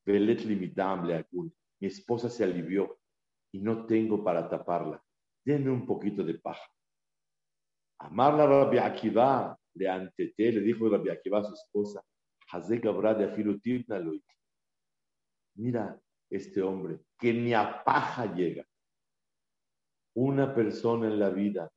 Velet 0.05 0.41
le 0.45 0.55
Mi 0.55 1.87
esposa 1.87 2.29
se 2.29 2.43
alivió 2.43 2.97
y 3.53 3.61
no 3.61 3.85
tengo 3.85 4.23
para 4.23 4.49
taparla 4.49 5.01
denme 5.43 5.71
un 5.71 5.85
poquito 5.85 6.23
de 6.23 6.35
paja. 6.35 6.69
Amar 7.99 8.33
la 8.33 8.45
Rabbi 8.45 8.77
Akiva, 8.77 9.57
le 9.75 9.89
antete, 9.89 10.51
le 10.51 10.61
dijo 10.61 10.89
Rabbi 10.89 11.09
Akiva 11.09 11.39
a 11.39 11.43
su 11.43 11.53
esposa, 11.53 12.03
de 12.53 14.21
Mira 15.55 15.99
este 16.29 16.61
hombre, 16.61 16.99
que 17.17 17.33
ni 17.33 17.53
a 17.53 17.83
paja 17.83 18.33
llega. 18.33 18.65
Una 20.15 20.53
persona 20.53 21.07
en 21.07 21.19
la 21.19 21.29
vida, 21.29 21.71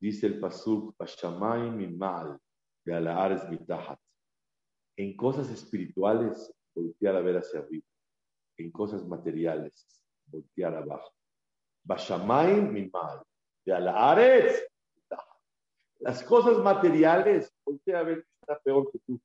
dice 0.00 0.26
el 0.26 0.40
Pasuk, 0.40 0.96
mi 1.72 1.86
mal, 1.88 2.38
de 2.84 2.94
Alaares 2.94 3.48
mitahat. 3.48 3.98
En 4.96 5.16
cosas 5.16 5.50
espirituales, 5.50 6.52
voltear 6.74 7.16
a 7.16 7.20
ver 7.20 7.36
hacia 7.36 7.60
arriba. 7.60 7.86
En 8.56 8.70
cosas 8.70 9.06
materiales, 9.06 10.01
voltear 10.32 10.74
abajo. 10.74 11.12
Bashamay 11.84 12.90
mal 12.90 13.22
de. 13.64 14.68
Las 16.00 16.22
cosas 16.24 16.58
materiales, 16.58 17.52
voltea 17.64 18.00
a 18.00 18.02
ver 18.02 18.24
que 18.24 18.30
está 18.40 18.58
peor 18.58 18.90
que 18.90 18.98
tú. 19.06 19.20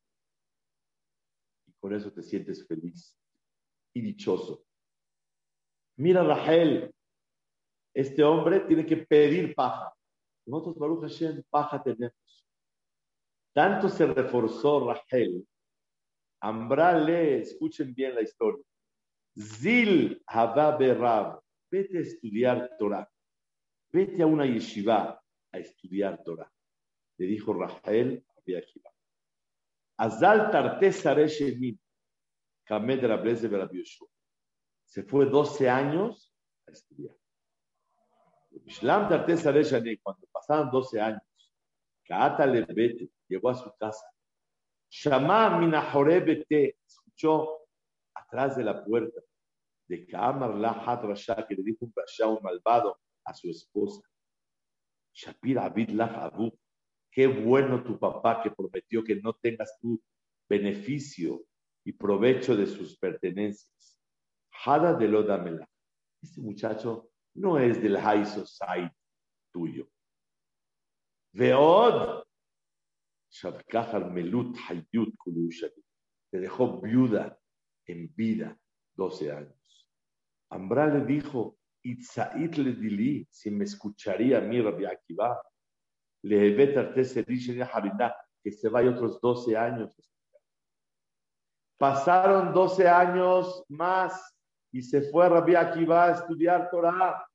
Y 1.65 1.71
con 1.79 1.93
eso 1.93 2.11
te 2.11 2.21
sientes 2.21 2.65
feliz 2.67 3.17
y 3.93 4.01
dichoso. 4.01 4.63
Mira, 5.95 6.23
Rahel, 6.23 6.93
este 7.95 8.23
hombre 8.23 8.59
tiene 8.61 8.85
que 8.85 8.97
pedir 8.97 9.55
paja. 9.55 9.91
Nosotros, 10.45 10.77
Baruch 10.77 11.01
Hashem, 11.01 11.41
paja 11.49 11.81
tenemos. 11.81 12.45
Tanto 13.53 13.89
se 13.89 14.05
reforzó 14.05 14.93
Rahel. 14.93 15.47
Ambrale, 16.41 17.39
escuchen 17.39 17.91
bien 17.95 18.13
la 18.13 18.21
historia. 18.21 18.63
Zil 19.37 20.21
Hava 20.25 20.71
Berab 20.77 21.39
vete 21.69 21.97
a 21.97 22.01
estudiar 22.01 22.75
Torah, 22.77 23.07
vete 23.91 24.23
a 24.23 24.25
una 24.25 24.45
yeshiva 24.45 25.21
a 25.51 25.57
estudiar 25.59 26.23
Torah. 26.23 26.51
Le 27.17 27.25
dijo 27.27 27.53
Rafael 27.53 28.23
a 28.27 28.57
Akiva. 28.57 28.91
Azal 29.97 30.51
Kamed 32.63 33.03
Rableze 33.03 33.49
Se 34.85 35.03
fue 35.03 35.25
12 35.25 35.69
años 35.69 36.33
a 36.67 36.71
estudiar. 36.71 37.15
Cuando 40.03 40.27
pasaron 40.31 40.71
12 40.71 41.01
años, 41.01 41.21
Kaata 42.05 42.45
Vete 42.47 43.11
llegó 43.27 43.49
a 43.49 43.55
su 43.55 43.71
casa. 43.77 44.05
Shama 44.89 45.59
Minahore 45.59 46.45
escuchó 46.85 47.56
atrás 48.27 48.57
de 48.57 48.63
la 48.63 48.83
puerta 48.83 49.21
de 49.87 50.05
Kamar 50.05 50.53
Lahat 50.55 51.03
Rasha, 51.03 51.45
que 51.47 51.55
le 51.55 51.63
dijo 51.63 51.85
un 51.85 51.93
Rasha, 51.95 52.27
un 52.27 52.39
malvado, 52.43 52.99
a 53.25 53.33
su 53.33 53.49
esposa. 53.49 54.01
Shapir 55.13 55.59
Abid 55.59 55.99
Abu, 55.99 56.51
qué 57.11 57.27
bueno 57.27 57.83
tu 57.83 57.97
papá 57.97 58.41
que 58.41 58.51
prometió 58.51 59.03
que 59.03 59.15
no 59.15 59.33
tengas 59.33 59.77
tu 59.81 60.01
beneficio 60.47 61.43
y 61.83 61.93
provecho 61.93 62.55
de 62.55 62.67
sus 62.67 62.97
pertenencias. 62.97 63.97
Hada 64.65 64.93
de 64.93 65.07
Lodamela. 65.07 65.67
Este 66.21 66.41
muchacho 66.41 67.09
no 67.35 67.57
es 67.57 67.81
del 67.81 67.97
high 67.97 68.25
society 68.25 68.95
tuyo. 69.51 69.89
Veod, 71.33 72.23
Shabkahar 73.29 74.11
Melut 74.11 74.57
Hayut 74.67 75.13
Te 76.31 76.39
dejó 76.39 76.81
viuda 76.81 77.37
en 77.87 78.13
vida 78.15 78.57
12 78.95 79.31
años. 79.31 79.87
Ambra 80.49 80.87
le 80.87 81.05
dijo, 81.05 81.57
Itzait 81.83 82.57
le 82.57 82.73
dili, 82.73 83.27
si 83.31 83.49
me 83.49 83.63
escucharía 83.63 84.39
a 84.39 84.41
mí, 84.41 84.61
Rabbi 84.61 84.85
Akiva, 84.85 85.41
le 86.23 86.55
que 88.43 88.51
se 88.51 88.69
vaya 88.69 88.89
otros 88.91 89.21
12 89.21 89.57
años. 89.57 89.95
Pasaron 91.77 92.53
12 92.53 92.87
años 92.87 93.63
más 93.69 94.35
y 94.71 94.81
se 94.81 95.01
fue 95.11 95.29
Rabbi 95.29 95.55
Akiva 95.55 96.05
a 96.05 96.11
estudiar 96.11 96.69
Torah. 96.69 97.25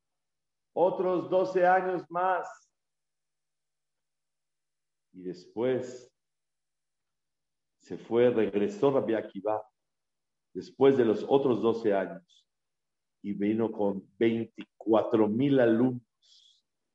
Otros 0.74 1.30
12 1.30 1.66
años 1.66 2.05
más. 2.11 2.48
Y 5.12 5.22
después 5.22 6.11
se 7.78 7.98
fue, 7.98 8.30
regresó 8.30 8.90
Rabbi 8.90 9.14
Akiva 9.14 9.62
después 10.55 10.96
de 10.96 11.05
los 11.05 11.24
otros 11.28 11.62
12 11.62 11.94
años 11.94 12.46
y 13.22 13.32
vino 13.34 13.70
con 13.70 14.07
24 14.18 15.28
mil 15.28 15.61
alumnos 15.61 16.03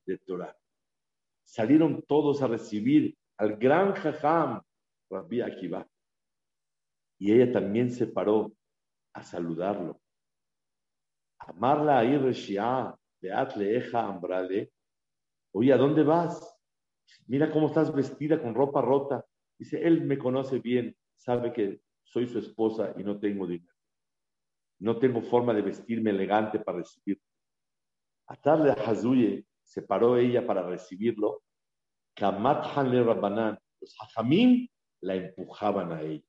de 0.05 0.17
Torah. 0.19 0.55
Salieron 1.43 2.03
todos 2.03 2.41
a 2.41 2.47
recibir 2.47 3.17
al 3.37 3.57
gran 3.57 3.93
Jajam 3.93 4.61
Rabbi 5.09 5.41
Akiva. 5.41 5.87
Y 7.19 7.31
ella 7.31 7.51
también 7.51 7.91
se 7.91 8.07
paró 8.07 8.53
a 9.13 9.23
saludarlo. 9.23 9.99
Amarla 11.39 11.99
ahí 11.99 12.17
de 13.21 13.33
Atleeja 13.33 14.05
Ambrale. 14.05 14.71
Oye, 15.53 15.73
¿a 15.73 15.77
dónde 15.77 16.03
vas? 16.03 16.55
Mira 17.25 17.51
cómo 17.51 17.67
estás 17.67 17.93
vestida 17.93 18.41
con 18.41 18.53
ropa 18.53 18.81
rota. 18.81 19.25
Dice, 19.57 19.81
él 19.81 20.01
me 20.01 20.17
conoce 20.17 20.59
bien, 20.59 20.95
sabe 21.15 21.53
que 21.53 21.81
soy 22.09 22.27
su 22.27 22.39
esposa 22.39 22.93
y 22.97 23.03
no 23.03 23.19
tengo 23.19 23.45
dinero. 23.45 23.73
No 24.79 24.97
tengo 24.97 25.21
forma 25.21 25.53
de 25.53 25.61
vestirme 25.61 26.11
elegante 26.11 26.59
para 26.59 26.79
recibirlo. 26.79 27.23
A 28.27 28.35
tarde 28.35 28.71
Hazuye 28.71 29.45
se 29.63 29.81
paró 29.81 30.17
ella 30.17 30.45
para 30.45 30.63
recibirlo. 30.63 31.43
Kamat 32.15 32.75
Rabbanan, 32.75 33.57
los 33.81 33.95
hajamim 33.99 34.67
la 35.01 35.15
empujaban 35.15 35.91
a 35.91 36.01
ella. 36.01 36.25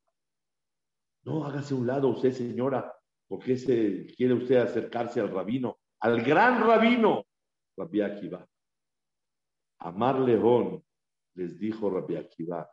No, 1.22 1.44
hágase 1.44 1.74
un 1.74 1.86
lado 1.86 2.08
usted, 2.08 2.32
señora, 2.32 2.94
porque 3.26 3.56
se 3.56 4.06
quiere 4.16 4.34
usted 4.34 4.56
acercarse 4.56 5.20
al 5.20 5.30
rabino, 5.30 5.78
al 6.00 6.22
gran 6.22 6.66
rabino, 6.66 7.26
Rabbi 7.76 8.00
Akiva. 8.00 8.46
Amar 9.80 10.18
León 10.18 10.84
les 11.34 11.58
dijo 11.58 11.90
Rabbi 11.90 12.16
Akiva, 12.16 12.68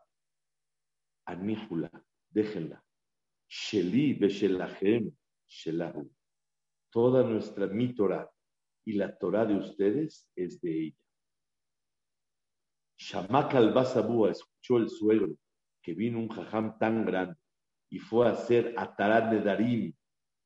Aníjula, 1.25 1.91
déjenla. 2.29 2.84
Sheli 3.49 4.19
Beshelahem 4.19 5.11
Shelahu. 5.47 6.09
Toda 6.89 7.23
nuestra 7.23 7.67
mi 7.67 7.93
y 8.85 8.93
la 8.93 9.17
Torah 9.17 9.45
de 9.45 9.55
ustedes 9.55 10.29
es 10.35 10.61
de 10.61 10.85
ella. 10.85 10.97
Shamak 12.97 13.53
al 13.55 13.73
escuchó 14.29 14.77
el 14.77 14.89
suegro 14.89 15.35
que 15.81 15.93
vino 15.93 16.19
un 16.19 16.29
jajam 16.29 16.77
tan 16.79 17.05
grande 17.05 17.37
y 17.89 17.99
fue 17.99 18.27
a 18.27 18.31
hacer 18.31 18.73
Atarat 18.77 19.31
de 19.31 19.41
Darim 19.41 19.93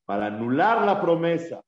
para 0.05 0.27
anular 0.27 0.85
la 0.85 0.99
promesa. 0.99 1.63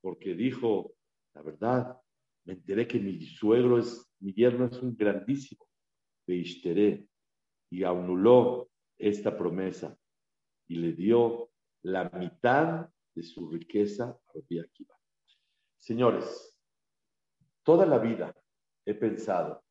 Porque 0.00 0.34
dijo, 0.34 0.94
la 1.34 1.42
verdad, 1.42 2.00
me 2.44 2.54
enteré 2.54 2.86
que 2.86 2.98
mi 2.98 3.20
suegro 3.20 3.78
es, 3.78 4.10
mi 4.20 4.32
yerno 4.32 4.66
es 4.66 4.80
un 4.80 4.96
grandísimo. 4.96 5.66
Veishteré 6.26 7.06
y 7.70 7.84
anuló 7.84 8.69
esta 9.00 9.36
promesa 9.36 9.96
y 10.68 10.76
le 10.76 10.92
dio 10.92 11.50
la 11.82 12.08
mitad 12.10 12.88
de 13.14 13.22
su 13.22 13.50
riqueza 13.50 14.04
a 14.04 14.32
Rabbi 14.34 14.60
Akiva. 14.60 14.94
Señores, 15.78 16.56
toda 17.62 17.86
la 17.86 17.98
vida 17.98 18.34
he 18.84 18.94
pensado 18.94 19.64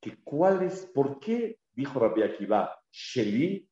que 0.00 0.22
cuál 0.22 0.62
es, 0.62 0.86
por 0.86 1.20
qué 1.20 1.58
dijo 1.72 1.98
Rabbi 2.00 2.22
Akiva, 2.22 2.76
Sheli, 2.90 3.68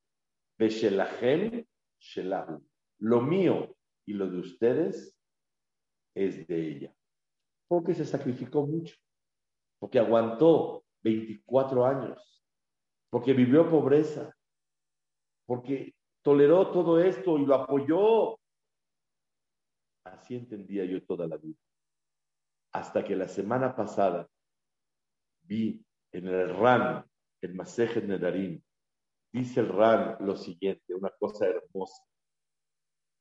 Beshelahem, 0.56 1.66
Shelahu. 1.98 2.64
Lo 3.00 3.20
mío 3.20 3.76
y 4.06 4.12
lo 4.14 4.28
de 4.30 4.38
ustedes 4.38 5.16
es 6.14 6.46
de 6.46 6.68
ella. 6.68 6.94
Porque 7.66 7.94
se 7.94 8.04
sacrificó 8.04 8.66
mucho, 8.66 8.96
porque 9.78 9.98
aguantó 9.98 10.84
24 11.02 11.84
años, 11.84 12.44
porque 13.10 13.32
vivió 13.32 13.68
pobreza, 13.70 14.34
porque 15.48 15.94
toleró 16.22 16.70
todo 16.70 17.00
esto 17.02 17.38
y 17.38 17.46
lo 17.46 17.54
apoyó. 17.54 18.38
Así 20.04 20.34
entendía 20.36 20.84
yo 20.84 21.02
toda 21.06 21.26
la 21.26 21.38
vida. 21.38 21.56
Hasta 22.72 23.02
que 23.02 23.16
la 23.16 23.26
semana 23.28 23.74
pasada 23.74 24.28
vi 25.40 25.82
en 26.12 26.26
el 26.28 26.54
RAN, 26.54 27.02
el 27.40 27.54
Masejet 27.54 28.04
Nedarim, 28.04 28.60
dice 29.32 29.60
el 29.60 29.70
RAN 29.70 30.18
lo 30.20 30.36
siguiente, 30.36 30.94
una 30.94 31.10
cosa 31.18 31.46
hermosa. 31.46 32.04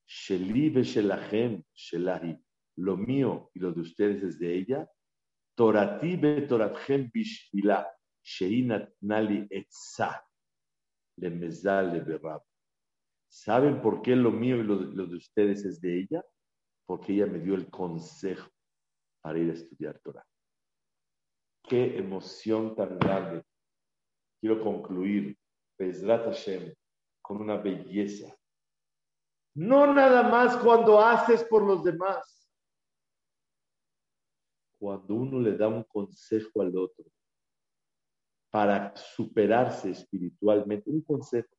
Shelahi. 0.05 1.63
Lo 2.75 2.97
mío 2.97 3.49
y 3.53 3.59
lo 3.59 3.71
de 3.71 3.81
ustedes 3.81 4.21
es 4.21 4.37
de 4.37 4.53
ella. 4.53 4.85
Torati 5.55 6.17
be 6.17 6.41
toratchem 6.41 7.09
bishvila. 7.09 7.87
Sheinat 8.21 8.89
nali 8.99 9.47
etza. 9.49 10.27
Le 11.17 11.29
berab. 11.29 12.41
¿Saben 13.27 13.81
por 13.81 14.01
qué 14.01 14.15
lo 14.15 14.31
mío 14.31 14.57
y 14.57 14.63
lo, 14.63 14.75
lo 14.75 15.05
de 15.07 15.17
ustedes 15.17 15.65
es 15.65 15.81
de 15.81 15.99
ella? 15.99 16.23
Porque 16.85 17.13
ella 17.13 17.25
me 17.25 17.39
dio 17.39 17.55
el 17.55 17.69
consejo 17.69 18.49
para 19.21 19.37
ir 19.37 19.49
a 19.49 19.53
estudiar 19.53 19.99
Torah. 19.99 20.25
Qué 21.63 21.97
emoción 21.97 22.75
tan 22.75 22.97
grande. 22.97 23.43
Quiero 24.39 24.61
concluir, 24.63 25.37
Bezrat 25.77 26.25
Hashem, 26.25 26.73
con 27.21 27.41
una 27.41 27.57
belleza 27.57 28.37
no 29.57 29.91
nada 29.91 30.21
más 30.21 30.55
cuando 30.57 31.01
haces 31.01 31.43
por 31.43 31.63
los 31.63 31.83
demás. 31.83 32.47
Cuando 34.79 35.15
uno 35.15 35.39
le 35.39 35.57
da 35.57 35.67
un 35.67 35.83
consejo 35.83 36.61
al 36.61 36.77
otro 36.77 37.05
para 38.57 38.91
superarse 38.95 39.91
espiritualmente, 39.91 40.89
un 40.89 41.03
consejo, 41.03 41.55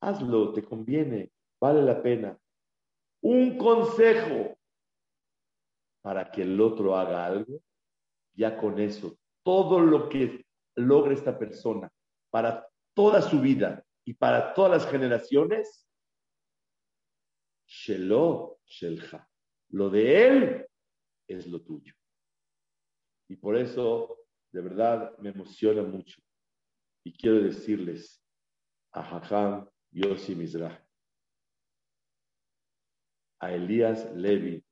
hazlo, 0.00 0.52
te 0.52 0.62
conviene, 0.62 1.32
vale 1.60 1.82
la 1.82 2.00
pena. 2.00 2.38
Un 3.20 3.58
consejo 3.58 4.56
para 6.02 6.30
que 6.30 6.42
el 6.42 6.60
otro 6.60 6.96
haga 6.96 7.26
algo, 7.26 7.60
ya 8.32 8.56
con 8.56 8.78
eso, 8.78 9.18
todo 9.42 9.80
lo 9.80 10.08
que 10.08 10.46
logra 10.76 11.14
esta 11.14 11.36
persona 11.36 11.90
para 12.30 12.64
toda 12.94 13.20
su 13.20 13.40
vida 13.40 13.84
y 14.04 14.14
para 14.14 14.54
todas 14.54 14.70
las 14.70 14.92
generaciones, 14.92 15.84
Shelo 17.66 18.60
Shelja. 18.66 19.28
Lo 19.70 19.90
de 19.90 20.28
él 20.28 20.66
es 21.26 21.48
lo 21.48 21.60
tuyo. 21.60 21.92
Y 23.28 23.34
por 23.34 23.56
eso, 23.56 24.23
de 24.54 24.60
verdad, 24.60 25.18
me 25.18 25.30
emociona 25.30 25.82
mucho. 25.82 26.22
Y 27.02 27.12
quiero 27.12 27.42
decirles 27.42 28.24
a 28.92 29.00
Hajam 29.00 29.68
Yossi 29.90 30.36
Mizrah, 30.36 30.80
a 33.40 33.52
Elías 33.52 34.14
Levi 34.14 34.64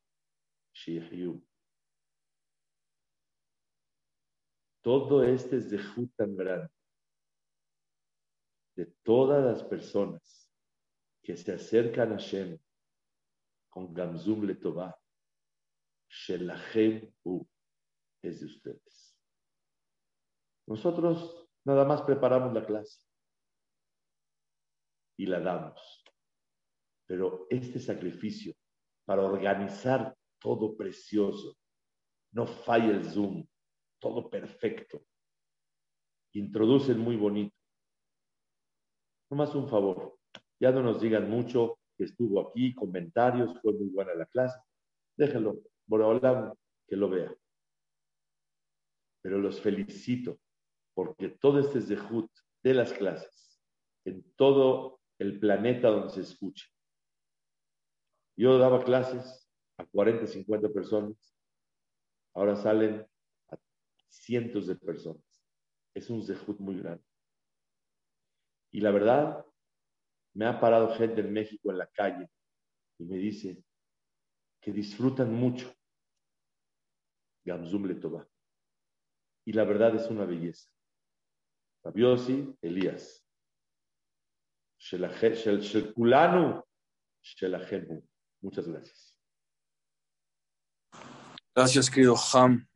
Shihiu, 0.72 1.44
todo 4.82 5.24
este 5.24 5.56
es 5.56 5.68
de 5.68 5.80
tan 6.16 6.36
grande 6.36 6.70
de 8.76 8.86
todas 9.02 9.44
las 9.44 9.64
personas 9.64 10.48
que 11.24 11.36
se 11.36 11.54
acercan 11.54 12.12
a 12.12 12.18
Shem 12.18 12.56
con 13.68 13.92
Gamzum 13.92 14.44
Letová. 14.44 14.96
Shelachem 16.08 17.12
U 17.24 17.44
es 18.22 18.40
de 18.40 18.46
ustedes. 18.46 19.01
Nosotros 20.66 21.48
nada 21.64 21.84
más 21.84 22.02
preparamos 22.02 22.52
la 22.52 22.64
clase 22.64 23.00
y 25.16 25.26
la 25.26 25.40
damos. 25.40 26.04
Pero 27.06 27.46
este 27.50 27.78
sacrificio 27.78 28.54
para 29.04 29.22
organizar 29.22 30.16
todo 30.38 30.76
precioso, 30.76 31.56
no 32.32 32.46
falla 32.46 32.90
el 32.90 33.04
Zoom, 33.04 33.46
todo 34.00 34.30
perfecto, 34.30 35.04
introducen 36.32 36.98
muy 36.98 37.16
bonito. 37.16 37.54
Nomás 39.30 39.54
un 39.54 39.68
favor, 39.68 40.18
ya 40.60 40.70
no 40.70 40.82
nos 40.82 41.00
digan 41.00 41.28
mucho, 41.28 41.78
estuvo 41.98 42.40
aquí, 42.40 42.74
comentarios, 42.74 43.58
fue 43.60 43.72
muy 43.72 43.88
buena 43.88 44.14
la 44.14 44.26
clase. 44.26 44.58
Déjenlo, 45.16 45.62
hablar 45.90 46.54
que 46.86 46.96
lo 46.96 47.08
vea. 47.08 47.34
Pero 49.22 49.38
los 49.38 49.60
felicito 49.60 50.38
porque 50.94 51.28
todo 51.28 51.60
este 51.60 51.80
zehut 51.80 52.30
de 52.62 52.74
las 52.74 52.92
clases, 52.92 53.60
en 54.04 54.22
todo 54.34 55.00
el 55.18 55.38
planeta 55.38 55.88
donde 55.88 56.10
se 56.10 56.20
escucha. 56.20 56.66
Yo 58.36 58.58
daba 58.58 58.84
clases 58.84 59.48
a 59.76 59.86
40, 59.86 60.26
50 60.26 60.68
personas, 60.70 61.36
ahora 62.34 62.56
salen 62.56 63.06
a 63.48 63.58
cientos 64.08 64.66
de 64.66 64.76
personas. 64.76 65.22
Es 65.94 66.10
un 66.10 66.22
zehut 66.22 66.58
muy 66.58 66.78
grande. 66.78 67.04
Y 68.70 68.80
la 68.80 68.90
verdad, 68.90 69.44
me 70.34 70.46
ha 70.46 70.58
parado 70.58 70.94
gente 70.94 71.20
en 71.20 71.32
México 71.32 71.70
en 71.70 71.78
la 71.78 71.86
calle 71.86 72.30
y 72.98 73.04
me 73.04 73.16
dice 73.16 73.62
que 74.60 74.72
disfrutan 74.72 75.32
mucho 75.32 75.74
Gamzum 77.44 77.86
Letová. 77.86 78.26
Y 79.44 79.52
la 79.52 79.64
verdad 79.64 79.94
es 79.96 80.06
una 80.08 80.24
belleza. 80.24 80.71
Fabiosi, 81.83 82.53
Elías, 82.61 83.23
של 84.79 85.05
כולנו, 85.95 86.61
שלכם 87.21 87.81
הוא. 87.87 88.01
Muchas 88.43 88.67
gracias. 88.67 89.17
Gracias, 91.55 91.89
querido 91.89 92.15
Ham. 92.33 92.67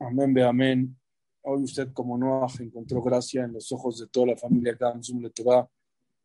Amén, 0.00 0.34
be 0.34 0.42
amén. 0.42 0.96
Hoy 1.42 1.62
usted, 1.62 1.92
como 1.92 2.18
Noah, 2.18 2.52
encontró 2.58 3.00
gracia 3.00 3.44
en 3.44 3.52
los 3.52 3.70
ojos 3.70 4.00
de 4.00 4.08
toda 4.08 4.26
la 4.26 4.36
familia 4.36 4.74
Gamsum 4.74 5.22
Letová 5.22 5.70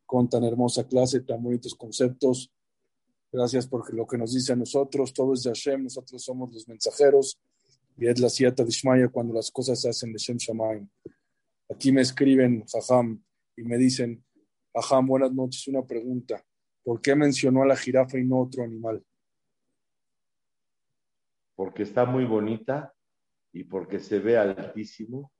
con 0.04 0.28
tan 0.28 0.42
hermosa 0.44 0.86
clase, 0.86 1.20
tan 1.20 1.42
bonitos 1.42 1.74
conceptos. 1.74 2.50
Gracias 3.30 3.66
por 3.66 3.92
lo 3.94 4.06
que 4.06 4.18
nos 4.18 4.32
dice 4.34 4.52
a 4.52 4.56
nosotros. 4.56 5.12
Todo 5.12 5.34
es 5.34 5.44
de 5.44 5.50
Hashem, 5.50 5.84
nosotros 5.84 6.24
somos 6.24 6.52
los 6.52 6.66
mensajeros. 6.66 7.38
Y 7.96 8.08
es 8.08 8.18
la 8.20 8.30
sieta 8.30 8.62
de 8.62 8.68
Ishmael 8.68 9.10
cuando 9.10 9.32
las 9.32 9.50
cosas 9.50 9.80
se 9.80 9.88
hacen 9.88 10.12
de 10.12 10.18
Shem 10.18 10.36
Shamayim. 10.38 10.88
Aquí 11.71 11.93
me 11.93 12.01
escriben, 12.01 12.65
Jajam, 12.65 13.23
y 13.55 13.63
me 13.63 13.77
dicen, 13.77 14.21
Jajam, 14.73 15.07
buenas 15.07 15.31
noches, 15.31 15.67
una 15.69 15.85
pregunta. 15.85 16.43
¿Por 16.83 17.01
qué 17.01 17.15
mencionó 17.15 17.63
a 17.63 17.65
la 17.65 17.77
jirafa 17.77 18.19
y 18.19 18.25
no 18.25 18.41
otro 18.41 18.63
animal? 18.63 19.01
Porque 21.55 21.83
está 21.83 22.05
muy 22.05 22.25
bonita 22.25 22.93
y 23.53 23.63
porque 23.63 23.99
se 23.99 24.19
ve 24.19 24.37
altísimo 24.37 25.31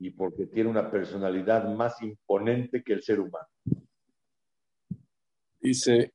y 0.00 0.10
porque 0.10 0.46
tiene 0.46 0.70
una 0.70 0.90
personalidad 0.90 1.72
más 1.72 2.02
imponente 2.02 2.82
que 2.82 2.94
el 2.94 3.02
ser 3.02 3.20
humano. 3.20 3.48
Dice, 5.60 6.14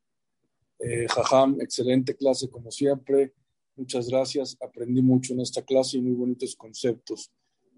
eh, 0.80 1.08
Jajam, 1.08 1.62
excelente 1.62 2.14
clase 2.16 2.50
como 2.50 2.72
siempre. 2.72 3.34
Muchas 3.78 4.10
gracias. 4.10 4.58
Aprendí 4.60 5.02
mucho 5.02 5.34
en 5.34 5.40
esta 5.40 5.62
clase 5.62 5.98
y 5.98 6.02
muy 6.02 6.14
bonitos 6.14 6.58
conceptos. 6.58 7.32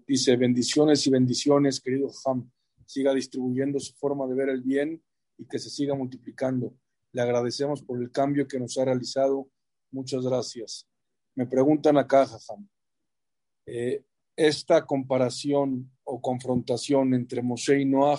Dice, 0.08 0.36
bendiciones 0.36 1.06
y 1.06 1.10
bendiciones, 1.10 1.82
querido 1.82 2.08
Jajam. 2.08 2.50
Siga 2.86 3.12
distribuyendo 3.12 3.78
su 3.78 3.92
forma 3.92 4.26
de 4.26 4.34
ver 4.34 4.48
el 4.48 4.62
bien 4.62 5.02
y 5.36 5.46
que 5.46 5.58
se 5.58 5.68
siga 5.68 5.94
multiplicando. 5.94 6.74
Le 7.12 7.20
agradecemos 7.20 7.82
por 7.82 8.00
el 8.00 8.10
cambio 8.10 8.48
que 8.48 8.58
nos 8.58 8.78
ha 8.78 8.86
realizado. 8.86 9.50
Muchas 9.90 10.24
gracias. 10.24 10.88
Me 11.34 11.46
preguntan 11.46 11.98
acá, 11.98 12.24
Jajam, 12.24 12.66
eh, 13.66 14.02
esta 14.34 14.86
comparación 14.86 15.92
o 16.04 16.22
confrontación 16.22 17.12
entre 17.12 17.42
Moshe 17.42 17.78
y 17.78 17.84
Noah, 17.84 18.18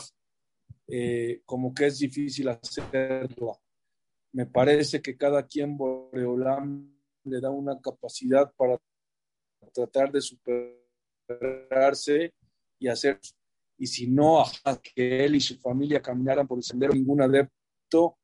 eh, 0.85 1.41
como 1.43 1.73
que 1.73 1.87
es 1.87 1.97
difícil 1.97 2.49
hacerla. 2.49 3.59
Me 4.31 4.45
parece 4.45 5.01
que 5.01 5.17
cada 5.17 5.47
quien 5.47 5.75
Boreolam 5.75 6.87
le 7.23 7.41
da 7.41 7.49
una 7.49 7.81
capacidad 7.81 8.53
para 8.55 8.79
tratar 9.73 10.11
de 10.11 10.21
y 12.79 12.87
hacer 12.87 13.19
y 13.79 13.87
si 13.87 14.07
no, 14.07 14.43
que 14.93 15.25
él 15.25 15.35
y 15.35 15.39
su 15.39 15.57
familia 15.57 16.01
caminaran 16.01 16.45
por 16.45 16.59
el 16.59 16.63
sendero, 16.63 16.93
ningún 16.93 17.21
adepto 17.21 18.17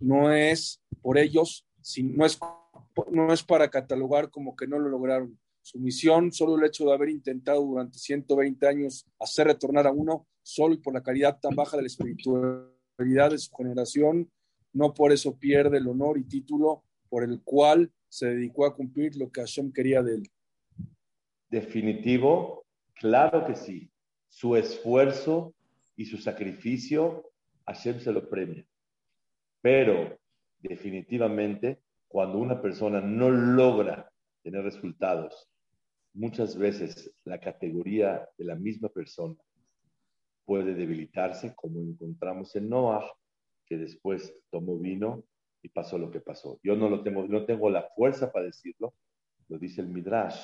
no 0.00 0.32
es 0.32 0.80
por 1.02 1.18
ellos, 1.18 1.66
no, 2.02 2.24
es, 2.24 2.38
no 3.12 3.32
es 3.32 3.42
para 3.42 3.70
catalogar 3.70 4.30
como 4.30 4.56
que 4.56 4.66
no 4.66 4.78
lo 4.78 4.88
lograron. 4.88 5.38
Su 5.60 5.78
misión, 5.78 6.32
solo 6.32 6.56
el 6.56 6.64
hecho 6.64 6.86
de 6.86 6.94
haber 6.94 7.10
intentado 7.10 7.60
durante 7.62 7.98
120 7.98 8.66
años 8.66 9.04
hacer 9.18 9.48
retornar 9.48 9.86
a 9.86 9.92
uno, 9.92 10.26
solo 10.42 10.74
y 10.74 10.78
por 10.78 10.94
la 10.94 11.02
caridad 11.02 11.38
tan 11.40 11.54
baja 11.54 11.76
de 11.76 11.82
la 11.82 11.88
espiritualidad 11.88 13.30
de 13.30 13.38
su 13.38 13.54
generación, 13.54 14.30
no 14.72 14.94
por 14.94 15.12
eso 15.12 15.36
pierde 15.38 15.78
el 15.78 15.88
honor 15.88 16.18
y 16.18 16.24
título 16.24 16.84
por 17.08 17.22
el 17.22 17.42
cual 17.42 17.92
se 18.08 18.26
dedicó 18.26 18.64
a 18.64 18.74
cumplir 18.74 19.16
lo 19.16 19.30
que 19.30 19.40
Hashem 19.40 19.72
quería 19.72 20.02
de 20.02 20.16
él. 20.16 20.30
Definitivo, 21.48 22.64
claro 22.94 23.46
que 23.46 23.54
sí 23.54 23.90
su 24.28 24.54
esfuerzo 24.54 25.54
y 25.96 26.04
su 26.04 26.18
sacrificio, 26.18 27.30
Hashem 27.66 28.00
se 28.00 28.12
lo 28.12 28.28
premia. 28.28 28.66
Pero 29.62 30.18
definitivamente, 30.58 31.80
cuando 32.06 32.38
una 32.38 32.60
persona 32.60 33.00
no 33.00 33.30
logra 33.30 34.10
tener 34.42 34.62
resultados, 34.62 35.48
muchas 36.12 36.58
veces 36.58 37.14
la 37.24 37.40
categoría 37.40 38.28
de 38.36 38.44
la 38.44 38.56
misma 38.56 38.90
persona 38.90 39.36
puede 40.44 40.74
debilitarse, 40.74 41.54
como 41.56 41.80
encontramos 41.80 42.54
en 42.56 42.68
Noah, 42.68 43.10
que 43.64 43.78
después 43.78 44.34
tomó 44.50 44.78
vino 44.78 45.24
y 45.62 45.68
pasó 45.70 45.98
lo 45.98 46.10
que 46.10 46.20
pasó. 46.20 46.60
Yo 46.62 46.76
no 46.76 46.88
lo 46.88 47.02
tengo, 47.02 47.26
no 47.26 47.44
tengo 47.46 47.70
la 47.70 47.88
fuerza 47.96 48.30
para 48.30 48.44
decirlo, 48.44 48.94
lo 49.48 49.58
dice 49.58 49.80
el 49.80 49.88
Midrash. 49.88 50.38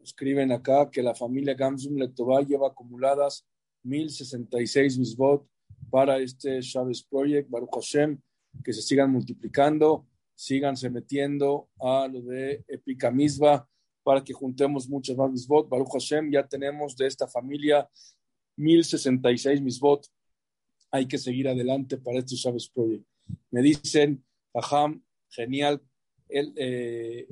Escriben 0.00 0.52
acá 0.52 0.90
que 0.90 1.02
la 1.02 1.14
familia 1.14 1.54
Gamsum 1.54 1.96
Letová 1.96 2.40
lleva 2.42 2.68
acumuladas 2.68 3.46
1066 3.82 4.98
misbot 4.98 5.46
para 5.90 6.18
este 6.18 6.60
Chávez 6.60 7.02
Project, 7.02 7.48
Baruch 7.50 7.74
Hashem, 7.74 8.20
que 8.64 8.72
se 8.72 8.82
sigan 8.82 9.10
multiplicando, 9.10 10.06
síganse 10.34 10.90
metiendo 10.90 11.68
a 11.78 12.08
lo 12.08 12.22
de 12.22 12.64
Epica 12.68 13.10
Misba 13.10 13.68
para 14.02 14.22
que 14.22 14.32
juntemos 14.32 14.88
muchas 14.88 15.16
más 15.16 15.30
misbot. 15.30 15.68
Baruch 15.68 15.92
Hashem, 15.92 16.30
ya 16.30 16.46
tenemos 16.46 16.96
de 16.96 17.06
esta 17.06 17.26
familia 17.26 17.88
1066 18.56 19.60
misbot. 19.60 20.06
Hay 20.90 21.06
que 21.06 21.18
seguir 21.18 21.48
adelante 21.48 21.98
para 21.98 22.18
este 22.18 22.36
Chávez 22.36 22.68
Project. 22.68 23.04
Me 23.50 23.60
dicen, 23.60 24.24
Aham, 24.54 25.02
genial, 25.30 25.80
él, 26.28 26.52
eh, 26.56 27.26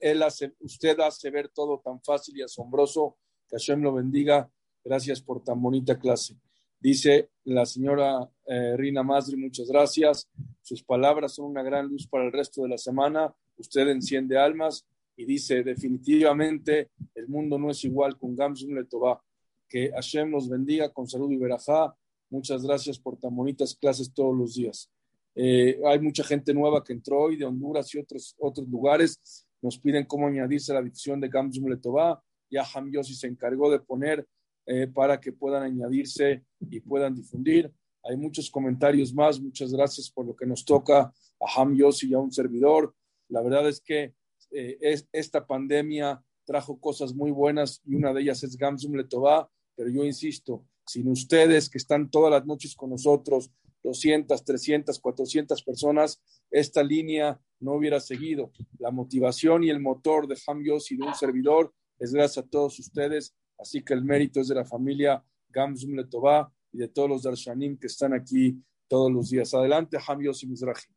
él, 0.00 0.22
hace, 0.22 0.54
usted 0.60 0.98
hace 1.00 1.30
ver 1.30 1.48
todo 1.48 1.80
tan 1.84 2.00
fácil 2.02 2.38
y 2.38 2.42
asombroso. 2.42 3.16
Que 3.48 3.56
Hashem 3.56 3.82
lo 3.82 3.94
bendiga. 3.94 4.50
Gracias 4.84 5.20
por 5.20 5.42
tan 5.42 5.60
bonita 5.60 5.98
clase. 5.98 6.36
Dice 6.78 7.30
la 7.44 7.66
señora 7.66 8.30
eh, 8.46 8.76
Rina 8.76 9.02
Masri, 9.02 9.36
muchas 9.36 9.68
gracias. 9.68 10.28
Sus 10.62 10.82
palabras 10.82 11.34
son 11.34 11.46
una 11.46 11.62
gran 11.62 11.88
luz 11.88 12.06
para 12.06 12.24
el 12.24 12.32
resto 12.32 12.62
de 12.62 12.70
la 12.70 12.78
semana. 12.78 13.34
Usted 13.58 13.88
enciende 13.88 14.38
almas 14.38 14.86
y 15.16 15.26
dice, 15.26 15.62
definitivamente 15.62 16.90
el 17.14 17.28
mundo 17.28 17.58
no 17.58 17.70
es 17.70 17.84
igual 17.84 18.16
con 18.16 18.34
Gamsum 18.34 18.74
Letová. 18.74 19.22
Que 19.68 19.90
Hashem 19.90 20.30
los 20.30 20.48
bendiga 20.48 20.90
con 20.90 21.06
salud 21.06 21.30
y 21.30 21.36
verajá. 21.36 21.94
Muchas 22.30 22.64
gracias 22.64 22.98
por 22.98 23.18
tan 23.18 23.36
bonitas 23.36 23.74
clases 23.74 24.12
todos 24.14 24.34
los 24.34 24.54
días. 24.54 24.90
Eh, 25.34 25.80
hay 25.86 26.00
mucha 26.00 26.24
gente 26.24 26.52
nueva 26.52 26.82
que 26.82 26.92
entró 26.92 27.20
hoy 27.20 27.36
de 27.36 27.44
Honduras 27.44 27.94
y 27.94 27.98
otros, 27.98 28.34
otros 28.38 28.68
lugares. 28.68 29.46
Nos 29.62 29.78
piden 29.78 30.06
cómo 30.06 30.26
añadirse 30.26 30.72
la 30.72 30.82
difusión 30.82 31.20
de 31.20 31.28
Gamsum 31.28 31.68
Letová. 31.68 32.22
Ya 32.50 32.64
Ham 32.74 32.90
Yossi 32.90 33.14
se 33.14 33.26
encargó 33.26 33.70
de 33.70 33.80
poner 33.80 34.26
eh, 34.66 34.86
para 34.86 35.20
que 35.20 35.32
puedan 35.32 35.62
añadirse 35.62 36.44
y 36.60 36.80
puedan 36.80 37.14
difundir. 37.14 37.72
Hay 38.02 38.16
muchos 38.16 38.50
comentarios 38.50 39.12
más. 39.14 39.40
Muchas 39.40 39.72
gracias 39.72 40.10
por 40.10 40.26
lo 40.26 40.34
que 40.34 40.46
nos 40.46 40.64
toca 40.64 41.00
a 41.40 41.60
Ham 41.60 41.76
Yossi 41.76 42.08
y 42.08 42.14
a 42.14 42.18
un 42.18 42.32
servidor. 42.32 42.94
La 43.28 43.42
verdad 43.42 43.68
es 43.68 43.80
que 43.80 44.14
eh, 44.50 44.78
es, 44.80 45.08
esta 45.12 45.46
pandemia 45.46 46.22
trajo 46.44 46.80
cosas 46.80 47.14
muy 47.14 47.30
buenas 47.30 47.80
y 47.84 47.94
una 47.94 48.12
de 48.12 48.22
ellas 48.22 48.42
es 48.42 48.56
Gamsum 48.56 48.94
Letová. 48.94 49.48
Pero 49.76 49.90
yo 49.90 50.04
insisto, 50.04 50.66
sin 50.86 51.08
ustedes 51.08 51.70
que 51.70 51.78
están 51.78 52.10
todas 52.10 52.30
las 52.30 52.44
noches 52.44 52.74
con 52.74 52.90
nosotros, 52.90 53.50
200, 53.82 54.44
300, 54.44 54.98
400 54.98 55.62
personas, 55.62 56.22
esta 56.50 56.82
línea 56.82 57.40
no 57.60 57.74
hubiera 57.74 58.00
seguido. 58.00 58.52
La 58.78 58.90
motivación 58.90 59.64
y 59.64 59.70
el 59.70 59.80
motor 59.80 60.26
de 60.26 60.36
Ham 60.46 60.60
y 60.60 60.96
de 60.96 61.04
un 61.04 61.14
servidor 61.14 61.72
es 61.98 62.12
gracias 62.12 62.44
a 62.44 62.48
todos 62.48 62.78
ustedes, 62.78 63.34
así 63.58 63.82
que 63.82 63.94
el 63.94 64.04
mérito 64.04 64.40
es 64.40 64.48
de 64.48 64.54
la 64.54 64.64
familia 64.64 65.22
Gamzum 65.48 65.94
Letová 65.94 66.52
y 66.72 66.78
de 66.78 66.88
todos 66.88 67.08
los 67.08 67.22
Darshanim 67.22 67.78
que 67.78 67.86
están 67.88 68.14
aquí 68.14 68.56
todos 68.88 69.10
los 69.10 69.30
días. 69.30 69.52
Adelante, 69.54 69.98
Ham 70.06 70.22
y 70.22 70.46
Mizrahi. 70.46 70.94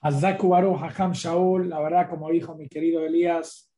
Hacham 0.00 1.12
Shaul, 1.12 1.68
la 1.68 1.80
verdad, 1.80 2.10
como 2.10 2.28
dijo 2.30 2.56
mi 2.56 2.68
querido 2.68 3.04
Elías, 3.04 3.70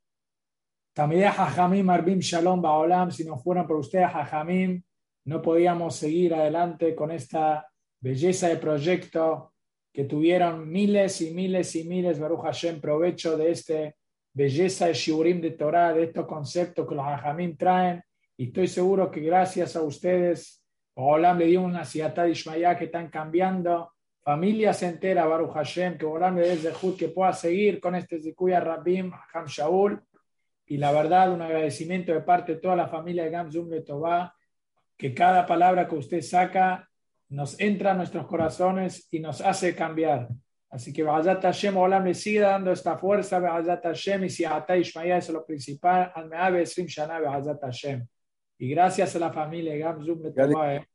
Tamideh 0.95 1.29
Hachamim 1.29 1.91
Arbim 1.91 2.21
Shalom 2.21 2.63
Baolam, 2.63 3.11
si 3.11 3.25
no 3.25 3.37
fueran 3.37 3.67
por 3.67 3.77
ustedes, 3.77 4.09
Hachamim, 4.09 4.83
no 5.27 5.43
podíamos 5.43 5.97
seguir 5.97 6.35
adelante 6.35 6.95
con 6.95 7.11
esta 7.11 7.69
belleza 8.05 8.49
de 8.49 8.59
proyecto 8.59 9.55
que 9.91 10.05
tuvieron 10.05 10.69
miles 10.71 11.23
y 11.23 11.31
miles 11.33 11.75
y 11.75 11.85
miles, 11.85 12.21
Baruch 12.21 12.43
Hashem, 12.43 12.79
provecho 12.79 13.39
de 13.39 13.51
este 13.51 13.97
belleza 14.35 14.89
de 14.89 14.93
Shiurim 14.93 15.41
de 15.41 15.53
Torah, 15.53 15.95
de 15.95 16.05
estos 16.05 16.27
conceptos 16.27 16.87
que 16.87 16.95
los 16.95 17.07
Hajamim 17.07 17.57
traen. 17.57 18.03
Y 18.37 18.49
estoy 18.49 18.69
seguro 18.69 19.11
que 19.11 19.21
gracias 19.21 19.75
a 19.75 19.83
ustedes, 19.83 20.63
Olam 20.93 21.39
le 21.39 21.47
dio 21.47 21.63
una 21.63 21.87
ciudad 21.87 22.15
de 22.15 22.31
Ishmael 22.31 22.77
que 22.77 22.85
están 22.85 23.09
cambiando. 23.09 23.93
Familias 24.23 24.83
enteras, 24.83 25.27
Baruch 25.27 25.55
Hashem, 25.55 25.97
que 25.97 26.05
Olam 26.05 26.37
le 26.37 26.57
dé 26.57 26.73
que 26.99 27.09
pueda 27.09 27.33
seguir 27.33 27.81
con 27.81 27.95
este 27.95 28.21
Zikuya 28.21 28.61
Rabim, 28.61 29.13
Ham 29.33 29.47
Shaul. 29.47 30.03
Y 30.67 30.77
la 30.77 30.93
verdad, 30.93 31.33
un 31.33 31.41
agradecimiento 31.41 32.13
de 32.13 32.21
parte 32.21 32.57
de 32.57 32.61
toda 32.61 32.77
la 32.77 32.89
familia 32.89 33.25
de 33.25 33.31
Gamzum 33.31 33.71
Letová, 33.71 34.35
que 34.95 35.15
cada 35.15 35.47
palabra 35.47 35.89
que 35.89 35.95
usted 35.95 36.21
saca 36.21 36.87
nos 37.35 37.59
entra 37.61 37.93
a 37.93 37.95
nuestros 37.95 38.27
corazones 38.27 39.09
y 39.11 39.19
nos 39.19 39.41
hace 39.41 39.75
cambiar. 39.75 40.29
Así 40.71 40.93
que 40.93 41.03
Ba'azat 41.03 41.43
Hashem, 41.43 41.77
Olam 41.77 42.05
le 42.05 42.15
sigue 42.15 42.41
dando 42.41 42.73
esta 42.73 42.97
fuerza, 42.97 43.39
Ba'azat 43.39 43.83
Hashem, 43.83 44.25
y 44.25 44.31
si 44.31 44.45
Ata 44.45 44.77
Ishmael 44.77 45.19
es 45.19 45.29
lo 45.31 45.45
principal, 45.45 46.11
al 46.15 46.29
Me'abe 46.29 46.63
Esrim 46.63 46.87
Shana, 46.87 47.21
Ba'azat 47.21 47.61
Hashem. 47.61 48.07
Y 48.59 48.69
gracias 48.71 49.17
a 49.17 49.19
la 49.19 49.33
familia 49.33 49.77
Gamzum 49.77 50.23
Letová, 50.23 50.87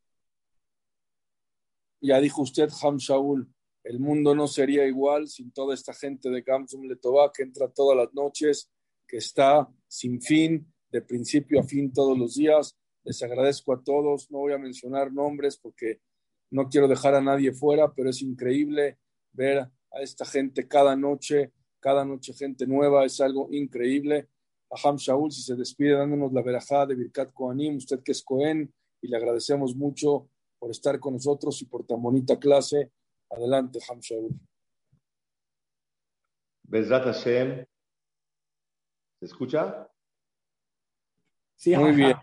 ya 2.02 2.20
dijo 2.22 2.42
usted, 2.42 2.70
Ham 2.82 2.98
Shaul, 2.98 3.48
el 3.84 4.00
mundo 4.00 4.34
no 4.34 4.48
sería 4.48 4.86
igual 4.86 5.28
sin 5.28 5.52
toda 5.52 5.74
esta 5.74 5.94
gente 5.94 6.30
de 6.30 6.42
Gamsum 6.42 6.84
Letová 6.84 7.32
que 7.34 7.44
entra 7.44 7.68
todas 7.68 7.98
las 7.98 8.14
noches, 8.14 8.72
que 9.06 9.18
está 9.18 9.68
sin 9.88 10.22
fin, 10.22 10.72
de 10.90 11.02
principio 11.02 11.60
a 11.60 11.64
fin 11.64 11.92
todos 11.92 12.18
los 12.18 12.36
días. 12.36 12.78
Les 13.04 13.22
agradezco 13.24 13.74
a 13.74 13.84
todos, 13.84 14.32
no 14.32 14.40
voy 14.40 14.54
a 14.54 14.58
mencionar 14.58 15.12
nombres 15.12 15.58
porque 15.58 16.00
no 16.52 16.70
quiero 16.70 16.88
dejar 16.88 17.16
a 17.16 17.22
nadie 17.22 17.52
fuera, 17.52 17.94
pero 17.94 18.10
es 18.10 18.22
increíble 18.22 18.98
ver 19.34 19.60
a 19.60 20.02
esta 20.02 20.26
gente 20.26 20.68
cada 20.68 20.96
noche, 20.96 21.54
cada 21.80 22.06
noche 22.06 22.34
gente 22.34 22.68
nueva, 22.68 23.06
es 23.06 23.22
algo 23.22 23.48
increíble. 23.52 24.30
A 24.72 24.88
Ham 24.88 24.98
Shaul, 24.98 25.32
si 25.32 25.42
se 25.42 25.56
despide 25.56 25.94
dándonos 25.94 26.32
la 26.32 26.42
verajá 26.42 26.86
de 26.86 26.96
Birkat 26.96 27.34
Kohanim, 27.34 27.78
usted 27.78 28.02
que 28.04 28.12
es 28.12 28.24
Cohen, 28.24 28.72
y 29.02 29.08
le 29.08 29.18
agradecemos 29.18 29.76
mucho 29.76 30.30
por 30.60 30.72
estar 30.72 31.00
con 31.00 31.14
nosotros 31.14 31.62
y 31.62 31.66
por 31.66 31.86
tan 31.86 32.02
bonita 32.02 32.38
clase. 32.38 32.92
Adelante, 33.30 33.80
Ham 33.90 34.00
Shaul. 34.00 34.40
Bezrat 36.64 37.06
Hashem. 37.06 37.66
¿Se 39.20 39.26
escucha? 39.26 39.90
Sí, 41.56 41.76
muy 41.76 41.94
bien. 41.94 42.16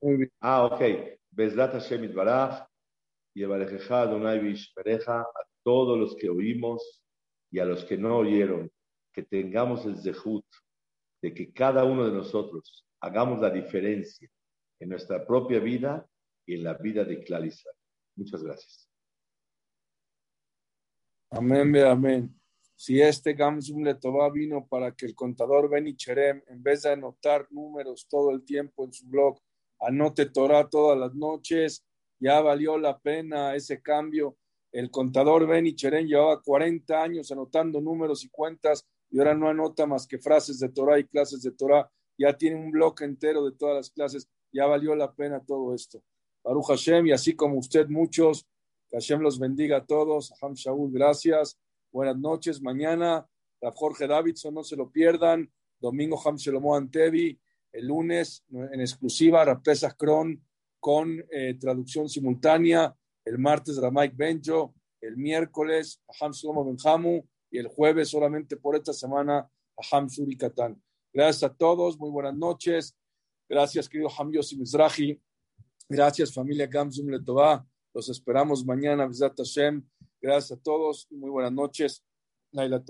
Muy 0.00 0.16
bien. 0.16 0.32
Ah, 0.40 0.64
ok. 0.64 0.80
Bezrat 1.30 1.72
Hashem 1.72 2.04
Itbaraj. 2.04 2.69
Y 3.34 3.42
Evarejeja 3.42 4.02
Adonai 4.02 4.40
Vishpereja 4.40 5.20
a 5.20 5.46
todos 5.62 5.98
los 5.98 6.16
que 6.16 6.28
oímos 6.28 7.02
y 7.50 7.58
a 7.58 7.64
los 7.64 7.84
que 7.84 7.96
no 7.96 8.18
oyeron, 8.18 8.70
que 9.12 9.22
tengamos 9.22 9.84
el 9.86 9.96
zehut 9.96 10.44
de 11.22 11.34
que 11.34 11.52
cada 11.52 11.84
uno 11.84 12.06
de 12.06 12.12
nosotros 12.12 12.86
hagamos 13.00 13.40
la 13.40 13.50
diferencia 13.50 14.28
en 14.78 14.88
nuestra 14.88 15.26
propia 15.26 15.60
vida 15.60 16.06
y 16.46 16.54
en 16.54 16.64
la 16.64 16.74
vida 16.74 17.04
de 17.04 17.22
Clarisa. 17.22 17.70
Muchas 18.16 18.42
gracias. 18.42 18.88
Amén, 21.30 21.76
amén. 21.76 22.40
Si 22.74 23.00
este 23.00 23.34
Gamsum 23.34 23.82
Letová 23.84 24.30
vino 24.30 24.66
para 24.66 24.96
que 24.96 25.06
el 25.06 25.14
contador 25.14 25.68
Beni 25.68 25.94
Cherem, 25.94 26.42
en 26.48 26.62
vez 26.62 26.82
de 26.82 26.92
anotar 26.92 27.46
números 27.50 28.08
todo 28.08 28.30
el 28.30 28.42
tiempo 28.42 28.84
en 28.84 28.92
su 28.92 29.06
blog, 29.06 29.38
anote 29.78 30.26
Torah 30.26 30.68
todas 30.68 30.98
las 30.98 31.14
noches, 31.14 31.86
ya 32.20 32.40
valió 32.40 32.78
la 32.78 32.98
pena 32.98 33.56
ese 33.56 33.80
cambio. 33.80 34.36
El 34.70 34.90
contador 34.90 35.46
Beni 35.46 35.74
Cherem 35.74 36.06
llevaba 36.06 36.40
40 36.40 37.02
años 37.02 37.32
anotando 37.32 37.80
números 37.80 38.24
y 38.24 38.28
cuentas 38.28 38.86
y 39.10 39.18
ahora 39.18 39.34
no 39.34 39.48
anota 39.48 39.86
más 39.86 40.06
que 40.06 40.18
frases 40.18 40.60
de 40.60 40.68
Torah 40.68 40.98
y 40.98 41.04
clases 41.04 41.42
de 41.42 41.50
Torah. 41.50 41.90
Ya 42.16 42.36
tiene 42.36 42.56
un 42.56 42.70
blog 42.70 42.94
entero 43.02 43.44
de 43.44 43.56
todas 43.56 43.76
las 43.76 43.90
clases. 43.90 44.28
Ya 44.52 44.66
valió 44.66 44.94
la 44.94 45.12
pena 45.12 45.42
todo 45.44 45.74
esto. 45.74 46.02
Baruch 46.44 46.66
Hashem, 46.68 47.06
y 47.06 47.12
así 47.12 47.34
como 47.34 47.58
usted, 47.58 47.88
muchos, 47.88 48.46
Hashem 48.92 49.20
los 49.20 49.38
bendiga 49.38 49.78
a 49.78 49.86
todos. 49.86 50.32
Ham 50.40 50.54
Shaul, 50.54 50.92
gracias. 50.92 51.58
Buenas 51.90 52.18
noches. 52.18 52.60
Mañana, 52.60 53.26
la 53.60 53.72
Jorge 53.72 54.06
Davidson, 54.06 54.54
no 54.54 54.62
se 54.62 54.76
lo 54.76 54.90
pierdan. 54.90 55.50
Domingo, 55.80 56.20
Ham 56.24 56.36
Shelomo 56.36 56.76
Antevi. 56.76 57.40
El 57.72 57.86
lunes, 57.86 58.44
en 58.50 58.80
exclusiva, 58.80 59.44
Rapesach 59.44 59.96
Kron 59.96 60.40
con 60.80 61.24
eh, 61.30 61.54
traducción 61.54 62.08
simultánea. 62.08 62.94
El 63.24 63.38
martes, 63.38 63.76
Ramaik 63.76 64.16
Benjo. 64.16 64.74
El 65.00 65.16
miércoles, 65.16 66.02
Ham 66.20 66.32
Shelomo 66.32 66.64
Benjamu. 66.64 67.22
Y 67.50 67.58
el 67.58 67.68
jueves, 67.68 68.08
solamente 68.08 68.56
por 68.56 68.76
esta 68.76 68.92
semana, 68.92 69.48
Ham 69.92 70.08
Suri 70.08 70.36
Katan. 70.36 70.82
Gracias 71.12 71.50
a 71.50 71.54
todos. 71.54 71.98
Muy 71.98 72.10
buenas 72.10 72.34
noches. 72.34 72.96
Gracias, 73.48 73.88
querido 73.88 74.08
Ham 74.16 74.32
Yossi 74.32 74.56
Mizrahi. 74.56 75.20
Gracias, 75.88 76.32
familia 76.32 76.66
Gamzum 76.66 77.08
Letová. 77.08 77.66
Los 77.92 78.08
esperamos 78.08 78.64
mañana, 78.64 79.10
Hashem. 79.36 79.84
Gracias 80.22 80.56
a 80.56 80.62
todos 80.62 81.08
y 81.10 81.16
muy 81.16 81.30
buenas 81.30 81.52
noches. 81.52 82.04
Naila 82.52 82.84